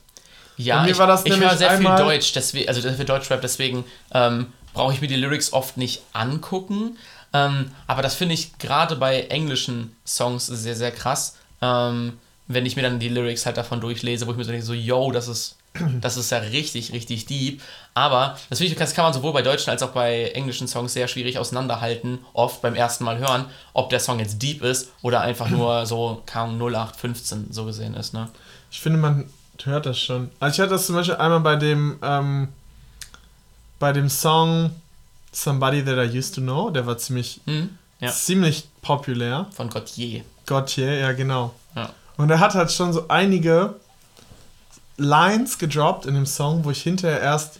[0.57, 4.93] Ja, ich, ich höre sehr viel Deutsch, deswegen, also sehr viel Deutschrap, deswegen ähm, brauche
[4.93, 6.97] ich mir die Lyrics oft nicht angucken.
[7.31, 11.37] Ähm, aber das finde ich gerade bei englischen Songs sehr, sehr krass.
[11.61, 14.65] Ähm, wenn ich mir dann die Lyrics halt davon durchlese, wo ich mir so denke,
[14.65, 15.55] so, yo, das ist,
[16.01, 17.61] das ist ja richtig, richtig deep.
[17.93, 21.07] Aber das, ich, das kann man sowohl bei deutschen als auch bei englischen Songs sehr
[21.07, 25.49] schwierig auseinanderhalten, oft beim ersten Mal hören, ob der Song jetzt deep ist oder einfach
[25.49, 28.29] nur so, kaum 0815 so gesehen ist, ne?
[28.71, 29.29] Ich finde, man
[29.63, 30.29] hört das schon.
[30.39, 32.49] Also ich hatte das zum Beispiel einmal bei dem, ähm,
[33.79, 34.71] bei dem Song
[35.31, 38.11] Somebody That I Used to Know, der war ziemlich, mhm, ja.
[38.11, 39.47] ziemlich populär.
[39.51, 40.23] Von Gautier.
[40.45, 41.53] Gautier, ja genau.
[41.75, 41.93] Ja.
[42.17, 43.75] Und er hat halt schon so einige
[44.99, 47.59] Lines gedroppt in dem Song, wo ich hinterher erst,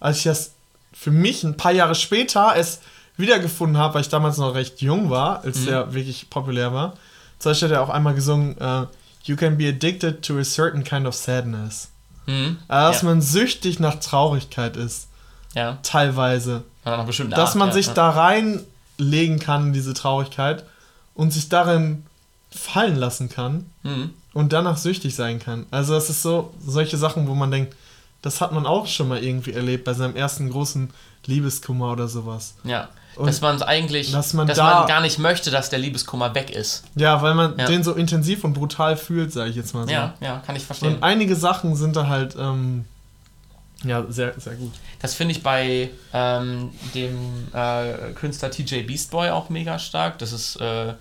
[0.00, 0.52] als ich das
[0.92, 2.80] für mich ein paar Jahre später es
[3.16, 5.66] wiedergefunden habe, weil ich damals noch recht jung war, als mhm.
[5.66, 6.94] der wirklich populär war.
[7.38, 8.86] Zum Beispiel hat er auch einmal gesungen, uh,
[9.24, 11.90] You can be addicted to a certain kind of sadness.
[12.26, 12.58] Mhm.
[12.68, 13.08] Also, dass ja.
[13.08, 15.08] man süchtig nach Traurigkeit ist.
[15.54, 15.78] Ja.
[15.82, 16.62] Teilweise.
[16.84, 20.64] Ja, dass Art, man sich da reinlegen kann in diese Traurigkeit
[21.14, 22.06] und sich darin
[22.50, 24.10] fallen lassen kann mhm.
[24.32, 25.66] und danach süchtig sein kann.
[25.70, 27.76] Also das ist so solche Sachen, wo man denkt,
[28.22, 30.90] das hat man auch schon mal irgendwie erlebt bei seinem ersten großen
[31.26, 32.54] Liebeskummer oder sowas.
[32.64, 32.88] Ja.
[33.16, 36.34] Und dass man eigentlich, dass man, dass da, man gar nicht möchte, dass der Liebeskummer
[36.34, 36.84] weg ist.
[36.94, 37.66] Ja, weil man ja.
[37.66, 39.92] den so intensiv und brutal fühlt, sage ich jetzt mal so.
[39.92, 40.94] Ja, ja, kann ich verstehen.
[40.94, 42.84] Und einige Sachen sind da halt, ähm,
[43.82, 44.72] ja, sehr, sehr gut.
[45.00, 50.18] Das finde ich bei ähm, dem äh, Künstler TJ Beastboy auch mega stark.
[50.18, 50.94] Das ist, äh,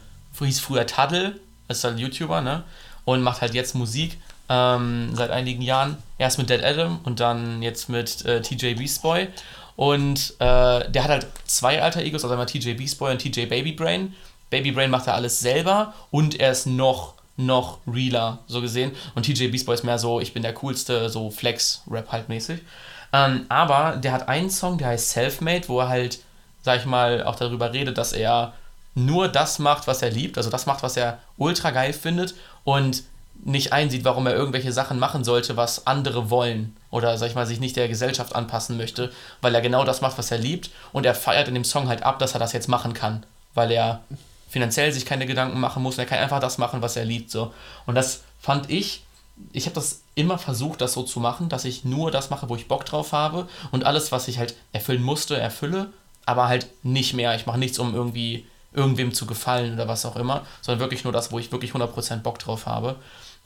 [0.45, 2.64] hieß früher Taddle, ist halt YouTuber, ne?
[3.06, 4.18] Und macht halt jetzt Musik
[4.49, 5.98] ähm, seit einigen Jahren.
[6.18, 9.28] Erst mit Dead Adam und dann jetzt mit äh, TJ Beastboy.
[9.76, 14.14] Und äh, der hat halt zwei alter Egos, also einmal TJ Beastboy und TJ Babybrain.
[14.49, 18.91] Babybrain macht er alles selber und er ist noch noch realer, so gesehen.
[19.16, 22.60] Und TJ Beastboy ist mehr so, ich bin der coolste, so Flex-Rap halt mäßig.
[23.14, 26.20] Ähm, aber der hat einen Song, der heißt Selfmade, wo er halt,
[26.61, 28.53] sag ich mal, auch darüber redet, dass er
[29.05, 33.03] nur das macht, was er liebt, also das macht, was er ultra geil findet und
[33.43, 37.45] nicht einsieht, warum er irgendwelche Sachen machen sollte, was andere wollen oder sag ich mal
[37.45, 39.11] sich nicht der Gesellschaft anpassen möchte,
[39.41, 42.03] weil er genau das macht, was er liebt und er feiert in dem Song halt
[42.03, 44.01] ab, dass er das jetzt machen kann, weil er
[44.49, 45.97] finanziell sich keine Gedanken machen muss.
[45.97, 47.30] Er kann einfach das machen, was er liebt.
[47.30, 47.53] So.
[47.85, 49.03] Und das fand ich,
[49.53, 52.55] ich habe das immer versucht, das so zu machen, dass ich nur das mache, wo
[52.55, 55.93] ich Bock drauf habe und alles, was ich halt erfüllen musste, erfülle,
[56.26, 57.35] aber halt nicht mehr.
[57.35, 61.13] Ich mache nichts, um irgendwie irgendwem zu gefallen oder was auch immer, sondern wirklich nur
[61.13, 62.95] das, wo ich wirklich 100% Bock drauf habe.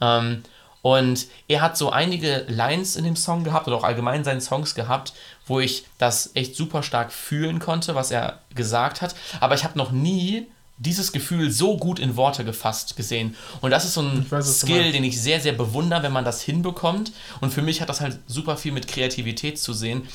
[0.00, 0.42] Ähm,
[0.82, 4.74] und er hat so einige Lines in dem Song gehabt oder auch allgemein seinen Songs
[4.74, 5.14] gehabt,
[5.46, 9.14] wo ich das echt super stark fühlen konnte, was er gesagt hat.
[9.40, 10.46] Aber ich habe noch nie
[10.76, 13.34] dieses Gefühl so gut in Worte gefasst gesehen.
[13.62, 16.42] Und das ist so ein weiß, Skill, den ich sehr, sehr bewundere, wenn man das
[16.42, 17.12] hinbekommt.
[17.40, 20.06] Und für mich hat das halt super viel mit Kreativität zu sehen.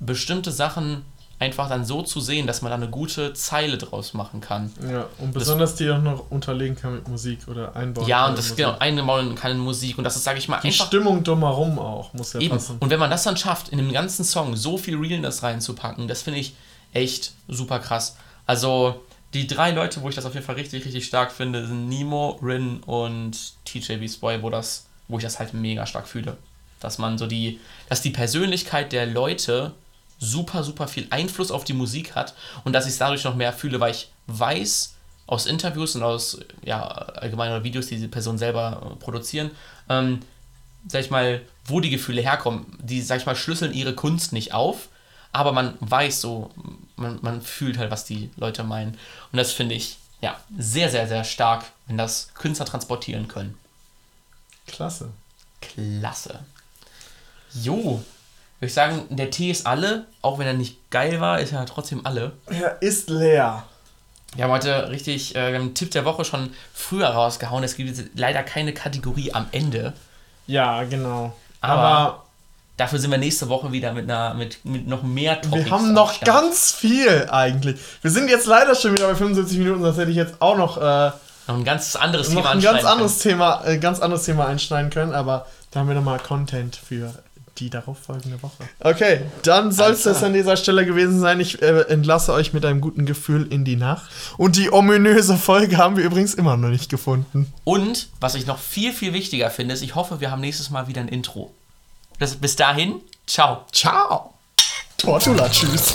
[0.00, 1.04] Bestimmte Sachen
[1.42, 4.72] einfach dann so zu sehen, dass man da eine gute Zeile draus machen kann.
[4.88, 8.38] Ja, und besonders das, die auch noch unterlegen kann mit Musik oder einbauen Ja, und
[8.38, 8.56] das Musik.
[8.58, 10.86] genau einbauen kann in Musik und das ist, sage ich mal, die einfach...
[10.86, 12.54] Stimmung drumherum auch, muss ja eben.
[12.54, 12.76] passen.
[12.78, 16.22] Und wenn man das dann schafft, in dem ganzen Song so viel Realness reinzupacken, das
[16.22, 16.54] finde ich
[16.92, 18.16] echt super krass.
[18.46, 19.02] Also
[19.34, 22.38] die drei Leute, wo ich das auf jeden Fall richtig, richtig stark finde, sind Nemo,
[22.42, 26.36] Rin und TJ Beastboy, wo das, wo ich das halt mega stark fühle.
[26.80, 27.58] Dass man so die,
[27.88, 29.72] dass die Persönlichkeit der Leute
[30.22, 32.34] super, super viel Einfluss auf die Musik hat
[32.64, 34.94] und dass ich es dadurch noch mehr fühle, weil ich weiß
[35.26, 39.50] aus Interviews und aus ja, allgemeinen Videos, die diese Person selber äh, produzieren,
[39.88, 40.20] ähm,
[40.86, 42.66] sag ich mal, wo die Gefühle herkommen.
[42.80, 44.88] Die, sag ich mal, schlüsseln ihre Kunst nicht auf,
[45.32, 46.50] aber man weiß so,
[46.96, 48.92] man, man fühlt halt, was die Leute meinen.
[49.32, 53.58] Und das finde ich ja sehr, sehr, sehr stark, wenn das Künstler transportieren können.
[54.66, 55.10] Klasse.
[55.60, 56.40] Klasse.
[57.54, 58.02] Jo,
[58.62, 61.66] würde ich sagen, der Tee ist alle, auch wenn er nicht geil war, ist er
[61.66, 62.30] trotzdem alle.
[62.46, 63.64] Er ist leer.
[64.36, 67.64] Wir haben heute richtig äh, einen Tipp der Woche schon früher rausgehauen.
[67.64, 69.94] Es gibt leider keine Kategorie am Ende.
[70.46, 71.34] Ja, genau.
[71.60, 72.22] Aber, Aber
[72.76, 75.64] Dafür sind wir nächste Woche wieder mit, einer, mit, mit noch mehr Topics.
[75.64, 77.80] Wir haben noch ganz viel eigentlich.
[78.00, 80.78] Wir sind jetzt leider schon wieder bei 75 Minuten, sonst hätte ich jetzt auch noch
[80.78, 81.10] äh,
[81.48, 85.12] noch ein ganz anderes Thema ein ganz anderes Thema, äh, ganz anderes Thema einschneiden können,
[85.12, 87.12] aber da haben wir nochmal Content für
[87.58, 88.64] die darauffolgende Woche.
[88.80, 91.40] Okay, dann soll es das an dieser Stelle gewesen sein.
[91.40, 94.10] Ich äh, entlasse euch mit einem guten Gefühl in die Nacht.
[94.38, 97.52] Und die ominöse Folge haben wir übrigens immer noch nicht gefunden.
[97.64, 100.88] Und was ich noch viel, viel wichtiger finde, ist, ich hoffe, wir haben nächstes Mal
[100.88, 101.52] wieder ein Intro.
[102.18, 103.66] Das, bis dahin, ciao.
[103.72, 104.34] Ciao.
[104.96, 105.94] Tortula, tschüss.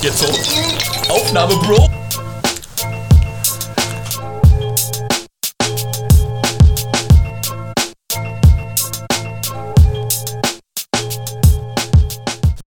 [0.00, 1.12] Jetzt so.
[1.12, 2.01] Aufnahme, Bro.